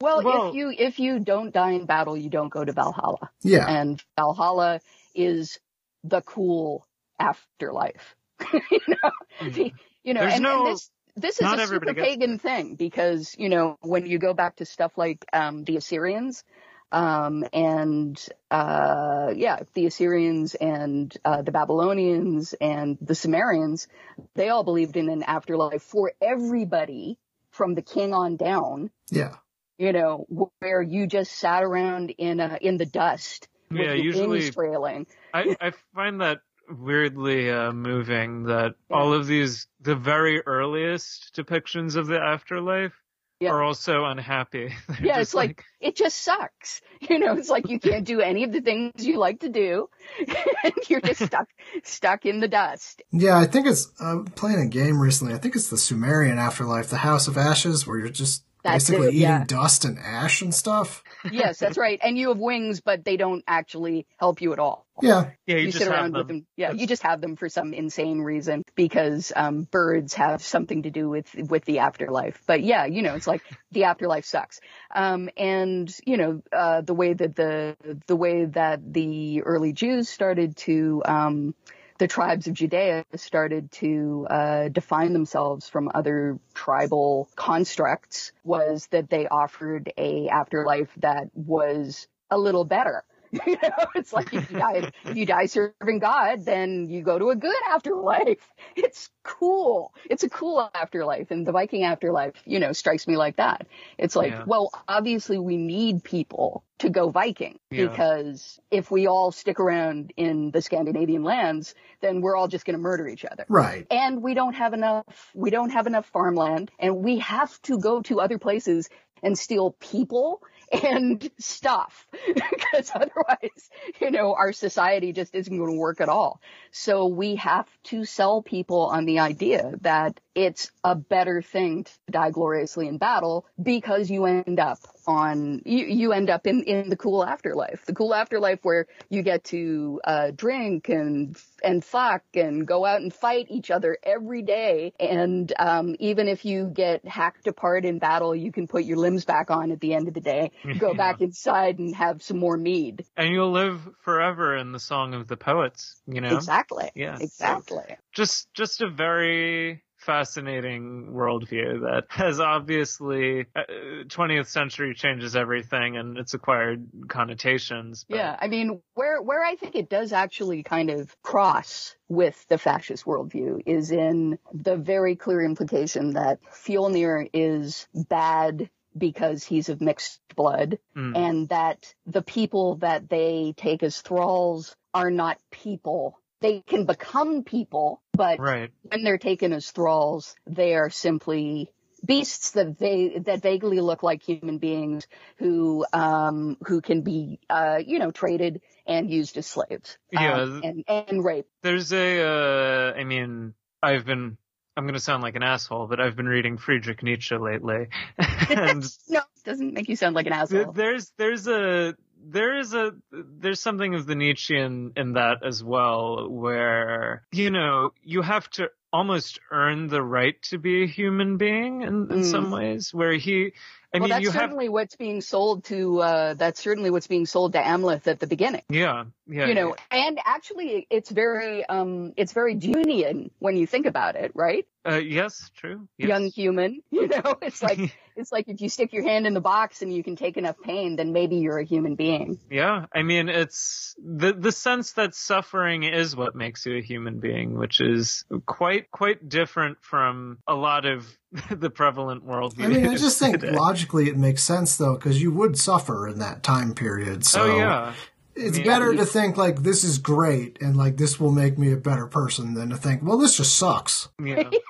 Well, 0.00 0.22
well, 0.22 0.48
if 0.48 0.54
you 0.54 0.74
if 0.76 0.98
you 0.98 1.18
don't 1.18 1.52
die 1.52 1.72
in 1.72 1.84
battle, 1.84 2.16
you 2.16 2.30
don't 2.30 2.48
go 2.48 2.64
to 2.64 2.72
Valhalla. 2.72 3.30
Yeah. 3.42 3.66
And 3.68 4.02
Valhalla 4.18 4.80
is 5.14 5.58
the 6.04 6.22
cool 6.22 6.86
afterlife. 7.18 8.16
you 8.52 8.80
know, 8.88 9.10
mm. 9.40 9.52
the, 9.52 9.72
you 10.02 10.14
know, 10.14 10.22
and, 10.22 10.42
no, 10.42 10.66
and, 10.66 10.74
this 10.74 10.90
this 11.16 11.40
is 11.40 11.52
a 11.52 11.66
super 11.66 11.92
pagan 11.92 12.38
thing 12.38 12.76
because 12.76 13.34
you 13.38 13.50
know 13.50 13.76
when 13.82 14.06
you 14.06 14.18
go 14.18 14.32
back 14.32 14.56
to 14.56 14.64
stuff 14.64 14.96
like 14.96 15.24
um, 15.34 15.64
the 15.64 15.76
Assyrians, 15.76 16.44
um, 16.92 17.44
and 17.52 18.20
uh, 18.50 19.32
yeah, 19.34 19.60
the 19.74 19.86
Assyrians 19.86 20.54
and 20.54 21.16
uh, 21.24 21.42
the 21.42 21.52
Babylonians 21.52 22.54
and 22.60 22.98
the 23.00 23.14
Sumerians, 23.14 23.88
they 24.34 24.48
all 24.48 24.64
believed 24.64 24.96
in 24.96 25.08
an 25.08 25.22
afterlife 25.22 25.82
for 25.82 26.12
everybody 26.20 27.18
from 27.50 27.74
the 27.74 27.82
king 27.82 28.12
on 28.12 28.36
down. 28.36 28.90
Yeah. 29.10 29.36
You 29.78 29.92
know, 29.92 30.26
where 30.58 30.82
you 30.82 31.06
just 31.06 31.32
sat 31.32 31.62
around 31.62 32.10
in 32.10 32.40
uh, 32.40 32.58
in 32.60 32.76
the 32.76 32.86
dust. 32.86 33.48
Yeah, 33.70 33.92
usually 33.92 34.50
trailing. 34.50 35.06
I, 35.32 35.56
I 35.60 35.72
find 35.94 36.20
that 36.20 36.40
weirdly 36.68 37.50
uh, 37.50 37.72
moving 37.72 38.44
that 38.44 38.74
yeah. 38.90 38.96
all 38.96 39.12
of 39.12 39.26
these 39.26 39.68
the 39.80 39.94
very 39.94 40.42
earliest 40.44 41.34
depictions 41.34 41.96
of 41.96 42.06
the 42.06 42.20
afterlife 42.20 42.99
yeah. 43.40 43.50
are 43.50 43.62
also 43.62 44.04
unhappy. 44.04 44.74
yeah, 45.02 45.18
it's 45.18 45.34
like, 45.34 45.48
like, 45.48 45.64
it 45.80 45.96
just 45.96 46.22
sucks. 46.22 46.82
You 47.08 47.18
know, 47.18 47.32
it's 47.32 47.48
like 47.48 47.70
you 47.70 47.80
can't 47.80 48.04
do 48.04 48.20
any 48.20 48.44
of 48.44 48.52
the 48.52 48.60
things 48.60 49.06
you 49.06 49.18
like 49.18 49.40
to 49.40 49.48
do, 49.48 49.88
and 50.64 50.74
you're 50.86 51.00
just 51.00 51.24
stuck 51.24 51.48
stuck 51.82 52.26
in 52.26 52.40
the 52.40 52.46
dust. 52.46 53.00
Yeah, 53.10 53.38
I 53.38 53.46
think 53.46 53.66
it's 53.66 53.90
I'm 53.98 54.26
playing 54.26 54.60
a 54.60 54.68
game 54.68 55.00
recently. 55.00 55.32
I 55.32 55.38
think 55.38 55.56
it's 55.56 55.70
the 55.70 55.78
Sumerian 55.78 56.38
afterlife, 56.38 56.90
the 56.90 56.98
House 56.98 57.26
of 57.26 57.38
Ashes, 57.38 57.86
where 57.86 57.98
you're 57.98 58.10
just 58.10 58.44
that's 58.62 58.84
basically 58.84 59.08
it, 59.08 59.14
eating 59.14 59.22
yeah. 59.22 59.44
dust 59.46 59.86
and 59.86 59.98
ash 59.98 60.42
and 60.42 60.54
stuff. 60.54 61.02
yes, 61.32 61.58
that's 61.58 61.78
right. 61.78 61.98
And 62.02 62.18
you 62.18 62.28
have 62.28 62.38
wings, 62.38 62.82
but 62.82 63.02
they 63.02 63.16
don't 63.16 63.42
actually 63.48 64.06
help 64.18 64.42
you 64.42 64.52
at 64.52 64.58
all. 64.58 64.86
Yeah. 65.02 65.30
Yeah, 65.46 65.56
you, 65.56 65.66
you 65.66 65.72
sit 65.72 65.88
around 65.88 66.12
them. 66.12 66.18
with 66.18 66.28
them. 66.28 66.46
Yeah, 66.56 66.68
that's... 66.68 66.80
you 66.80 66.86
just 66.86 67.02
have 67.02 67.20
them 67.20 67.36
for 67.36 67.48
some 67.48 67.72
insane 67.72 68.20
reason 68.20 68.62
because 68.74 69.32
um, 69.34 69.64
birds 69.64 70.14
have 70.14 70.42
something 70.42 70.82
to 70.82 70.90
do 70.90 71.08
with 71.08 71.34
with 71.34 71.64
the 71.64 71.80
afterlife. 71.80 72.42
But 72.46 72.62
yeah, 72.62 72.86
you 72.86 73.02
know, 73.02 73.14
it's 73.14 73.26
like 73.26 73.42
the 73.72 73.84
afterlife 73.84 74.24
sucks. 74.24 74.60
Um, 74.94 75.30
and 75.36 75.94
you 76.06 76.16
know, 76.16 76.42
uh, 76.52 76.82
the 76.82 76.94
way 76.94 77.12
that 77.12 77.36
the 77.36 77.76
the 78.06 78.16
way 78.16 78.44
that 78.46 78.92
the 78.92 79.42
early 79.42 79.72
Jews 79.72 80.08
started 80.08 80.56
to 80.58 81.02
um, 81.04 81.54
the 82.00 82.08
tribes 82.08 82.46
of 82.46 82.54
Judea 82.54 83.04
started 83.16 83.70
to 83.72 84.26
uh, 84.30 84.68
define 84.68 85.12
themselves 85.12 85.68
from 85.68 85.90
other 85.94 86.38
tribal 86.54 87.28
constructs 87.36 88.32
was 88.42 88.86
that 88.86 89.10
they 89.10 89.28
offered 89.28 89.92
a 89.98 90.28
afterlife 90.28 90.88
that 90.96 91.28
was 91.34 92.08
a 92.30 92.38
little 92.38 92.64
better. 92.64 93.04
You 93.46 93.56
know, 93.62 93.86
it's 93.94 94.12
like 94.12 94.32
if 94.32 94.50
you 94.50 94.58
die, 94.58 94.90
if 95.04 95.16
you 95.16 95.26
die 95.26 95.46
serving 95.46 95.98
God, 96.00 96.44
then 96.44 96.88
you 96.88 97.02
go 97.02 97.18
to 97.18 97.30
a 97.30 97.36
good 97.36 97.56
afterlife. 97.68 98.38
It's 98.76 99.10
cool. 99.24 99.92
It's 100.08 100.22
a 100.22 100.30
cool 100.30 100.70
afterlife. 100.74 101.30
And 101.30 101.46
the 101.46 101.52
Viking 101.52 101.82
afterlife, 101.82 102.34
you 102.44 102.60
know, 102.60 102.72
strikes 102.72 103.06
me 103.06 103.16
like 103.16 103.36
that. 103.36 103.66
It's 103.98 104.14
like, 104.14 104.32
yeah. 104.32 104.44
well, 104.46 104.70
obviously 104.88 105.38
we 105.38 105.56
need 105.56 106.04
people 106.04 106.62
to 106.78 106.88
go 106.88 107.10
Viking 107.10 107.58
yeah. 107.70 107.88
because 107.88 108.58
if 108.70 108.90
we 108.90 109.06
all 109.06 109.32
stick 109.32 109.60
around 109.60 110.12
in 110.16 110.50
the 110.50 110.62
Scandinavian 110.62 111.24
lands, 111.24 111.74
then 112.00 112.20
we're 112.20 112.36
all 112.36 112.48
just 112.48 112.64
going 112.64 112.76
to 112.76 112.82
murder 112.82 113.06
each 113.08 113.24
other. 113.24 113.44
Right. 113.48 113.86
And 113.90 114.22
we 114.22 114.34
don't 114.34 114.54
have 114.54 114.72
enough, 114.72 115.04
we 115.34 115.50
don't 115.50 115.70
have 115.70 115.86
enough 115.86 116.06
farmland 116.06 116.70
and 116.78 116.98
we 116.98 117.18
have 117.18 117.60
to 117.62 117.78
go 117.78 118.02
to 118.02 118.20
other 118.20 118.38
places 118.38 118.88
and 119.22 119.38
steal 119.38 119.72
people 119.80 120.42
and 120.70 121.30
stuff 121.38 122.06
because 122.34 122.90
otherwise, 122.94 123.70
you 124.00 124.10
know, 124.10 124.34
our 124.34 124.52
society 124.52 125.12
just 125.12 125.34
isn't 125.34 125.56
going 125.56 125.72
to 125.72 125.78
work 125.78 126.00
at 126.00 126.08
all. 126.08 126.40
So 126.70 127.06
we 127.06 127.36
have 127.36 127.68
to 127.84 128.04
sell 128.04 128.42
people 128.42 128.86
on 128.86 129.04
the 129.04 129.18
idea 129.18 129.74
that 129.80 130.20
it's 130.34 130.70
a 130.84 130.94
better 130.94 131.42
thing 131.42 131.84
to 131.84 131.90
die 132.10 132.30
gloriously 132.30 132.86
in 132.86 132.98
battle 132.98 133.46
because 133.60 134.10
you 134.10 134.26
end 134.26 134.60
up 134.60 134.78
on 135.06 135.62
you, 135.64 135.86
you 135.86 136.12
end 136.12 136.30
up 136.30 136.46
in 136.46 136.62
in 136.64 136.88
the 136.88 136.96
cool 136.96 137.24
afterlife. 137.24 137.84
The 137.86 137.94
cool 137.94 138.14
afterlife 138.14 138.60
where 138.62 138.86
you 139.08 139.22
get 139.22 139.44
to 139.44 140.00
uh, 140.04 140.30
drink 140.34 140.88
and 140.88 141.36
and 141.62 141.84
fuck 141.84 142.22
and 142.34 142.66
go 142.66 142.84
out 142.84 143.00
and 143.00 143.12
fight 143.12 143.46
each 143.50 143.70
other 143.70 143.98
every 144.02 144.42
day. 144.42 144.92
And 145.00 145.52
um, 145.58 145.96
even 145.98 146.28
if 146.28 146.44
you 146.44 146.66
get 146.66 147.06
hacked 147.06 147.46
apart 147.46 147.84
in 147.84 147.98
battle 147.98 148.34
you 148.34 148.52
can 148.52 148.66
put 148.66 148.84
your 148.84 148.98
limbs 148.98 149.24
back 149.24 149.50
on 149.50 149.72
at 149.72 149.80
the 149.80 149.94
end 149.94 150.08
of 150.08 150.14
the 150.14 150.20
day 150.20 150.52
go 150.78 150.88
yeah. 150.92 150.96
back 150.96 151.20
inside 151.20 151.78
and 151.78 151.94
have 151.96 152.22
some 152.22 152.38
more 152.38 152.56
mead. 152.56 153.04
And 153.16 153.32
you'll 153.32 153.50
live 153.50 153.80
forever 154.00 154.56
in 154.56 154.72
the 154.72 154.80
song 154.80 155.14
of 155.14 155.26
the 155.26 155.36
poets 155.36 156.00
you 156.06 156.20
know? 156.20 156.36
Exactly. 156.36 156.90
Yeah 156.94 157.18
exactly. 157.20 157.96
Just 158.12 158.52
just 158.54 158.80
a 158.80 158.88
very 158.88 159.82
fascinating 160.00 161.08
worldview 161.12 161.82
that 161.82 162.06
has 162.08 162.40
obviously 162.40 163.46
uh, 163.54 163.62
20th 164.06 164.46
century 164.46 164.94
changes 164.94 165.36
everything 165.36 165.96
and 165.96 166.18
it's 166.18 166.34
acquired 166.34 166.88
connotations. 167.08 168.04
But... 168.08 168.16
Yeah, 168.16 168.36
I 168.40 168.48
mean, 168.48 168.80
where 168.94 169.20
where 169.22 169.44
I 169.44 169.56
think 169.56 169.76
it 169.76 169.88
does 169.88 170.12
actually 170.12 170.62
kind 170.62 170.90
of 170.90 171.14
cross 171.22 171.94
with 172.08 172.44
the 172.48 172.58
fascist 172.58 173.04
worldview 173.04 173.62
is 173.66 173.90
in 173.90 174.38
the 174.52 174.76
very 174.76 175.16
clear 175.16 175.42
implication 175.42 176.14
that 176.14 176.40
Fjolnir 176.50 177.28
is 177.32 177.86
bad 177.94 178.70
because 178.96 179.44
he's 179.44 179.68
of 179.68 179.80
mixed 179.80 180.20
blood 180.34 180.78
mm. 180.96 181.16
and 181.16 181.48
that 181.50 181.94
the 182.06 182.22
people 182.22 182.76
that 182.76 183.08
they 183.08 183.54
take 183.56 183.82
as 183.82 184.00
thralls 184.00 184.74
are 184.92 185.10
not 185.10 185.38
people 185.50 186.19
they 186.40 186.60
can 186.60 186.86
become 186.86 187.44
people, 187.44 188.02
but 188.12 188.38
right. 188.38 188.70
when 188.82 189.04
they're 189.04 189.18
taken 189.18 189.52
as 189.52 189.70
thralls, 189.70 190.34
they 190.46 190.74
are 190.74 190.90
simply 190.90 191.70
beasts 192.04 192.52
that 192.52 192.78
they 192.78 193.20
that 193.26 193.42
vaguely 193.42 193.80
look 193.80 194.02
like 194.02 194.22
human 194.22 194.58
beings 194.58 195.06
who 195.36 195.84
um 195.92 196.56
who 196.66 196.80
can 196.80 197.02
be 197.02 197.38
uh 197.50 197.78
you 197.84 197.98
know 197.98 198.10
traded 198.10 198.62
and 198.86 199.10
used 199.10 199.36
as 199.36 199.46
slaves 199.46 199.98
yeah. 200.10 200.34
um, 200.34 200.62
and 200.64 200.84
and 200.88 201.22
raped. 201.24 201.50
There's 201.62 201.92
a 201.92 202.22
uh 202.22 202.92
i 202.98 203.04
mean 203.04 203.52
i've 203.82 204.06
been 204.06 204.38
i'm 204.76 204.84
going 204.84 204.94
to 204.94 205.00
sound 205.00 205.22
like 205.22 205.36
an 205.36 205.42
asshole 205.42 205.88
but 205.88 206.00
i've 206.00 206.16
been 206.16 206.28
reading 206.28 206.56
friedrich 206.56 207.02
nietzsche 207.02 207.36
lately. 207.36 207.88
And 208.48 208.82
no 209.08 209.20
doesn't 209.44 209.74
make 209.74 209.88
you 209.88 209.96
sound 209.96 210.14
like 210.14 210.26
an 210.26 210.32
asshole. 210.32 210.72
there's 210.72 211.12
there's 211.16 211.46
a 211.48 211.94
there 212.22 212.58
is 212.58 212.74
a 212.74 212.92
there's 213.12 213.60
something 213.60 213.94
of 213.94 214.06
the 214.06 214.14
Nietzschean 214.14 214.92
in 214.96 215.14
that 215.14 215.44
as 215.44 215.62
well, 215.62 216.28
where 216.28 217.22
you 217.32 217.50
know 217.50 217.92
you 218.02 218.22
have 218.22 218.48
to 218.50 218.70
almost 218.92 219.40
earn 219.50 219.88
the 219.88 220.02
right 220.02 220.40
to 220.42 220.58
be 220.58 220.82
a 220.82 220.86
human 220.86 221.36
being 221.36 221.82
in, 221.82 222.10
in 222.10 222.20
mm. 222.20 222.24
some 222.24 222.50
ways, 222.50 222.92
where 222.92 223.12
he 223.14 223.52
I 223.92 223.98
well, 223.98 224.08
mean, 224.08 224.22
that's 224.22 224.32
certainly 224.32 224.66
have... 224.66 224.72
what's 224.72 224.94
being 224.94 225.20
sold 225.20 225.64
to. 225.64 226.00
Uh, 226.00 226.34
that's 226.34 226.60
certainly 226.60 226.90
what's 226.90 227.08
being 227.08 227.26
sold 227.26 227.54
to 227.54 227.58
Amleth 227.58 228.06
at 228.06 228.20
the 228.20 228.28
beginning. 228.28 228.62
Yeah, 228.68 229.04
yeah. 229.26 229.46
You 229.46 229.54
know, 229.54 229.74
yeah. 229.90 230.06
and 230.06 230.20
actually, 230.24 230.86
it's 230.90 231.10
very, 231.10 231.66
um, 231.66 232.12
it's 232.16 232.32
very 232.32 232.54
Jungian 232.54 233.30
when 233.40 233.56
you 233.56 233.66
think 233.66 233.86
about 233.86 234.14
it, 234.14 234.30
right? 234.34 234.64
Uh, 234.86 234.96
yes, 234.96 235.50
true. 235.54 235.88
Yes. 235.98 236.08
Young 236.08 236.26
human. 236.30 236.82
You 236.90 237.08
know, 237.08 237.36
it's 237.40 237.62
like 237.68 237.96
it's 238.14 238.30
like 238.30 238.48
if 238.48 238.60
you 238.60 238.68
stick 238.68 238.92
your 238.92 239.02
hand 239.02 239.26
in 239.26 239.32
the 239.32 239.40
box 239.40 239.80
and 239.80 239.92
you 239.92 240.02
can 240.04 240.16
take 240.16 240.36
enough 240.36 240.56
pain, 240.62 240.96
then 240.96 241.12
maybe 241.12 241.36
you're 241.36 241.58
a 241.58 241.64
human 241.64 241.94
being. 241.94 242.38
Yeah, 242.50 242.86
I 242.94 243.02
mean, 243.02 243.30
it's 243.30 243.94
the 243.98 244.34
the 244.34 244.52
sense 244.52 244.92
that 244.92 245.14
suffering 245.14 245.84
is 245.84 246.14
what 246.14 246.34
makes 246.34 246.66
you 246.66 246.76
a 246.76 246.82
human 246.82 247.18
being, 247.18 247.54
which 247.56 247.80
is 247.80 248.24
quite 248.44 248.90
quite 248.90 249.26
different 249.28 249.78
from 249.80 250.38
a 250.46 250.54
lot 250.54 250.84
of 250.84 251.06
the 251.50 251.70
prevalent 251.70 252.24
world. 252.24 252.54
I 252.58 252.66
mean, 252.66 252.86
I 252.86 252.96
just 252.96 253.18
think 253.18 253.40
today. 253.40 253.52
logically 253.56 254.08
it 254.08 254.16
makes 254.16 254.42
sense 254.42 254.76
though, 254.76 254.96
because 254.96 255.22
you 255.22 255.32
would 255.32 255.58
suffer 255.58 256.06
in 256.06 256.18
that 256.18 256.42
time 256.42 256.74
period. 256.74 257.24
So 257.24 257.42
oh, 257.42 257.56
yeah. 257.56 257.94
It's 258.34 258.56
I 258.56 258.60
mean, 258.60 258.66
better 258.66 258.94
to 258.94 259.06
think 259.06 259.36
like 259.36 259.62
this 259.62 259.84
is 259.84 259.98
great 259.98 260.60
and 260.60 260.76
like 260.76 260.96
this 260.96 261.18
will 261.18 261.32
make 261.32 261.58
me 261.58 261.72
a 261.72 261.76
better 261.76 262.06
person 262.06 262.54
than 262.54 262.70
to 262.70 262.76
think, 262.76 263.02
well, 263.02 263.18
this 263.18 263.36
just 263.36 263.56
sucks. 263.56 264.08
Yeah. 264.22 264.50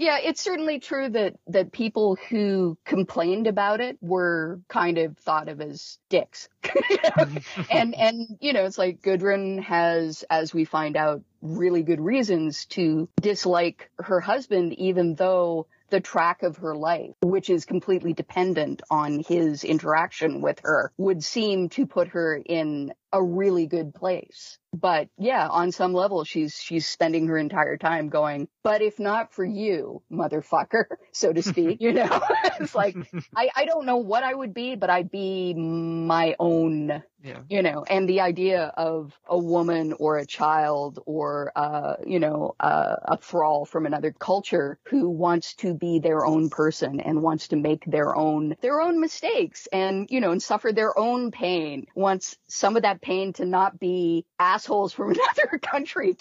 Yeah, 0.00 0.18
it's 0.22 0.40
certainly 0.40 0.78
true 0.78 1.08
that, 1.08 1.34
that 1.48 1.72
people 1.72 2.16
who 2.30 2.78
complained 2.84 3.48
about 3.48 3.80
it 3.80 3.98
were 4.00 4.60
kind 4.68 4.96
of 4.96 5.18
thought 5.18 5.48
of 5.48 5.60
as 5.60 5.98
dicks. 6.08 6.48
and, 7.68 7.96
and, 7.96 8.38
you 8.40 8.52
know, 8.52 8.64
it's 8.64 8.78
like 8.78 9.02
Gudrun 9.02 9.60
has, 9.60 10.24
as 10.30 10.54
we 10.54 10.64
find 10.64 10.96
out, 10.96 11.22
really 11.42 11.82
good 11.82 12.00
reasons 12.00 12.66
to 12.66 13.08
dislike 13.20 13.90
her 13.98 14.20
husband, 14.20 14.72
even 14.74 15.16
though 15.16 15.66
the 15.90 16.00
track 16.00 16.44
of 16.44 16.58
her 16.58 16.76
life, 16.76 17.14
which 17.22 17.50
is 17.50 17.64
completely 17.64 18.12
dependent 18.12 18.82
on 18.90 19.24
his 19.26 19.64
interaction 19.64 20.40
with 20.40 20.60
her, 20.62 20.92
would 20.96 21.24
seem 21.24 21.70
to 21.70 21.86
put 21.86 22.08
her 22.08 22.36
in 22.36 22.92
a 23.12 23.22
really 23.22 23.66
good 23.66 23.94
place. 23.94 24.58
But 24.72 25.08
yeah, 25.18 25.48
on 25.48 25.72
some 25.72 25.94
level, 25.94 26.24
she's, 26.24 26.60
she's 26.60 26.86
spending 26.86 27.28
her 27.28 27.38
entire 27.38 27.76
time 27.78 28.08
going, 28.10 28.48
but 28.62 28.82
if 28.82 28.98
not 28.98 29.32
for 29.32 29.44
you, 29.44 30.02
motherfucker, 30.12 30.84
so 31.12 31.32
to 31.32 31.42
speak, 31.42 31.80
you 31.80 31.92
know, 31.92 32.20
it's 32.60 32.74
like, 32.74 32.96
I, 33.34 33.48
I 33.56 33.64
don't 33.64 33.86
know 33.86 33.96
what 33.96 34.22
I 34.22 34.34
would 34.34 34.52
be, 34.52 34.76
but 34.76 34.90
I'd 34.90 35.10
be 35.10 35.54
my 35.54 36.36
own 36.38 37.02
yeah. 37.22 37.40
You 37.50 37.62
know, 37.62 37.84
and 37.88 38.08
the 38.08 38.20
idea 38.20 38.72
of 38.76 39.18
a 39.26 39.36
woman 39.36 39.92
or 39.98 40.18
a 40.18 40.26
child 40.26 41.00
or, 41.04 41.50
uh, 41.56 41.94
you 42.06 42.20
know, 42.20 42.54
uh, 42.60 42.94
a 43.02 43.16
thrall 43.16 43.64
from 43.64 43.86
another 43.86 44.12
culture 44.12 44.78
who 44.84 45.08
wants 45.08 45.54
to 45.56 45.74
be 45.74 45.98
their 45.98 46.24
own 46.24 46.48
person 46.48 47.00
and 47.00 47.20
wants 47.20 47.48
to 47.48 47.56
make 47.56 47.84
their 47.86 48.14
own, 48.14 48.54
their 48.60 48.80
own 48.80 49.00
mistakes 49.00 49.66
and, 49.72 50.06
you 50.10 50.20
know, 50.20 50.30
and 50.30 50.42
suffer 50.42 50.72
their 50.72 50.96
own 50.96 51.32
pain, 51.32 51.86
wants 51.96 52.36
some 52.46 52.76
of 52.76 52.82
that 52.82 52.97
pain 52.98 53.32
to 53.34 53.44
not 53.44 53.78
be 53.78 54.26
assholes 54.38 54.92
from 54.92 55.10
another 55.12 55.58
country. 55.58 56.16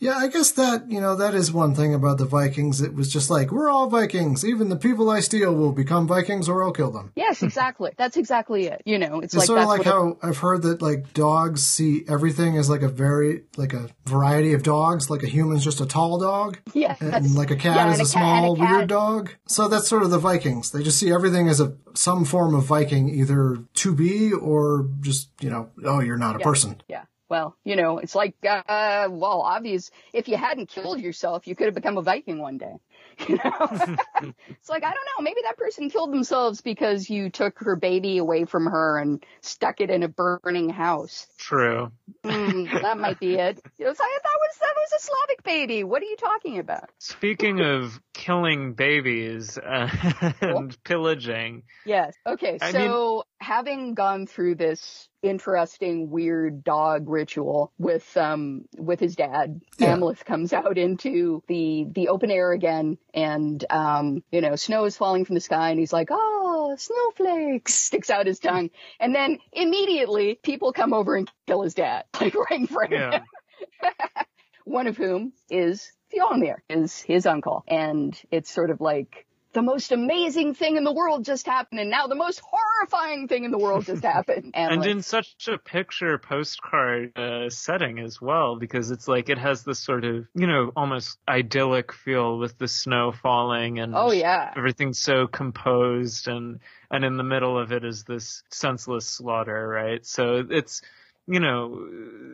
yeah, 0.00 0.16
I 0.16 0.28
guess 0.28 0.52
that, 0.52 0.90
you 0.90 1.00
know, 1.00 1.16
that 1.16 1.34
is 1.34 1.52
one 1.52 1.74
thing 1.74 1.94
about 1.94 2.18
the 2.18 2.24
Vikings. 2.24 2.80
It 2.80 2.94
was 2.94 3.12
just 3.12 3.30
like, 3.30 3.50
we're 3.50 3.68
all 3.68 3.88
Vikings. 3.88 4.44
Even 4.44 4.68
the 4.68 4.76
people 4.76 5.10
I 5.10 5.20
steal 5.20 5.54
will 5.54 5.72
become 5.72 6.06
Vikings 6.06 6.48
or 6.48 6.62
I'll 6.62 6.72
kill 6.72 6.90
them. 6.90 7.12
Yes, 7.16 7.42
exactly. 7.42 7.92
That's 7.96 8.16
exactly 8.16 8.66
it. 8.66 8.82
You 8.84 8.98
know, 8.98 9.20
it's, 9.20 9.34
it's 9.34 9.42
like, 9.42 9.46
sort 9.46 9.58
of 9.60 9.68
like 9.68 9.84
how 9.84 10.18
I've 10.22 10.38
heard 10.38 10.62
that 10.62 10.82
like 10.82 11.12
dogs 11.14 11.64
see 11.64 12.04
everything 12.08 12.56
as 12.56 12.68
like 12.70 12.82
a 12.82 12.88
very 12.88 13.42
like 13.56 13.72
a 13.72 13.88
variety 14.04 14.52
of 14.52 14.62
dogs. 14.62 15.10
Like 15.10 15.22
a 15.22 15.28
human's 15.28 15.64
just 15.64 15.80
a 15.80 15.86
tall 15.86 16.18
dog. 16.18 16.58
Yeah. 16.72 16.96
And 17.00 17.34
like 17.34 17.50
a 17.50 17.56
cat 17.56 17.76
yeah, 17.76 17.92
is 17.92 18.00
a, 18.00 18.02
a 18.02 18.06
small 18.06 18.56
cat, 18.56 18.70
weird 18.70 18.88
dog. 18.88 19.30
So 19.46 19.68
that's 19.68 19.88
sort 19.88 20.02
of 20.02 20.10
the 20.10 20.18
Vikings. 20.18 20.70
They 20.70 20.82
just 20.82 20.98
see 20.98 21.12
everything 21.12 21.48
as 21.48 21.60
a 21.60 21.76
some 21.94 22.24
form 22.24 22.54
of 22.54 22.64
Viking, 22.64 23.08
either 23.08 23.58
to 23.74 23.94
be 23.94 24.32
or 24.32 24.88
just 25.00 25.30
you 25.40 25.50
know, 25.50 25.70
oh, 25.84 26.00
you're 26.00 26.18
not 26.18 26.36
a 26.36 26.38
yeah. 26.38 26.44
person. 26.44 26.82
Yeah 26.88 27.04
well, 27.32 27.56
you 27.64 27.76
know, 27.76 27.96
it's 27.96 28.14
like, 28.14 28.34
uh, 28.46 29.08
well, 29.10 29.40
obvious. 29.40 29.90
If 30.12 30.28
you 30.28 30.36
hadn't 30.36 30.68
killed 30.68 31.00
yourself, 31.00 31.46
you 31.46 31.56
could 31.56 31.64
have 31.64 31.74
become 31.74 31.96
a 31.96 32.02
Viking 32.02 32.38
one 32.38 32.58
day. 32.58 32.74
You 33.28 33.36
know, 33.36 33.68
it's 34.48 34.68
like 34.68 34.82
I 34.82 34.90
don't 34.90 35.06
know. 35.06 35.22
Maybe 35.22 35.42
that 35.44 35.56
person 35.56 35.90
killed 35.90 36.12
themselves 36.12 36.60
because 36.60 37.08
you 37.08 37.30
took 37.30 37.58
her 37.60 37.76
baby 37.76 38.18
away 38.18 38.46
from 38.46 38.66
her 38.66 38.98
and 38.98 39.24
stuck 39.42 39.80
it 39.80 39.90
in 39.90 40.02
a 40.02 40.08
burning 40.08 40.70
house. 40.70 41.26
True. 41.38 41.92
Mm, 42.24 42.82
that 42.82 42.98
might 42.98 43.20
be 43.20 43.34
it. 43.34 43.60
You 43.78 43.84
know, 43.84 43.92
so 43.92 44.02
I, 44.02 44.18
that 44.22 44.38
was 44.40 44.58
that 44.60 44.74
was 44.76 44.92
a 44.96 45.04
Slavic 45.04 45.44
baby. 45.44 45.84
What 45.84 46.02
are 46.02 46.06
you 46.06 46.16
talking 46.16 46.58
about? 46.58 46.90
Speaking 46.98 47.60
of 47.60 48.00
killing 48.12 48.74
babies 48.74 49.58
uh, 49.58 49.88
and 50.40 50.76
pillaging. 50.84 51.62
Yes. 51.84 52.14
Okay. 52.26 52.58
I 52.60 52.72
so 52.72 52.78
mean, 52.78 53.22
having 53.40 53.94
gone 53.94 54.26
through 54.26 54.56
this 54.56 55.08
interesting, 55.22 56.10
weird 56.10 56.64
dog 56.64 57.08
ritual 57.08 57.72
with 57.78 58.16
um 58.16 58.64
with 58.76 59.00
his 59.00 59.16
dad. 59.16 59.60
Yeah. 59.78 59.96
Amleth 59.96 60.24
comes 60.24 60.52
out 60.52 60.78
into 60.78 61.42
the 61.46 61.86
the 61.90 62.08
open 62.08 62.30
air 62.30 62.52
again, 62.52 62.91
and 63.14 63.64
um 63.70 64.22
you 64.30 64.40
know 64.40 64.56
snow 64.56 64.84
is 64.84 64.96
falling 64.96 65.24
from 65.24 65.34
the 65.34 65.40
sky, 65.40 65.70
and 65.70 65.78
he's 65.78 65.92
like, 65.92 66.08
"Oh, 66.10 66.74
snowflakes!" 66.78 67.74
Sticks 67.74 68.10
out 68.10 68.26
his 68.26 68.38
tongue, 68.38 68.70
and 69.00 69.14
then 69.14 69.38
immediately 69.52 70.38
people 70.42 70.72
come 70.72 70.92
over 70.92 71.16
and 71.16 71.30
kill 71.46 71.62
his 71.62 71.74
dad, 71.74 72.04
like 72.20 72.34
right 72.34 72.60
in 72.60 72.66
front 72.66 72.92
yeah. 72.92 73.08
of 73.08 73.14
him. 73.14 73.24
One 74.64 74.86
of 74.86 74.96
whom 74.96 75.32
is 75.50 75.90
Fjolnir, 76.14 76.58
is 76.68 77.00
his 77.00 77.26
uncle, 77.26 77.64
and 77.66 78.20
it's 78.30 78.50
sort 78.50 78.70
of 78.70 78.80
like 78.80 79.26
the 79.52 79.62
most 79.62 79.92
amazing 79.92 80.54
thing 80.54 80.76
in 80.76 80.84
the 80.84 80.92
world 80.92 81.24
just 81.24 81.46
happened 81.46 81.80
and 81.80 81.90
now 81.90 82.06
the 82.06 82.14
most 82.14 82.40
horrifying 82.42 83.28
thing 83.28 83.44
in 83.44 83.50
the 83.50 83.58
world 83.58 83.84
just 83.84 84.02
happened. 84.14 84.52
And, 84.54 84.72
and 84.72 84.80
like, 84.80 84.90
in 84.90 85.02
such 85.02 85.48
a 85.48 85.58
picture 85.58 86.18
postcard 86.18 87.16
uh, 87.16 87.50
setting 87.50 87.98
as 87.98 88.20
well 88.20 88.56
because 88.56 88.90
it's 88.90 89.08
like 89.08 89.28
it 89.28 89.38
has 89.38 89.64
this 89.64 89.78
sort 89.78 90.04
of 90.04 90.26
you 90.34 90.46
know 90.46 90.72
almost 90.76 91.18
idyllic 91.28 91.92
feel 91.92 92.38
with 92.38 92.56
the 92.58 92.68
snow 92.68 93.12
falling 93.12 93.78
and 93.78 93.94
oh 93.94 94.12
yeah. 94.12 94.52
everything's 94.56 94.98
so 94.98 95.26
composed 95.26 96.28
and 96.28 96.60
and 96.90 97.04
in 97.04 97.16
the 97.16 97.24
middle 97.24 97.58
of 97.58 97.72
it 97.72 97.84
is 97.84 98.04
this 98.04 98.42
senseless 98.50 99.06
slaughter 99.06 99.68
right? 99.68 100.04
So 100.06 100.44
it's 100.50 100.82
you 101.26 101.40
know, 101.40 101.88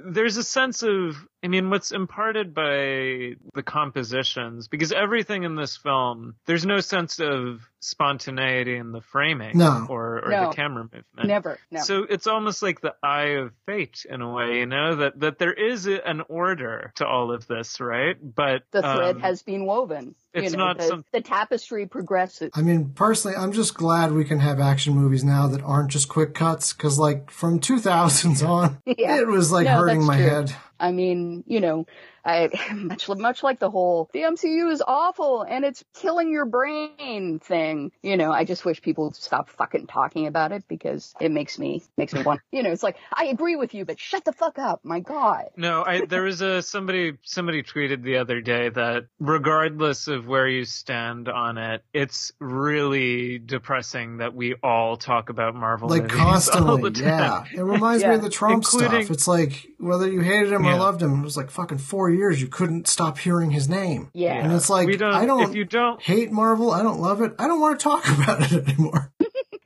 there's 0.06 0.36
a 0.38 0.42
sense 0.42 0.82
of, 0.82 1.16
I 1.42 1.48
mean, 1.48 1.70
what's 1.70 1.92
imparted 1.92 2.52
by 2.52 3.34
the 3.54 3.62
compositions, 3.64 4.66
because 4.66 4.90
everything 4.90 5.44
in 5.44 5.54
this 5.54 5.76
film, 5.76 6.34
there's 6.46 6.66
no 6.66 6.80
sense 6.80 7.20
of 7.20 7.60
spontaneity 7.80 8.74
in 8.74 8.90
the 8.90 9.00
framing 9.00 9.56
no. 9.56 9.86
or, 9.88 10.24
or 10.24 10.30
no. 10.30 10.48
the 10.48 10.56
camera 10.56 10.82
movement. 10.82 11.06
Never. 11.24 11.58
No. 11.70 11.80
So 11.82 12.04
it's 12.08 12.26
almost 12.26 12.60
like 12.60 12.80
the 12.80 12.94
eye 13.04 13.36
of 13.36 13.52
fate 13.66 14.04
in 14.08 14.20
a 14.20 14.32
way, 14.32 14.58
you 14.58 14.66
know, 14.66 14.96
that, 14.96 15.20
that 15.20 15.38
there 15.38 15.52
is 15.52 15.86
an 15.86 16.22
order 16.28 16.92
to 16.96 17.06
all 17.06 17.32
of 17.32 17.46
this, 17.46 17.80
right? 17.80 18.16
But 18.20 18.62
the 18.72 18.82
thread 18.82 19.16
um, 19.16 19.20
has 19.20 19.42
been 19.42 19.64
woven. 19.64 20.16
It's 20.34 20.52
you 20.52 20.58
know, 20.58 20.66
not 20.66 20.78
the, 20.78 20.84
some... 20.84 21.04
the 21.12 21.20
tapestry 21.20 21.86
progresses. 21.86 22.50
I 22.54 22.62
mean, 22.62 22.90
personally, 22.90 23.36
I'm 23.36 23.52
just 23.52 23.74
glad 23.74 24.12
we 24.12 24.24
can 24.24 24.40
have 24.40 24.58
action 24.58 24.94
movies 24.94 25.22
now 25.22 25.46
that 25.48 25.62
aren't 25.62 25.90
just 25.90 26.08
quick 26.08 26.34
cuts, 26.34 26.72
because 26.72 26.98
like 26.98 27.30
from 27.30 27.60
2000s 27.60 28.46
on, 28.46 28.82
yeah. 28.86 29.20
it 29.20 29.28
was 29.28 29.52
like 29.52 29.66
no, 29.66 29.76
hurting 29.76 30.02
my 30.02 30.16
true. 30.16 30.28
head. 30.28 30.56
I 30.80 30.92
mean, 30.92 31.44
you 31.46 31.60
know, 31.60 31.86
I 32.28 32.50
much 32.74 33.08
much 33.08 33.42
like 33.42 33.58
the 33.58 33.70
whole 33.70 34.10
the 34.12 34.20
MCU 34.20 34.70
is 34.70 34.82
awful 34.86 35.42
and 35.42 35.64
it's 35.64 35.82
killing 35.94 36.30
your 36.30 36.44
brain 36.44 37.40
thing. 37.42 37.90
You 38.02 38.16
know, 38.16 38.32
I 38.32 38.44
just 38.44 38.64
wish 38.64 38.82
people 38.82 39.04
would 39.04 39.16
stop 39.16 39.48
fucking 39.48 39.86
talking 39.86 40.26
about 40.26 40.52
it 40.52 40.64
because 40.68 41.14
it 41.20 41.30
makes 41.30 41.58
me 41.58 41.82
makes 41.96 42.12
me 42.12 42.22
want. 42.22 42.40
You 42.52 42.62
know, 42.62 42.70
it's 42.70 42.82
like 42.82 42.96
I 43.12 43.26
agree 43.26 43.56
with 43.56 43.74
you, 43.74 43.84
but 43.84 43.98
shut 43.98 44.24
the 44.24 44.32
fuck 44.32 44.58
up. 44.58 44.80
My 44.84 45.00
God. 45.00 45.46
No, 45.56 45.84
I 45.84 46.04
there 46.04 46.22
was 46.22 46.42
a 46.42 46.60
somebody 46.60 47.14
somebody 47.22 47.62
tweeted 47.62 48.02
the 48.02 48.18
other 48.18 48.40
day 48.40 48.68
that 48.68 49.06
regardless 49.18 50.08
of 50.08 50.26
where 50.26 50.46
you 50.46 50.64
stand 50.66 51.28
on 51.28 51.56
it, 51.56 51.82
it's 51.94 52.32
really 52.38 53.38
depressing 53.38 54.18
that 54.18 54.34
we 54.34 54.54
all 54.62 54.96
talk 54.96 55.30
about 55.30 55.54
Marvel 55.54 55.88
like 55.88 56.08
constantly. 56.08 56.92
Yeah, 57.00 57.44
it 57.54 57.62
reminds 57.62 58.02
yeah. 58.02 58.10
me 58.10 58.14
of 58.16 58.22
the 58.22 58.30
Trump 58.30 58.64
Including, 58.64 59.04
stuff. 59.04 59.10
It's 59.10 59.28
like 59.28 59.68
whether 59.78 60.10
you 60.10 60.20
hated 60.20 60.52
him 60.52 60.64
yeah. 60.64 60.74
or 60.74 60.78
loved 60.78 61.02
him, 61.02 61.20
it 61.20 61.24
was 61.24 61.36
like 61.36 61.50
fucking 61.50 61.78
four 61.78 62.10
years 62.10 62.17
you 62.40 62.48
couldn't 62.48 62.88
stop 62.88 63.18
hearing 63.18 63.50
his 63.50 63.68
name. 63.68 64.10
Yeah, 64.12 64.34
and 64.34 64.52
it's 64.52 64.68
like 64.68 64.88
don't, 64.98 65.14
I 65.14 65.24
don't. 65.24 65.50
If 65.50 65.54
you 65.54 65.64
don't 65.64 66.00
hate 66.02 66.32
Marvel, 66.32 66.70
I 66.70 66.82
don't 66.82 67.00
love 67.00 67.22
it. 67.22 67.34
I 67.38 67.46
don't 67.46 67.60
want 67.60 67.78
to 67.78 67.82
talk 67.82 68.08
about 68.18 68.52
it 68.52 68.68
anymore. 68.68 69.12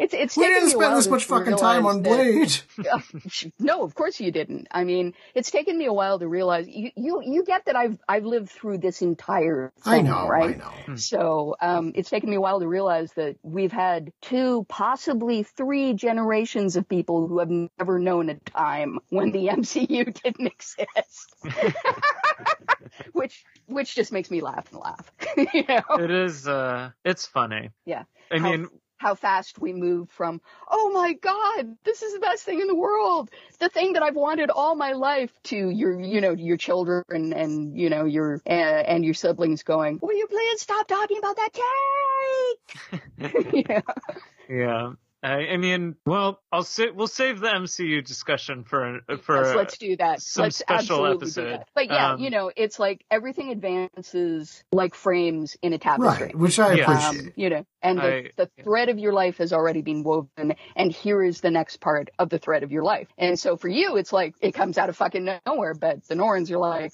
It's 0.02 0.14
it's 0.14 0.36
we 0.36 0.48
didn't 0.48 0.70
spend 0.70 0.96
this 0.96 1.06
much 1.06 1.26
fucking 1.26 1.56
time 1.56 1.86
on 1.86 2.02
Blade. 2.02 2.50
That, 2.78 3.52
no, 3.60 3.84
of 3.84 3.94
course 3.94 4.18
you 4.18 4.32
didn't. 4.32 4.66
I 4.72 4.82
mean, 4.82 5.14
it's 5.32 5.52
taken 5.52 5.78
me 5.78 5.84
a 5.84 5.92
while 5.92 6.18
to 6.18 6.26
realize 6.26 6.66
you 6.66 6.90
you, 6.96 7.22
you 7.24 7.44
get 7.44 7.66
that 7.66 7.76
I've 7.76 7.98
I've 8.08 8.24
lived 8.24 8.50
through 8.50 8.78
this 8.78 9.00
entire 9.00 9.72
thing, 9.84 9.92
I 9.92 10.00
know, 10.00 10.26
right? 10.26 10.56
I 10.56 10.88
know. 10.88 10.96
So 10.96 11.54
um, 11.60 11.92
it's 11.94 12.10
taken 12.10 12.28
me 12.30 12.34
a 12.34 12.40
while 12.40 12.58
to 12.58 12.66
realize 12.66 13.12
that 13.12 13.36
we've 13.44 13.70
had 13.70 14.12
two, 14.22 14.66
possibly 14.68 15.44
three 15.44 15.94
generations 15.94 16.74
of 16.74 16.88
people 16.88 17.28
who 17.28 17.38
have 17.38 17.50
never 17.78 18.00
known 18.00 18.28
a 18.28 18.34
time 18.34 18.98
when 19.10 19.30
the 19.30 19.46
MCU 19.54 20.20
didn't 20.20 20.46
exist. 20.48 21.36
which 23.12 23.44
which 23.66 23.94
just 23.94 24.10
makes 24.10 24.32
me 24.32 24.40
laugh 24.40 24.66
and 24.72 24.80
laugh. 24.80 25.12
you 25.54 25.64
know? 25.68 25.96
It 25.96 26.10
is 26.10 26.48
uh 26.48 26.90
it's 27.04 27.24
funny. 27.26 27.70
Yeah. 27.86 28.02
I 28.32 28.38
How, 28.38 28.50
mean 28.50 28.68
how 29.02 29.16
fast 29.16 29.58
we 29.58 29.72
move 29.72 30.08
from, 30.10 30.40
oh 30.70 30.92
my 30.92 31.14
God, 31.14 31.76
this 31.82 32.02
is 32.02 32.14
the 32.14 32.20
best 32.20 32.44
thing 32.44 32.60
in 32.60 32.68
the 32.68 32.74
world. 32.74 33.30
The 33.58 33.68
thing 33.68 33.94
that 33.94 34.02
I've 34.04 34.14
wanted 34.14 34.48
all 34.48 34.76
my 34.76 34.92
life 34.92 35.32
to 35.44 35.56
your, 35.56 36.00
you 36.00 36.20
know, 36.20 36.30
your 36.30 36.56
children 36.56 37.02
and, 37.08 37.34
and 37.34 37.76
you 37.76 37.90
know, 37.90 38.04
your, 38.04 38.40
uh, 38.46 38.50
and 38.52 39.04
your 39.04 39.14
siblings 39.14 39.64
going, 39.64 39.98
will 40.00 40.16
you 40.16 40.28
please 40.28 40.60
stop 40.62 40.86
talking 40.86 41.18
about 41.18 41.36
that 41.36 41.50
cake? 43.18 43.64
yeah. 43.68 43.80
Yeah. 44.48 44.92
I 45.22 45.56
mean, 45.56 45.94
well, 46.04 46.40
I'll 46.50 46.64
say 46.64 46.90
we'll 46.90 47.06
save 47.06 47.38
the 47.38 47.46
MCU 47.46 48.04
discussion 48.04 48.64
for 48.64 49.00
for 49.22 49.44
yes, 49.44 49.54
let's 49.54 49.78
do 49.78 49.96
that. 49.96 50.20
Some 50.20 50.44
let's 50.44 50.56
special 50.56 51.06
episode. 51.06 51.60
But 51.74 51.86
yeah, 51.86 52.12
um, 52.12 52.20
you 52.20 52.30
know, 52.30 52.50
it's 52.56 52.80
like 52.80 53.04
everything 53.08 53.50
advances 53.50 54.64
like 54.72 54.96
frames 54.96 55.56
in 55.62 55.74
a 55.74 55.78
tapestry, 55.78 56.26
right? 56.26 56.36
Which 56.36 56.58
I 56.58 56.74
appreciate. 56.74 57.26
Um, 57.26 57.32
you 57.36 57.50
know, 57.50 57.64
and 57.82 57.98
the, 57.98 58.02
I, 58.02 58.30
the 58.36 58.50
thread 58.64 58.88
of 58.88 58.98
your 58.98 59.12
life 59.12 59.38
has 59.38 59.52
already 59.52 59.82
been 59.82 60.02
woven, 60.02 60.56
and 60.74 60.90
here 60.90 61.22
is 61.22 61.40
the 61.40 61.52
next 61.52 61.80
part 61.80 62.10
of 62.18 62.28
the 62.28 62.40
thread 62.40 62.64
of 62.64 62.72
your 62.72 62.82
life. 62.82 63.06
And 63.16 63.38
so 63.38 63.56
for 63.56 63.68
you, 63.68 63.96
it's 63.96 64.12
like 64.12 64.34
it 64.40 64.52
comes 64.52 64.76
out 64.76 64.88
of 64.88 64.96
fucking 64.96 65.28
nowhere. 65.46 65.74
But 65.74 66.04
the 66.08 66.16
Norns 66.16 66.50
are 66.50 66.58
like, 66.58 66.92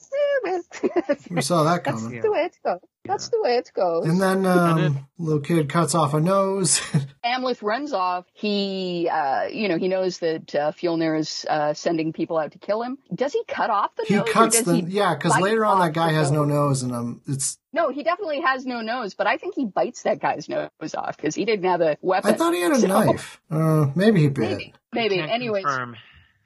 we 1.30 1.40
saw 1.40 1.64
that 1.64 1.84
coming. 1.84 2.10
That's 2.10 2.22
the 2.22 2.30
way 2.30 2.40
it 2.40 2.56
goes. 2.62 2.80
That's 3.08 3.28
the 3.28 3.40
way 3.42 3.56
it 3.56 3.70
goes. 3.74 4.06
And 4.06 4.20
then 4.20 4.46
um, 4.46 5.08
little 5.18 5.40
kid 5.40 5.68
cuts 5.68 5.94
off 5.94 6.14
a 6.14 6.20
nose. 6.20 6.78
Amleth 7.24 7.62
runs 7.62 7.92
off. 7.92 8.26
He, 8.32 9.08
uh, 9.10 9.44
you 9.44 9.68
know, 9.68 9.76
he 9.76 9.88
knows 9.88 10.18
that 10.18 10.54
uh, 10.54 10.72
Fjolnir 10.72 11.18
is 11.18 11.44
uh, 11.48 11.74
sending 11.74 12.12
people 12.12 12.38
out 12.38 12.52
to 12.52 12.58
kill 12.58 12.82
him. 12.82 12.98
Does 13.14 13.32
he 13.32 13.42
cut 13.48 13.70
off 13.70 13.94
the 13.96 14.04
he 14.06 14.16
nose? 14.16 14.28
Cuts 14.30 14.62
the, 14.62 14.80
yeah, 14.80 15.14
because 15.14 15.38
later 15.40 15.64
on 15.64 15.80
that 15.80 15.92
guy 15.92 16.12
has 16.12 16.30
no 16.30 16.44
nose, 16.44 16.82
and 16.82 16.92
um, 16.92 17.22
it's 17.26 17.58
no, 17.72 17.90
he 17.90 18.02
definitely 18.02 18.40
has 18.40 18.64
no 18.64 18.80
nose, 18.80 19.14
but 19.14 19.26
I 19.26 19.36
think 19.36 19.54
he 19.54 19.66
bites 19.66 20.02
that 20.02 20.20
guy's 20.20 20.48
nose 20.48 20.68
off 20.96 21.16
because 21.16 21.34
he 21.34 21.44
didn't 21.44 21.66
have 21.66 21.80
a 21.80 21.96
weapon. 22.00 22.30
I 22.30 22.34
thought 22.34 22.54
he 22.54 22.60
had 22.60 22.72
a 22.72 22.78
so, 22.80 22.86
knife. 22.86 23.40
Uh, 23.50 23.86
maybe 23.94 24.20
he 24.22 24.28
bit. 24.28 24.50
Maybe. 24.50 24.74
maybe. 24.92 25.20
Anyways, 25.20 25.64
confirm. 25.64 25.96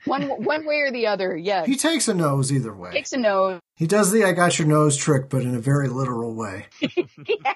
One 0.04 0.22
one 0.22 0.64
way 0.64 0.80
or 0.80 0.90
the 0.90 1.06
other, 1.06 1.36
yeah. 1.36 1.64
He 1.64 1.76
takes 1.76 2.08
a 2.08 2.14
nose 2.14 2.52
either 2.52 2.74
way. 2.74 2.92
Takes 2.92 3.12
a 3.12 3.18
nose. 3.18 3.60
He 3.76 3.86
does 3.86 4.10
the 4.10 4.24
"I 4.24 4.32
got 4.32 4.58
your 4.58 4.68
nose" 4.68 4.96
trick, 4.96 5.28
but 5.28 5.42
in 5.42 5.54
a 5.54 5.60
very 5.60 5.88
literal 5.88 6.34
way. 6.34 6.66
yeah 6.80 7.54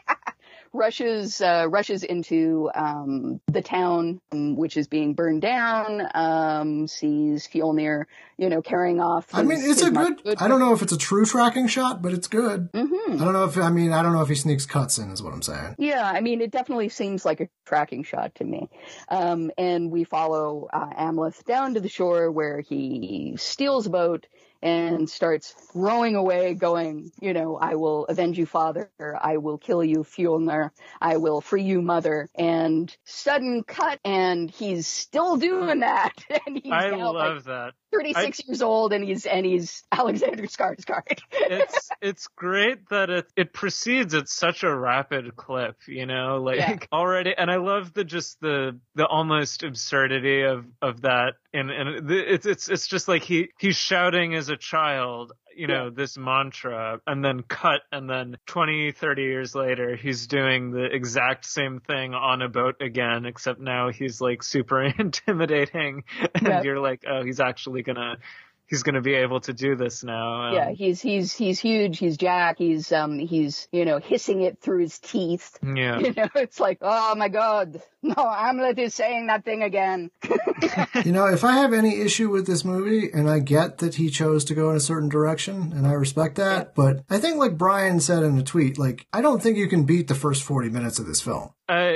rushes 0.77 1.41
uh, 1.41 1.67
rushes 1.69 2.05
into 2.05 2.71
um, 2.75 3.41
the 3.47 3.63
town, 3.63 4.21
um, 4.33 4.57
which 4.57 4.77
is 4.77 4.87
being 4.87 5.15
burned 5.15 5.43
down. 5.43 6.03
Um, 6.15 6.87
sees 6.87 7.49
Fjolnir, 7.49 8.05
you 8.37 8.49
know, 8.49 8.63
carrying 8.63 9.01
off. 9.01 9.31
His, 9.31 9.39
I 9.39 9.43
mean, 9.43 9.59
it's 9.63 9.83
a 9.83 9.91
good, 9.91 10.23
good. 10.23 10.39
I 10.41 10.49
don't 10.49 10.61
know 10.61 10.73
if 10.73 10.83
it's 10.83 10.93
a 10.93 10.99
true 10.99 11.25
tracking 11.25 11.67
shot, 11.67 12.03
but 12.03 12.13
it's 12.13 12.29
good. 12.29 12.71
Mm-hmm. 12.73 13.21
I 13.21 13.25
don't 13.25 13.33
know 13.33 13.45
if 13.45 13.57
I 13.57 13.71
mean 13.71 13.93
I 13.93 14.03
don't 14.03 14.13
know 14.13 14.23
if 14.23 14.29
he 14.29 14.35
sneaks 14.35 14.67
cuts 14.67 14.99
in, 14.99 15.11
is 15.11 15.23
what 15.23 15.33
I'm 15.33 15.43
saying. 15.43 15.77
Yeah, 15.79 16.09
I 16.09 16.21
mean, 16.21 16.41
it 16.41 16.51
definitely 16.51 16.89
seems 16.89 17.25
like 17.25 17.41
a 17.41 17.49
tracking 17.65 18.05
shot 18.05 18.35
to 18.37 18.45
me. 18.45 18.69
Um, 19.09 19.51
and 19.59 19.91
we 19.91 20.05
follow 20.05 20.69
uh, 20.73 20.91
Amleth 20.99 21.45
down 21.45 21.75
to 21.75 21.81
the 21.81 21.89
shore 21.89 22.31
where 22.31 22.61
he 22.61 23.35
steals 23.39 23.87
a 23.87 23.91
boat 23.91 24.27
and 24.67 25.09
starts 25.09 25.55
rowing 25.75 26.17
away, 26.17 26.55
going, 26.55 27.13
you 27.21 27.33
know, 27.33 27.57
I 27.57 27.77
will 27.77 28.05
avenge 28.07 28.37
you, 28.37 28.47
father. 28.47 28.91
I 28.99 29.37
will 29.37 29.59
kill 29.59 29.85
you, 29.85 29.99
Fjolnir. 29.99 30.71
I 31.01 31.19
will 31.19 31.41
free 31.41 31.63
you, 31.63 31.81
mother. 31.83 32.29
And 32.35 32.95
sudden 33.05 33.63
cut, 33.63 34.01
and 34.05 34.51
he's 34.51 34.89
still 34.89 35.37
doing 35.37 35.81
that. 35.81 36.15
and 36.47 36.61
he's 36.61 36.73
I 36.73 36.91
love 36.91 37.15
like, 37.15 37.45
that. 37.45 37.75
36 37.93 38.41
I, 38.41 38.43
years 38.47 38.63
old 38.63 38.93
and 38.93 39.05
he's 39.05 39.27
and 39.27 39.47
he's 39.47 39.85
Alexander 39.93 40.45
Skarsgård. 40.45 41.21
it's 41.33 41.91
it's 42.01 42.27
great 42.29 42.89
that 42.89 43.11
it 43.11 43.27
it 43.37 43.53
proceeds 43.53 44.15
at 44.15 44.29
such 44.29 44.63
a 44.63 44.75
rapid 44.75 45.37
clip, 45.37 45.77
you 45.87 46.07
know, 46.07 46.39
like 46.43 46.59
yeah. 46.59 46.77
already 46.93 47.35
and 47.37 47.51
I 47.51 47.57
love 47.57 47.93
the 47.95 48.05
just 48.05 48.41
the 48.41 48.79
the 48.95 49.07
almost 49.07 49.63
absurdity 49.63 50.43
of 50.43 50.67
of 50.83 51.03
that 51.03 51.35
and 51.53 51.71
and 51.71 52.11
it's 52.11 52.47
it's 52.47 52.69
it's 52.69 52.87
just 52.87 53.09
like 53.09 53.23
he 53.23 53.51
he's 53.59 53.77
shouting 53.77 54.35
as 54.35 54.49
a 54.49 54.57
child 54.57 55.33
you 55.57 55.67
know, 55.67 55.85
yeah. 55.85 55.91
this 55.95 56.19
mantra 56.19 57.01
and 57.07 57.25
then 57.25 57.43
cut 57.43 57.83
and 57.91 58.09
then 58.09 58.37
20, 58.47 58.93
30 58.93 59.23
years 59.23 59.55
later, 59.55 59.97
he's 59.97 60.27
doing 60.27 60.71
the 60.71 60.85
exact 60.85 61.45
same 61.47 61.81
thing 61.81 62.15
on 62.15 62.43
a 62.43 62.49
boat 62.49 62.77
again, 62.81 63.25
except 63.25 63.61
now 63.61 63.91
he's 63.91 64.21
like 64.21 64.43
super 64.43 64.83
intimidating 64.99 66.05
and 66.35 66.47
yeah. 66.47 66.63
you're 66.63 66.81
like, 66.81 67.05
oh, 67.09 67.25
he's 67.25 67.41
actually 67.41 67.83
gonna 67.83 68.19
he's 68.67 68.83
going 68.83 68.95
to 68.95 69.01
be 69.01 69.15
able 69.15 69.41
to 69.41 69.53
do 69.53 69.77
this 69.77 70.05
now. 70.05 70.49
Um, 70.49 70.55
yeah, 70.55 70.71
he's 70.71 71.01
he's 71.01 71.33
he's 71.33 71.59
huge. 71.59 71.99
He's 71.99 72.17
Jack. 72.17 72.59
He's 72.59 72.93
um 72.93 73.19
he's 73.19 73.69
you 73.73 73.85
know 73.85 73.99
hissing 73.99 74.43
it 74.43 74.61
through 74.61 74.81
his 74.81 74.99
teeth. 74.99 75.59
Yeah, 75.63 75.99
you 76.01 76.13
know 76.15 76.29
it's 76.35 76.61
like 76.61 76.79
oh 76.83 77.15
my 77.15 77.29
god, 77.29 77.81
no, 78.03 78.15
Hamlet 78.15 78.79
is 78.79 78.95
saying 78.95 79.29
that 79.29 79.45
thing 79.45 79.63
again. 79.63 80.11
you 81.05 81.13
know, 81.13 81.27
if 81.27 81.45
I 81.45 81.53
have 81.53 81.73
any 81.73 82.01
issue 82.01 82.31
with 82.31 82.47
this 82.47 82.65
movie, 82.65 83.11
and 83.13 83.31
I 83.31 83.39
get 83.39 83.79
that 83.79 83.95
he 83.95 84.11
chose 84.11 84.45
to 84.47 84.55
go 84.55 84.71
in 84.71 84.77
a 84.77 84.81
certain 84.81 85.09
direction, 85.09 85.73
and 85.75 85.87
I 85.87 85.93
respect 85.93 86.37
that, 86.37 86.67
yeah. 86.67 86.73
but 86.75 87.05
I 87.09 87.19
think 87.19 87.37
like 87.37 87.57
Brian 87.57 88.01
said 88.01 88.23
in 88.23 88.39
a 88.39 88.43
tweet, 88.43 88.79
like 88.79 89.07
I 89.13 89.23
don't 89.23 89.43
think 89.43 89.57
you 89.57 89.69
can 89.69 89.85
beat 89.85 90.09
the 90.09 90.15
first 90.15 90.43
forty 90.43 90.69
minutes 90.69 90.99
of 90.99 91.07
this 91.07 91.21
film. 91.21 91.51
Uh, 91.69 91.93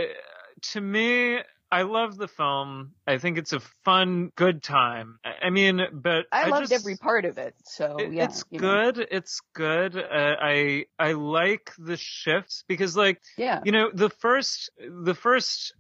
to 0.73 0.81
me, 0.81 1.39
I 1.73 1.83
love 1.83 2.17
the 2.17 2.29
film. 2.29 2.93
I 3.11 3.19
think 3.19 3.39
it's 3.39 3.53
a 3.53 3.61
fun, 3.85 4.31
good 4.37 4.63
time. 4.63 5.19
I 5.25 5.51
mean, 5.51 5.81
but 5.93 6.27
I, 6.31 6.45
I 6.45 6.49
loved 6.49 6.69
just, 6.69 6.81
every 6.81 6.97
part 6.97 7.25
of 7.25 7.39
it. 7.39 7.55
So 7.65 7.97
yeah, 8.01 8.25
it's 8.25 8.45
good. 8.45 8.99
Know. 8.99 9.07
It's 9.11 9.41
good. 9.53 9.97
Uh, 9.97 10.37
I 10.41 10.85
I 10.99 11.13
like 11.13 11.73
the 11.79 11.97
shifts 11.97 12.65
because, 12.69 12.97
like, 12.97 13.21
yeah, 13.37 13.61
you 13.65 13.73
know, 13.73 13.91
the 13.93 14.11
first 14.11 14.71
the 14.79 15.15
first 15.15 15.75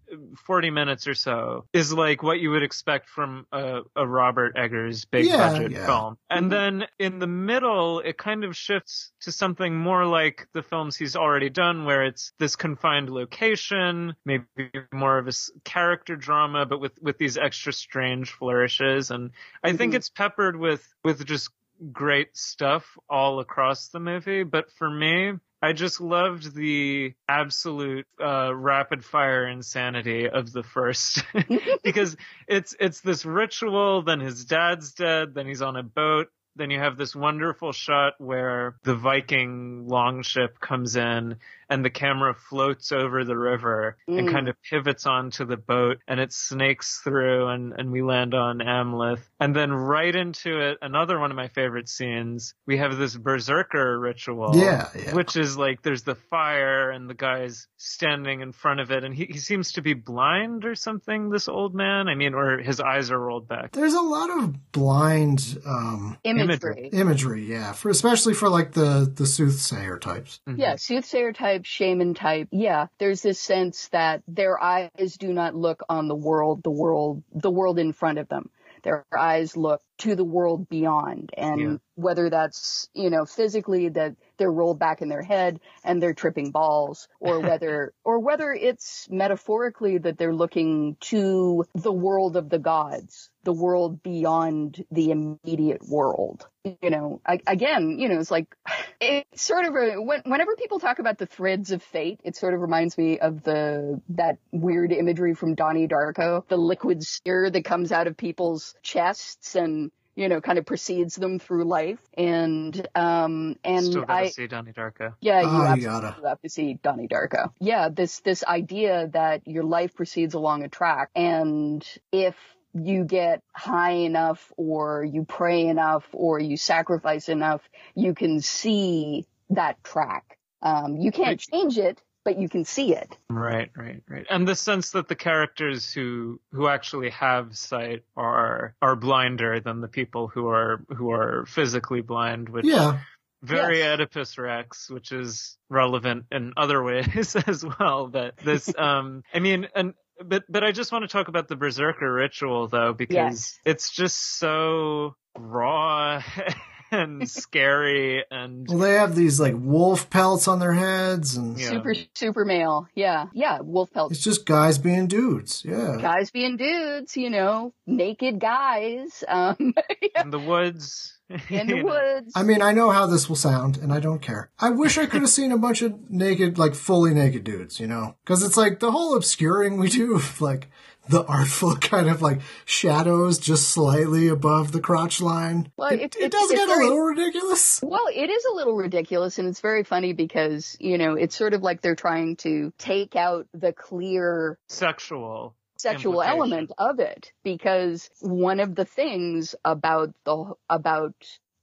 forty 0.45 0.71
minutes 0.71 1.07
or 1.07 1.15
so 1.15 1.67
is 1.73 1.93
like 1.93 2.23
what 2.23 2.41
you 2.41 2.51
would 2.51 2.65
expect 2.65 3.09
from 3.09 3.47
a, 3.53 3.83
a 3.95 4.07
Robert 4.07 4.57
Eggers 4.57 5.05
big 5.05 5.27
yeah, 5.27 5.37
budget 5.37 5.73
yeah. 5.73 5.87
film, 5.87 6.19
and 6.29 6.51
mm-hmm. 6.51 6.79
then 6.81 6.89
in 6.99 7.19
the 7.21 7.29
middle, 7.29 8.01
it 8.01 8.19
kind 8.19 8.43
of 8.43 8.57
shifts 8.57 9.13
to 9.21 9.31
something 9.31 9.77
more 9.77 10.05
like 10.05 10.49
the 10.53 10.63
films 10.63 10.97
he's 10.97 11.15
already 11.15 11.51
done, 11.51 11.85
where 11.85 12.05
it's 12.05 12.33
this 12.41 12.57
confined 12.57 13.09
location, 13.09 14.17
maybe 14.25 14.45
more 14.93 15.19
of 15.19 15.29
a 15.29 15.33
character 15.65 16.17
drama, 16.17 16.67
but 16.67 16.81
with 16.81 16.99
with 17.01 17.20
these 17.21 17.39
extra 17.39 17.73
strange 17.73 18.33
flourishes. 18.33 19.13
And 19.13 19.31
I 19.63 19.69
mm-hmm. 19.69 19.77
think 19.77 19.95
it's 19.95 20.09
peppered 20.09 20.57
with 20.57 20.83
with 21.05 21.25
just 21.25 21.51
great 21.93 22.37
stuff 22.37 22.99
all 23.09 23.39
across 23.39 23.89
the 23.89 24.01
movie. 24.01 24.43
But 24.43 24.73
for 24.73 24.91
me, 24.91 25.35
I 25.63 25.73
just 25.73 26.01
loved 26.01 26.55
the 26.55 27.15
absolute 27.29 28.07
uh, 28.21 28.53
rapid 28.55 29.05
fire 29.05 29.47
insanity 29.47 30.29
of 30.29 30.51
the 30.53 30.63
first 30.63 31.23
because 31.85 32.17
it's 32.49 32.75
it's 32.81 33.03
this 33.03 33.25
ritual. 33.25 34.03
Then 34.03 34.19
his 34.19 34.47
dad's 34.47 34.93
dead. 34.95 35.35
Then 35.35 35.47
he's 35.47 35.63
on 35.63 35.77
a 35.77 35.85
boat 35.85 36.29
then 36.57 36.71
you 36.71 36.79
have 36.79 36.97
this 36.97 37.15
wonderful 37.15 37.73
shot 37.73 38.15
where 38.19 38.77
the 38.83 38.95
Viking 38.95 39.87
longship 39.87 40.59
comes 40.61 40.97
in 40.97 41.37
and 41.71 41.85
the 41.85 41.91
camera 41.91 42.35
floats 42.35 42.91
over 42.91 43.25
the 43.25 43.39
river 43.39 43.97
mm. 44.09 44.19
and 44.19 44.29
kind 44.29 44.49
of 44.49 44.57
pivots 44.69 45.07
onto 45.07 45.47
the 45.47 45.57
boat 45.57 45.99
and 46.09 46.19
it 46.19 46.33
snakes 46.33 47.01
through 47.03 47.47
and, 47.47 47.73
and 47.79 47.93
we 47.93 48.03
land 48.03 48.35
on 48.35 48.59
Amleth. 48.59 49.23
And 49.39 49.55
then 49.55 49.73
right 49.73 50.15
into 50.15 50.61
it, 50.61 50.79
another 50.83 51.19
one 51.19 51.31
of 51.31 51.37
my 51.37 51.49
favorite 51.49 51.89
scenes, 51.89 52.55
we 52.67 52.79
have 52.79 52.99
this 52.99 53.17
berserker 53.17 53.99
ritual. 53.99 54.57
Yeah, 54.57 54.89
yeah. 54.97 55.15
Which 55.15 55.37
is 55.37 55.57
like 55.57 55.83
there's 55.83 56.03
the 56.03 56.17
fire 56.17 56.91
and 56.91 57.09
the 57.09 57.15
guy's 57.15 57.69
standing 57.77 58.41
in 58.41 58.51
front 58.51 58.81
of 58.81 58.91
it 58.91 59.05
and 59.05 59.15
he, 59.15 59.27
he 59.27 59.39
seems 59.39 59.73
to 59.73 59.83
be 59.83 59.95
blind 59.95 60.65
or 60.65 60.75
something, 60.75 61.31
this 61.31 61.49
old 61.49 61.75
man. 61.75 62.09
I 62.09 62.17
mean, 62.17 62.35
or 62.35 62.59
his 62.59 62.81
eyes 62.81 63.13
are 63.13 63.19
rolled 63.19 63.47
back. 63.47 63.73
There's 63.73 63.95
a 63.95 64.01
lot 64.01 64.31
of 64.39 64.73
blind 64.73 65.59
um, 65.65 66.19
imagery. 66.25 66.91
Imagery, 66.93 67.45
yeah. 67.45 67.73
For 67.73 67.91
especially 67.91 68.35
for 68.35 68.49
like 68.49 68.73
the, 68.73 69.11
the 69.15 69.27
soothsayer 69.27 69.99
types. 69.99 70.41
Mm-hmm. 70.49 70.61
Yeah, 70.61 70.75
soothsayer 70.75 71.33
types 71.33 71.60
type, 71.61 71.67
shaman 71.67 72.15
type, 72.15 72.49
yeah, 72.51 72.87
there's 72.99 73.23
this 73.23 73.41
sense 73.41 73.89
that 73.89 74.23
their 74.27 74.63
eyes 74.63 75.17
do 75.19 75.33
not 75.33 75.55
look 75.55 75.83
on 75.89 76.09
the 76.09 76.15
world, 76.15 76.63
the 76.63 76.71
world, 76.71 77.23
the 77.33 77.51
world 77.51 77.79
in 77.79 77.93
front 77.93 78.19
of 78.19 78.29
them. 78.29 78.51
Their 78.83 79.05
eyes 79.17 79.57
look 79.57 79.83
to 80.01 80.17
the 80.17 80.25
world 80.25 80.69
beyond. 80.69 81.31
And 81.37 81.61
yeah. 81.61 81.77
whether 81.95 82.31
that's, 82.31 82.89
you 82.95 83.11
know, 83.11 83.25
physically 83.25 83.89
that 83.91 84.17
they're 84.39 84.51
rolled 84.51 84.79
back 84.79 85.03
in 85.03 85.09
their 85.09 85.23
head 85.23 85.61
and 85.85 86.03
they're 86.03 86.15
tripping 86.15 86.51
balls 86.51 87.09
or 87.21 87.41
whether, 87.41 87.93
or 88.05 88.19
whether 88.19 88.53
it's 88.53 89.07
metaphorically 89.11 89.99
that 89.99 90.19
they're 90.19 90.35
looking 90.35 90.97
to 91.01 91.65
the 91.75 91.93
world 91.93 92.37
of 92.37 92.49
the 92.49 92.59
gods, 92.59 93.31
the 93.45 93.53
world 93.53 94.03
beyond 94.03 94.85
the 94.91 95.11
immediate 95.11 95.87
world. 95.89 96.47
You 96.65 96.91
know, 96.91 97.21
I, 97.27 97.41
again, 97.47 97.99
you 97.99 98.09
know, 98.09 98.19
it's 98.19 98.31
like, 98.31 98.55
it's 99.01 99.43
sort 99.43 99.67
of 99.67 99.75
a, 99.75 100.01
when, 100.01 100.23
whenever 100.25 100.57
people 100.57 100.79
talk 100.79 100.99
about 100.99 101.19
the 101.19 101.27
threads 101.27 101.71
of 101.71 101.83
fate, 101.83 102.21
it 102.25 102.37
sort 102.37 102.55
of 102.55 102.61
reminds 102.61 102.97
me 102.99 103.19
of 103.19 103.43
the, 103.43 104.01
that 104.11 104.39
weird 104.53 104.93
imagery 104.93 105.35
from 105.35 105.55
Donnie 105.55 105.89
Darko, 105.89 106.47
the 106.49 106.57
liquid 106.57 107.03
spear 107.03 107.51
that 107.51 107.65
comes 107.65 107.93
out 107.93 108.07
of 108.07 108.17
people's 108.17 108.75
chests 108.83 109.55
and 109.55 109.90
you 110.15 110.29
know, 110.29 110.41
kind 110.41 110.59
of 110.59 110.67
precedes 110.67 111.17
them 111.17 111.39
through 111.39 111.65
life. 111.65 112.01
And, 112.15 112.87
um, 112.95 113.57
and 113.65 113.85
Still 113.85 114.03
gotta 114.03 114.13
I, 114.13 114.29
see 114.29 114.47
Donnie 114.47 114.73
Darko. 114.73 115.15
Yeah, 115.21 115.41
you 115.41 115.49
oh, 115.49 115.65
absolutely 115.65 116.29
have 116.29 116.41
to 116.43 116.49
see 116.49 116.75
Donnie 116.75 117.09
Darko. 117.09 117.53
Yeah, 117.61 117.89
this, 117.89 118.21
this 118.21 118.45
idea 118.45 119.09
that 119.13 119.47
your 119.47 119.65
life 119.65 119.95
proceeds 119.95 120.35
along 120.35 120.65
a 120.65 120.69
track. 120.69 121.11
And 121.15 121.87
if 122.13 122.37
you 122.75 123.05
get 123.05 123.43
high 123.53 123.93
enough 123.93 124.53
or 124.57 125.05
you 125.05 125.25
pray 125.25 125.67
enough 125.67 126.05
or 126.13 126.39
you 126.39 126.57
sacrifice 126.57 127.29
enough, 127.29 127.63
you 127.95 128.15
can 128.15 128.41
see 128.41 129.27
that 129.51 129.83
track. 129.83 130.39
Um, 130.63 130.97
you 130.97 131.11
can't 131.11 131.41
change 131.41 131.79
it, 131.79 132.03
but 132.31 132.41
you 132.41 132.49
can 132.49 132.65
see 132.65 132.95
it. 132.95 133.17
Right, 133.29 133.71
right, 133.77 134.03
right. 134.09 134.25
And 134.31 134.47
the 134.47 134.55
sense 134.55 134.91
that 134.91 135.09
the 135.09 135.17
characters 135.17 135.93
who 135.93 136.41
who 136.53 136.69
actually 136.69 137.11
have 137.11 137.57
sight 137.57 138.05
are 138.17 138.77
are 138.81 138.95
blinder 138.95 139.59
than 139.59 139.81
the 139.81 139.89
people 139.89 140.29
who 140.29 140.47
are 140.47 140.81
who 140.97 141.11
are 141.11 141.45
physically 141.47 142.03
blind, 142.03 142.49
which 142.49 142.67
yeah. 142.67 143.01
Very 143.43 143.79
yes. 143.79 143.95
Oedipus 143.95 144.37
Rex, 144.37 144.91
which 144.91 145.13
is 145.13 145.57
relevant 145.71 146.27
in 146.31 146.53
other 146.59 146.83
ways 146.91 147.35
as 147.35 147.65
well. 147.65 148.07
But 148.07 148.37
this, 148.37 148.71
um, 148.79 149.25
I 149.33 149.39
mean, 149.39 149.67
and 149.75 149.95
but 150.23 150.45
but 150.49 150.63
I 150.63 150.73
just 150.73 150.93
want 150.93 151.03
to 151.03 151.09
talk 151.09 151.29
about 151.29 151.49
the 151.49 151.57
Berserker 151.57 152.13
ritual 152.13 152.69
though 152.69 152.93
because 152.93 153.15
yes. 153.15 153.59
it's 153.65 153.91
just 153.91 154.39
so 154.39 155.17
raw 155.37 156.23
and 156.91 157.21
and 157.21 157.31
scary 157.31 158.25
and 158.31 158.67
well 158.69 158.79
they 158.79 158.95
have 158.95 159.15
these 159.15 159.41
like 159.41 159.55
wolf 159.57 160.11
pelts 160.11 160.49
on 160.49 160.59
their 160.59 160.73
heads 160.73 161.37
and 161.37 161.59
yeah. 161.59 161.69
super 161.69 161.95
super 162.15 162.45
male. 162.45 162.87
Yeah. 162.95 163.27
Yeah 163.33 163.61
wolf 163.61 163.93
pelts. 163.93 164.15
It's 164.15 164.25
just 164.25 164.47
guys 164.47 164.79
being 164.79 165.07
dudes. 165.07 165.63
Yeah. 165.65 165.97
Guys 166.01 166.31
being 166.31 166.57
dudes 166.57 167.17
you 167.17 167.31
know. 167.31 167.73
Naked 167.87 168.41
guys 168.41 169.25
um 169.29 169.75
yeah. 170.03 170.23
in 170.23 170.31
the 170.31 170.39
woods. 170.39 171.17
In 171.49 171.69
the 171.69 171.83
woods. 171.83 172.33
I 172.35 172.43
mean, 172.43 172.61
I 172.61 172.73
know 172.73 172.91
how 172.91 173.07
this 173.07 173.29
will 173.29 173.37
sound, 173.37 173.77
and 173.77 173.93
I 173.93 174.01
don't 174.01 174.21
care. 174.21 174.51
I 174.59 174.71
wish 174.71 174.99
I 174.99 175.07
could 175.07 175.21
have 175.21 175.31
seen 175.31 175.53
a 175.53 175.59
bunch 175.59 175.81
of 175.81 176.11
naked, 176.11 176.59
like 176.59 176.75
fully 176.75 177.15
naked 177.15 177.45
dudes, 177.45 177.79
you 177.79 177.87
know, 177.87 178.17
because 178.25 178.43
it's 178.43 178.57
like 178.57 178.81
the 178.81 178.91
whole 178.91 179.15
obscuring 179.15 179.79
we 179.79 179.89
do, 179.89 180.21
like 180.41 180.69
the 181.11 181.25
artful 181.25 181.77
kind 181.81 182.09
of 182.09 182.23
like 182.23 182.41
shadows 182.65 183.39
just 183.39 183.69
slightly 183.69 184.29
above 184.29 184.73
the 184.73 184.81
crotch 184.81 185.21
line. 185.21 185.71
Well, 185.77 185.93
it, 185.93 186.01
it, 186.01 186.17
it 186.17 186.33
does 186.33 186.51
get 186.51 186.67
very, 186.69 186.87
a 186.87 186.89
little 186.89 187.05
ridiculous. 187.05 187.81
Well, 187.83 188.07
it 188.15 188.31
is 188.31 188.45
a 188.47 188.55
little 188.55 188.75
ridiculous, 188.75 189.39
and 189.39 189.49
it's 189.49 189.61
very 189.61 189.85
funny 189.85 190.13
because 190.13 190.77
you 190.81 190.99
know 190.99 191.15
it's 191.15 191.37
sort 191.37 191.55
of 191.55 191.63
like 191.63 191.83
they're 191.83 191.95
trying 191.95 192.37
to 192.37 192.73
take 192.79 193.17
out 193.17 193.47
the 193.53 193.73
clear 193.73 194.59
sexual 194.69 195.55
sexual 195.79 196.23
element 196.23 196.71
of 196.77 197.01
it 197.01 197.33
because 197.43 198.11
one 198.21 198.61
of 198.61 198.75
the 198.75 198.85
things 198.85 199.55
about 199.65 200.15
the 200.25 200.53
about 200.69 201.15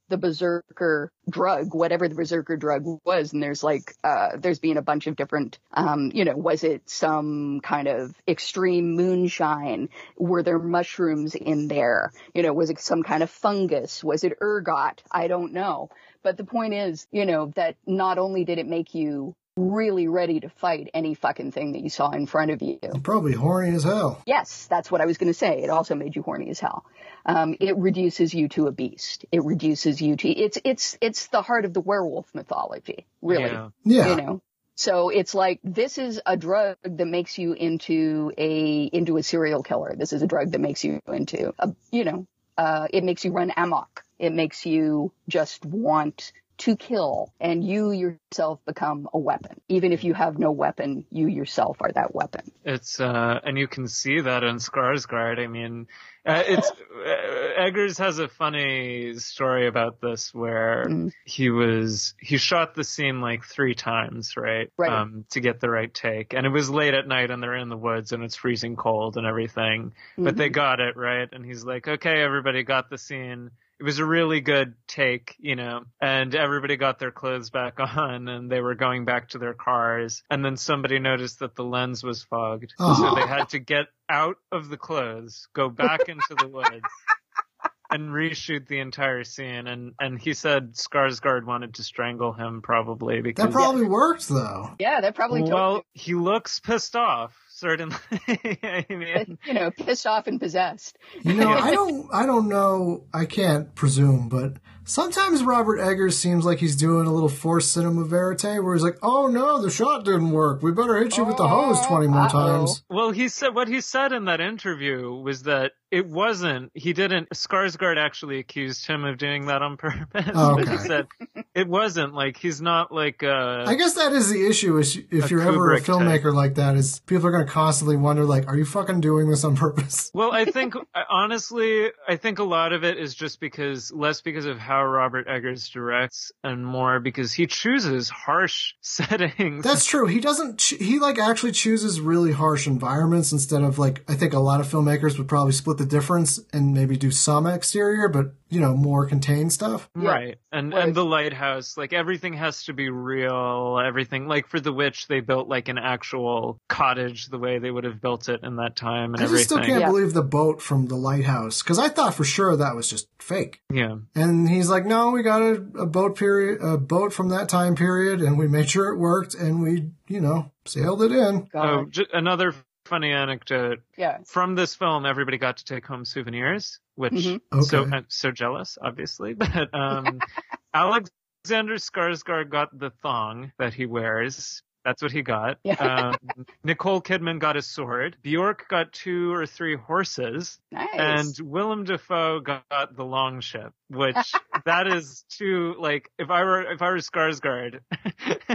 the 0.08 0.18
berserker 0.18 1.12
drug, 1.28 1.74
whatever 1.74 2.08
the 2.08 2.14
berserker 2.14 2.56
drug 2.56 2.84
was, 3.04 3.32
and 3.32 3.42
there's 3.42 3.62
like 3.62 3.94
uh, 4.02 4.30
there's 4.36 4.58
been 4.58 4.76
a 4.76 4.82
bunch 4.82 5.06
of 5.06 5.16
different, 5.16 5.58
um, 5.72 6.10
you 6.14 6.24
know, 6.24 6.36
was 6.36 6.64
it 6.64 6.88
some 6.88 7.60
kind 7.60 7.88
of 7.88 8.14
extreme 8.26 8.94
moonshine? 8.94 9.88
Were 10.16 10.42
there 10.42 10.58
mushrooms 10.58 11.34
in 11.34 11.68
there? 11.68 12.12
You 12.34 12.42
know, 12.42 12.52
was 12.52 12.70
it 12.70 12.80
some 12.80 13.02
kind 13.02 13.22
of 13.22 13.30
fungus? 13.30 14.02
Was 14.02 14.24
it 14.24 14.38
ergot? 14.40 15.02
I 15.10 15.28
don't 15.28 15.52
know. 15.52 15.90
But 16.22 16.36
the 16.36 16.44
point 16.44 16.74
is, 16.74 17.06
you 17.12 17.26
know, 17.26 17.52
that 17.56 17.76
not 17.86 18.18
only 18.18 18.44
did 18.44 18.58
it 18.58 18.66
make 18.66 18.94
you 18.94 19.34
really 19.58 20.08
ready 20.08 20.40
to 20.40 20.48
fight 20.48 20.90
any 20.94 21.14
fucking 21.14 21.52
thing 21.52 21.72
that 21.72 21.80
you 21.80 21.90
saw 21.90 22.10
in 22.10 22.26
front 22.26 22.50
of 22.50 22.62
you. 22.62 22.78
You're 22.82 23.00
probably 23.00 23.32
horny 23.32 23.74
as 23.74 23.84
hell. 23.84 24.22
Yes, 24.26 24.66
that's 24.66 24.90
what 24.90 25.00
I 25.00 25.06
was 25.06 25.18
going 25.18 25.32
to 25.32 25.38
say. 25.38 25.62
It 25.62 25.70
also 25.70 25.94
made 25.94 26.16
you 26.16 26.22
horny 26.22 26.50
as 26.50 26.60
hell. 26.60 26.84
Um, 27.26 27.56
it 27.60 27.76
reduces 27.76 28.32
you 28.32 28.48
to 28.50 28.68
a 28.68 28.72
beast. 28.72 29.24
It 29.32 29.44
reduces 29.44 30.00
you 30.00 30.16
to 30.16 30.28
it's 30.28 30.58
it's 30.64 30.96
it's 31.00 31.26
the 31.26 31.42
heart 31.42 31.64
of 31.64 31.74
the 31.74 31.80
werewolf 31.80 32.34
mythology, 32.34 33.06
really. 33.20 33.44
Yeah. 33.44 33.68
yeah. 33.84 34.08
You 34.08 34.16
know. 34.16 34.42
So 34.76 35.08
it's 35.08 35.34
like 35.34 35.58
this 35.64 35.98
is 35.98 36.20
a 36.24 36.36
drug 36.36 36.76
that 36.84 37.06
makes 37.06 37.36
you 37.36 37.52
into 37.52 38.32
a 38.38 38.84
into 38.84 39.16
a 39.16 39.22
serial 39.22 39.62
killer. 39.62 39.94
This 39.96 40.12
is 40.12 40.22
a 40.22 40.26
drug 40.28 40.52
that 40.52 40.60
makes 40.60 40.84
you 40.84 41.02
into 41.08 41.52
a 41.58 41.74
you 41.90 42.04
know 42.04 42.26
uh, 42.58 42.88
it 42.90 43.04
makes 43.04 43.24
you 43.24 43.30
run 43.30 43.52
amok. 43.56 44.04
It 44.18 44.32
makes 44.32 44.66
you 44.66 45.12
just 45.28 45.64
want 45.64 46.32
to 46.58 46.76
kill 46.76 47.32
and 47.40 47.64
you 47.64 47.92
yourself 47.92 48.58
become 48.66 49.08
a 49.12 49.18
weapon. 49.18 49.60
Even 49.68 49.92
if 49.92 50.04
you 50.04 50.12
have 50.12 50.38
no 50.38 50.50
weapon, 50.50 51.04
you 51.10 51.28
yourself 51.28 51.78
are 51.80 51.92
that 51.92 52.14
weapon. 52.14 52.50
It's, 52.64 53.00
uh, 53.00 53.40
and 53.44 53.56
you 53.56 53.68
can 53.68 53.86
see 53.86 54.20
that 54.20 54.42
in 54.42 54.56
Skarsgård. 54.56 55.38
I 55.38 55.46
mean, 55.46 55.86
uh, 56.26 56.42
it's, 56.46 56.70
uh, 56.70 57.62
Eggers 57.62 57.98
has 57.98 58.18
a 58.18 58.28
funny 58.28 59.14
story 59.14 59.66
about 59.68 60.00
this 60.00 60.34
where 60.34 60.86
mm. 60.88 61.12
he 61.24 61.48
was, 61.50 62.14
he 62.20 62.36
shot 62.36 62.74
the 62.74 62.84
scene 62.84 63.20
like 63.20 63.44
three 63.44 63.74
times, 63.74 64.36
right? 64.36 64.70
Right. 64.76 64.92
Um, 64.92 65.24
to 65.30 65.40
get 65.40 65.60
the 65.60 65.70
right 65.70 65.92
take. 65.92 66.34
And 66.34 66.44
it 66.44 66.50
was 66.50 66.68
late 66.68 66.94
at 66.94 67.06
night 67.06 67.30
and 67.30 67.42
they're 67.42 67.56
in 67.56 67.68
the 67.68 67.76
woods 67.76 68.12
and 68.12 68.24
it's 68.24 68.36
freezing 68.36 68.76
cold 68.76 69.16
and 69.16 69.26
everything, 69.26 69.92
mm-hmm. 69.92 70.24
but 70.24 70.36
they 70.36 70.48
got 70.48 70.80
it, 70.80 70.96
right? 70.96 71.28
And 71.32 71.44
he's 71.44 71.64
like, 71.64 71.86
okay, 71.86 72.20
everybody 72.20 72.64
got 72.64 72.90
the 72.90 72.98
scene 72.98 73.50
it 73.80 73.84
was 73.84 73.98
a 73.98 74.04
really 74.04 74.40
good 74.40 74.74
take, 74.88 75.36
you 75.38 75.54
know, 75.54 75.84
and 76.00 76.34
everybody 76.34 76.76
got 76.76 76.98
their 76.98 77.12
clothes 77.12 77.50
back 77.50 77.78
on 77.96 78.28
and 78.28 78.50
they 78.50 78.60
were 78.60 78.74
going 78.74 79.04
back 79.04 79.30
to 79.30 79.38
their 79.38 79.54
cars. 79.54 80.22
And 80.30 80.44
then 80.44 80.56
somebody 80.56 80.98
noticed 80.98 81.40
that 81.40 81.54
the 81.54 81.64
lens 81.64 82.02
was 82.02 82.24
fogged. 82.24 82.74
Oh. 82.78 82.94
So 82.94 83.14
they 83.14 83.26
had 83.26 83.50
to 83.50 83.58
get 83.58 83.86
out 84.08 84.36
of 84.50 84.68
the 84.68 84.76
clothes, 84.76 85.48
go 85.52 85.68
back 85.68 86.08
into 86.08 86.34
the 86.36 86.48
woods. 86.48 86.68
and 87.90 88.10
reshoot 88.10 88.66
the 88.66 88.80
entire 88.80 89.24
scene. 89.24 89.66
And 89.66 89.94
and 89.98 90.18
he 90.20 90.34
said 90.34 90.74
Skarsgård 90.74 91.44
wanted 91.44 91.74
to 91.74 91.82
strangle 91.82 92.32
him 92.32 92.60
probably 92.60 93.22
because 93.22 93.46
that 93.46 93.52
probably 93.52 93.82
yeah. 93.82 93.88
worked 93.88 94.28
though. 94.28 94.70
Yeah, 94.78 95.00
that 95.00 95.14
probably. 95.14 95.42
Well, 95.42 95.84
he 95.94 96.14
looks 96.14 96.60
pissed 96.60 96.96
off 96.96 97.34
certainly. 97.58 97.96
I 98.62 98.86
mean, 98.88 99.38
you 99.44 99.54
know, 99.54 99.70
pissed 99.70 100.06
off 100.06 100.26
and 100.26 100.40
possessed. 100.40 100.96
You 101.22 101.34
know, 101.34 101.48
I 101.52 101.72
don't, 101.72 102.08
I 102.12 102.26
don't 102.26 102.48
know. 102.48 103.04
I 103.12 103.26
can't 103.26 103.74
presume, 103.74 104.28
but 104.28 104.54
sometimes 104.88 105.44
Robert 105.44 105.78
Eggers 105.78 106.18
seems 106.18 106.44
like 106.44 106.58
he's 106.58 106.74
doing 106.74 107.06
a 107.06 107.12
little 107.12 107.28
forced 107.28 107.72
cinema 107.72 108.04
verite, 108.04 108.62
where 108.62 108.74
he's 108.74 108.82
like, 108.82 108.98
"Oh 109.02 109.28
no, 109.28 109.60
the 109.60 109.70
shot 109.70 110.04
didn't 110.04 110.30
work. 110.30 110.62
We 110.62 110.72
better 110.72 110.98
hit 110.98 111.16
you 111.16 111.24
with 111.24 111.36
the 111.36 111.44
oh, 111.44 111.74
hose 111.74 111.86
twenty 111.86 112.08
more 112.08 112.22
Uh-oh. 112.22 112.28
times." 112.28 112.84
Well, 112.88 113.10
he 113.10 113.28
said 113.28 113.54
what 113.54 113.68
he 113.68 113.80
said 113.80 114.12
in 114.12 114.24
that 114.24 114.40
interview 114.40 115.12
was 115.12 115.44
that 115.44 115.72
it 115.90 116.06
wasn't. 116.06 116.70
He 116.74 116.92
didn't. 116.92 117.30
Skarsgård 117.30 117.96
actually 117.96 118.38
accused 118.38 118.86
him 118.86 119.04
of 119.04 119.18
doing 119.18 119.46
that 119.46 119.62
on 119.62 119.76
purpose. 119.78 120.30
Oh, 120.34 120.58
okay. 120.60 120.70
he 120.70 120.78
said 120.78 121.06
it 121.54 121.68
wasn't 121.68 122.14
like 122.14 122.36
he's 122.36 122.60
not 122.60 122.92
like. 122.92 123.22
A, 123.22 123.64
I 123.66 123.74
guess 123.74 123.94
that 123.94 124.12
is 124.12 124.30
the 124.30 124.46
issue. 124.46 124.78
Is 124.78 124.96
if 125.10 125.30
you're 125.30 125.40
Kubrick 125.40 125.48
ever 125.48 125.74
a 125.74 125.80
filmmaker 125.80 126.24
type. 126.24 126.34
like 126.34 126.54
that, 126.56 126.76
is 126.76 127.00
people 127.00 127.26
are 127.26 127.30
going 127.30 127.46
to 127.46 127.52
constantly 127.52 127.96
wonder 127.96 128.24
like, 128.24 128.48
are 128.48 128.56
you 128.56 128.64
fucking 128.64 129.00
doing 129.00 129.28
this 129.30 129.44
on 129.44 129.56
purpose? 129.68 130.10
Well, 130.12 130.32
I 130.32 130.44
think 130.44 130.74
honestly, 131.10 131.90
I 132.06 132.16
think 132.16 132.38
a 132.38 132.44
lot 132.44 132.72
of 132.72 132.84
it 132.84 132.98
is 132.98 133.14
just 133.14 133.40
because 133.40 133.90
less 133.92 134.20
because 134.20 134.46
of 134.46 134.58
how 134.58 134.77
Robert 134.82 135.26
Eggers 135.28 135.68
directs, 135.68 136.32
and 136.42 136.64
more 136.64 137.00
because 137.00 137.32
he 137.32 137.46
chooses 137.46 138.08
harsh 138.08 138.74
settings. 138.80 139.64
That's 139.64 139.84
true. 139.84 140.06
He 140.06 140.20
doesn't. 140.20 140.60
He 140.62 140.98
like 140.98 141.18
actually 141.18 141.52
chooses 141.52 142.00
really 142.00 142.32
harsh 142.32 142.66
environments 142.66 143.32
instead 143.32 143.62
of 143.62 143.78
like 143.78 144.04
I 144.08 144.14
think 144.14 144.32
a 144.32 144.38
lot 144.38 144.60
of 144.60 144.66
filmmakers 144.66 145.18
would 145.18 145.28
probably 145.28 145.52
split 145.52 145.78
the 145.78 145.86
difference 145.86 146.40
and 146.52 146.74
maybe 146.74 146.96
do 146.96 147.10
some 147.10 147.46
exterior, 147.46 148.08
but 148.08 148.34
you 148.50 148.60
know, 148.60 148.74
more 148.74 149.06
contained 149.06 149.52
stuff. 149.52 149.88
Right. 149.94 150.38
And 150.52 150.72
right. 150.72 150.84
and 150.84 150.94
the 150.94 151.04
lighthouse, 151.04 151.76
like 151.76 151.92
everything 151.92 152.34
has 152.34 152.64
to 152.64 152.72
be 152.72 152.90
real. 152.90 153.80
Everything 153.84 154.26
like 154.26 154.48
for 154.48 154.60
the 154.60 154.72
witch 154.72 155.06
they 155.08 155.20
built 155.20 155.48
like 155.48 155.68
an 155.68 155.78
actual 155.78 156.58
cottage 156.68 157.26
the 157.26 157.38
way 157.38 157.58
they 157.58 157.70
would 157.70 157.84
have 157.84 158.00
built 158.00 158.28
it 158.28 158.40
in 158.42 158.56
that 158.56 158.76
time 158.76 159.14
and 159.14 159.20
I 159.20 159.24
everything. 159.24 159.44
still 159.44 159.58
can't 159.58 159.80
yeah. 159.80 159.86
believe 159.86 160.14
the 160.14 160.22
boat 160.22 160.62
from 160.62 160.86
the 160.86 160.96
lighthouse 160.96 161.62
because 161.62 161.78
I 161.78 161.88
thought 161.88 162.14
for 162.14 162.24
sure 162.24 162.56
that 162.56 162.74
was 162.74 162.88
just 162.88 163.08
fake. 163.18 163.60
Yeah. 163.72 163.96
And 164.14 164.48
he's 164.48 164.70
like, 164.70 164.86
"No, 164.86 165.10
we 165.10 165.22
got 165.22 165.42
a, 165.42 165.54
a 165.78 165.86
boat 165.86 166.16
period 166.16 166.62
a 166.62 166.78
boat 166.78 167.12
from 167.12 167.28
that 167.30 167.48
time 167.48 167.74
period 167.74 168.20
and 168.20 168.38
we 168.38 168.48
made 168.48 168.70
sure 168.70 168.92
it 168.92 168.98
worked 168.98 169.34
and 169.34 169.62
we, 169.62 169.90
you 170.08 170.20
know, 170.20 170.52
sailed 170.64 171.02
it 171.02 171.12
in." 171.12 171.48
Oh, 171.54 171.86
another 172.12 172.54
funny 172.88 173.12
anecdote. 173.12 173.80
Yeah. 173.96 174.18
From 174.24 174.54
this 174.54 174.74
film, 174.74 175.06
everybody 175.06 175.38
got 175.38 175.58
to 175.58 175.64
take 175.64 175.86
home 175.86 176.04
souvenirs, 176.04 176.80
which 176.96 177.12
mm-hmm. 177.12 177.58
okay. 177.58 177.66
so 177.66 177.84
I'm 177.84 178.06
so 178.08 178.32
jealous, 178.32 178.78
obviously. 178.80 179.34
But 179.38 179.72
um, 179.74 180.20
Alexander 180.74 181.76
Skarsgård 181.76 182.50
got 182.50 182.76
the 182.76 182.90
thong 183.02 183.52
that 183.58 183.74
he 183.74 183.86
wears 183.86 184.62
that's 184.88 185.02
what 185.02 185.12
he 185.12 185.22
got. 185.22 185.58
Yeah. 185.62 185.76
Um, 185.98 186.16
Nicole 186.62 187.00
Kidman 187.00 187.38
got 187.38 187.56
a 187.56 187.62
sword. 187.62 188.16
Bjork 188.22 188.68
got 188.68 188.92
two 188.92 189.32
or 189.32 189.46
three 189.46 189.74
horses. 189.74 190.58
Nice. 190.70 190.88
And 190.92 191.34
Willem 191.40 191.84
Dafoe 191.84 192.40
got 192.40 192.94
the 192.94 193.04
long 193.04 193.40
ship, 193.40 193.72
which 193.88 194.16
that 194.64 194.86
is 194.86 195.24
too 195.30 195.74
like 195.78 196.10
if 196.18 196.30
I 196.30 196.44
were 196.44 196.72
if 196.72 196.82
I 196.82 196.90
were 196.90 196.98
Skarsgård, 196.98 197.80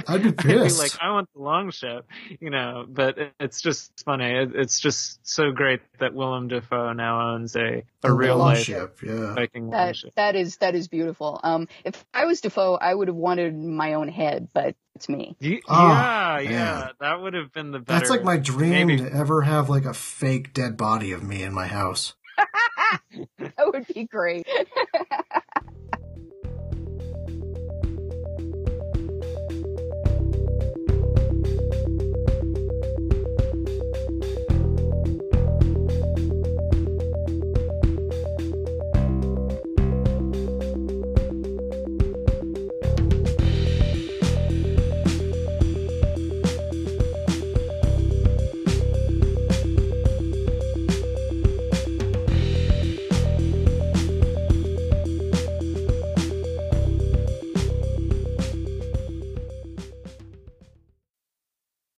I'd 0.08 0.24
be 0.24 0.32
pissed. 0.32 0.48
I'd 0.48 0.68
be 0.68 0.74
like 0.74 1.02
I 1.02 1.12
want 1.12 1.30
the 1.34 1.42
long 1.42 1.72
ship, 1.72 2.08
you 2.40 2.50
know. 2.50 2.86
But 2.88 3.18
it's 3.40 3.62
just 3.62 3.92
funny. 4.06 4.32
It's 4.56 4.80
just 4.80 5.20
so 5.28 5.52
great 5.52 5.82
that 6.00 6.14
Willem 6.14 6.48
Dafoe 6.48 6.94
now 6.94 7.34
owns 7.34 7.56
a 7.56 7.84
a 8.04 8.14
real 8.14 8.38
life 8.38 8.60
ship. 8.60 9.00
Yeah. 9.04 9.34
Viking 9.34 9.72
that, 9.72 9.96
ship. 9.96 10.14
That 10.16 10.36
is 10.36 10.58
that 10.58 10.76
is 10.76 10.88
beautiful. 10.88 11.40
Um, 11.44 11.68
if 11.84 12.06
I 12.14 12.26
was 12.26 12.42
Dafoe, 12.42 12.76
I 12.76 12.94
would 12.94 13.08
have 13.08 13.18
wanted 13.18 13.58
my 13.58 13.96
own 13.96 14.08
head, 14.08 14.50
but 14.54 14.76
it's 14.96 15.10
me. 15.10 15.36
Ah, 15.68 16.38
yeah, 16.38 16.50
oh, 16.50 16.52
yeah, 16.52 16.90
that 17.00 17.22
would 17.22 17.34
have 17.34 17.52
been 17.52 17.72
the 17.72 17.80
better. 17.80 18.00
That's 18.00 18.10
like 18.10 18.24
my 18.24 18.38
dream 18.38 18.88
maybe. 18.88 18.98
to 18.98 19.12
ever 19.12 19.42
have 19.42 19.70
like 19.70 19.86
a 19.86 19.94
fake 19.94 20.54
dead 20.54 20.78
body 20.78 21.12
of 21.12 21.24
me 21.24 21.44
in 21.44 21.54
my 21.54 21.68
house. 21.68 22.14
that 23.40 23.72
would 23.72 23.88
be 23.88 24.06
great. 24.06 24.48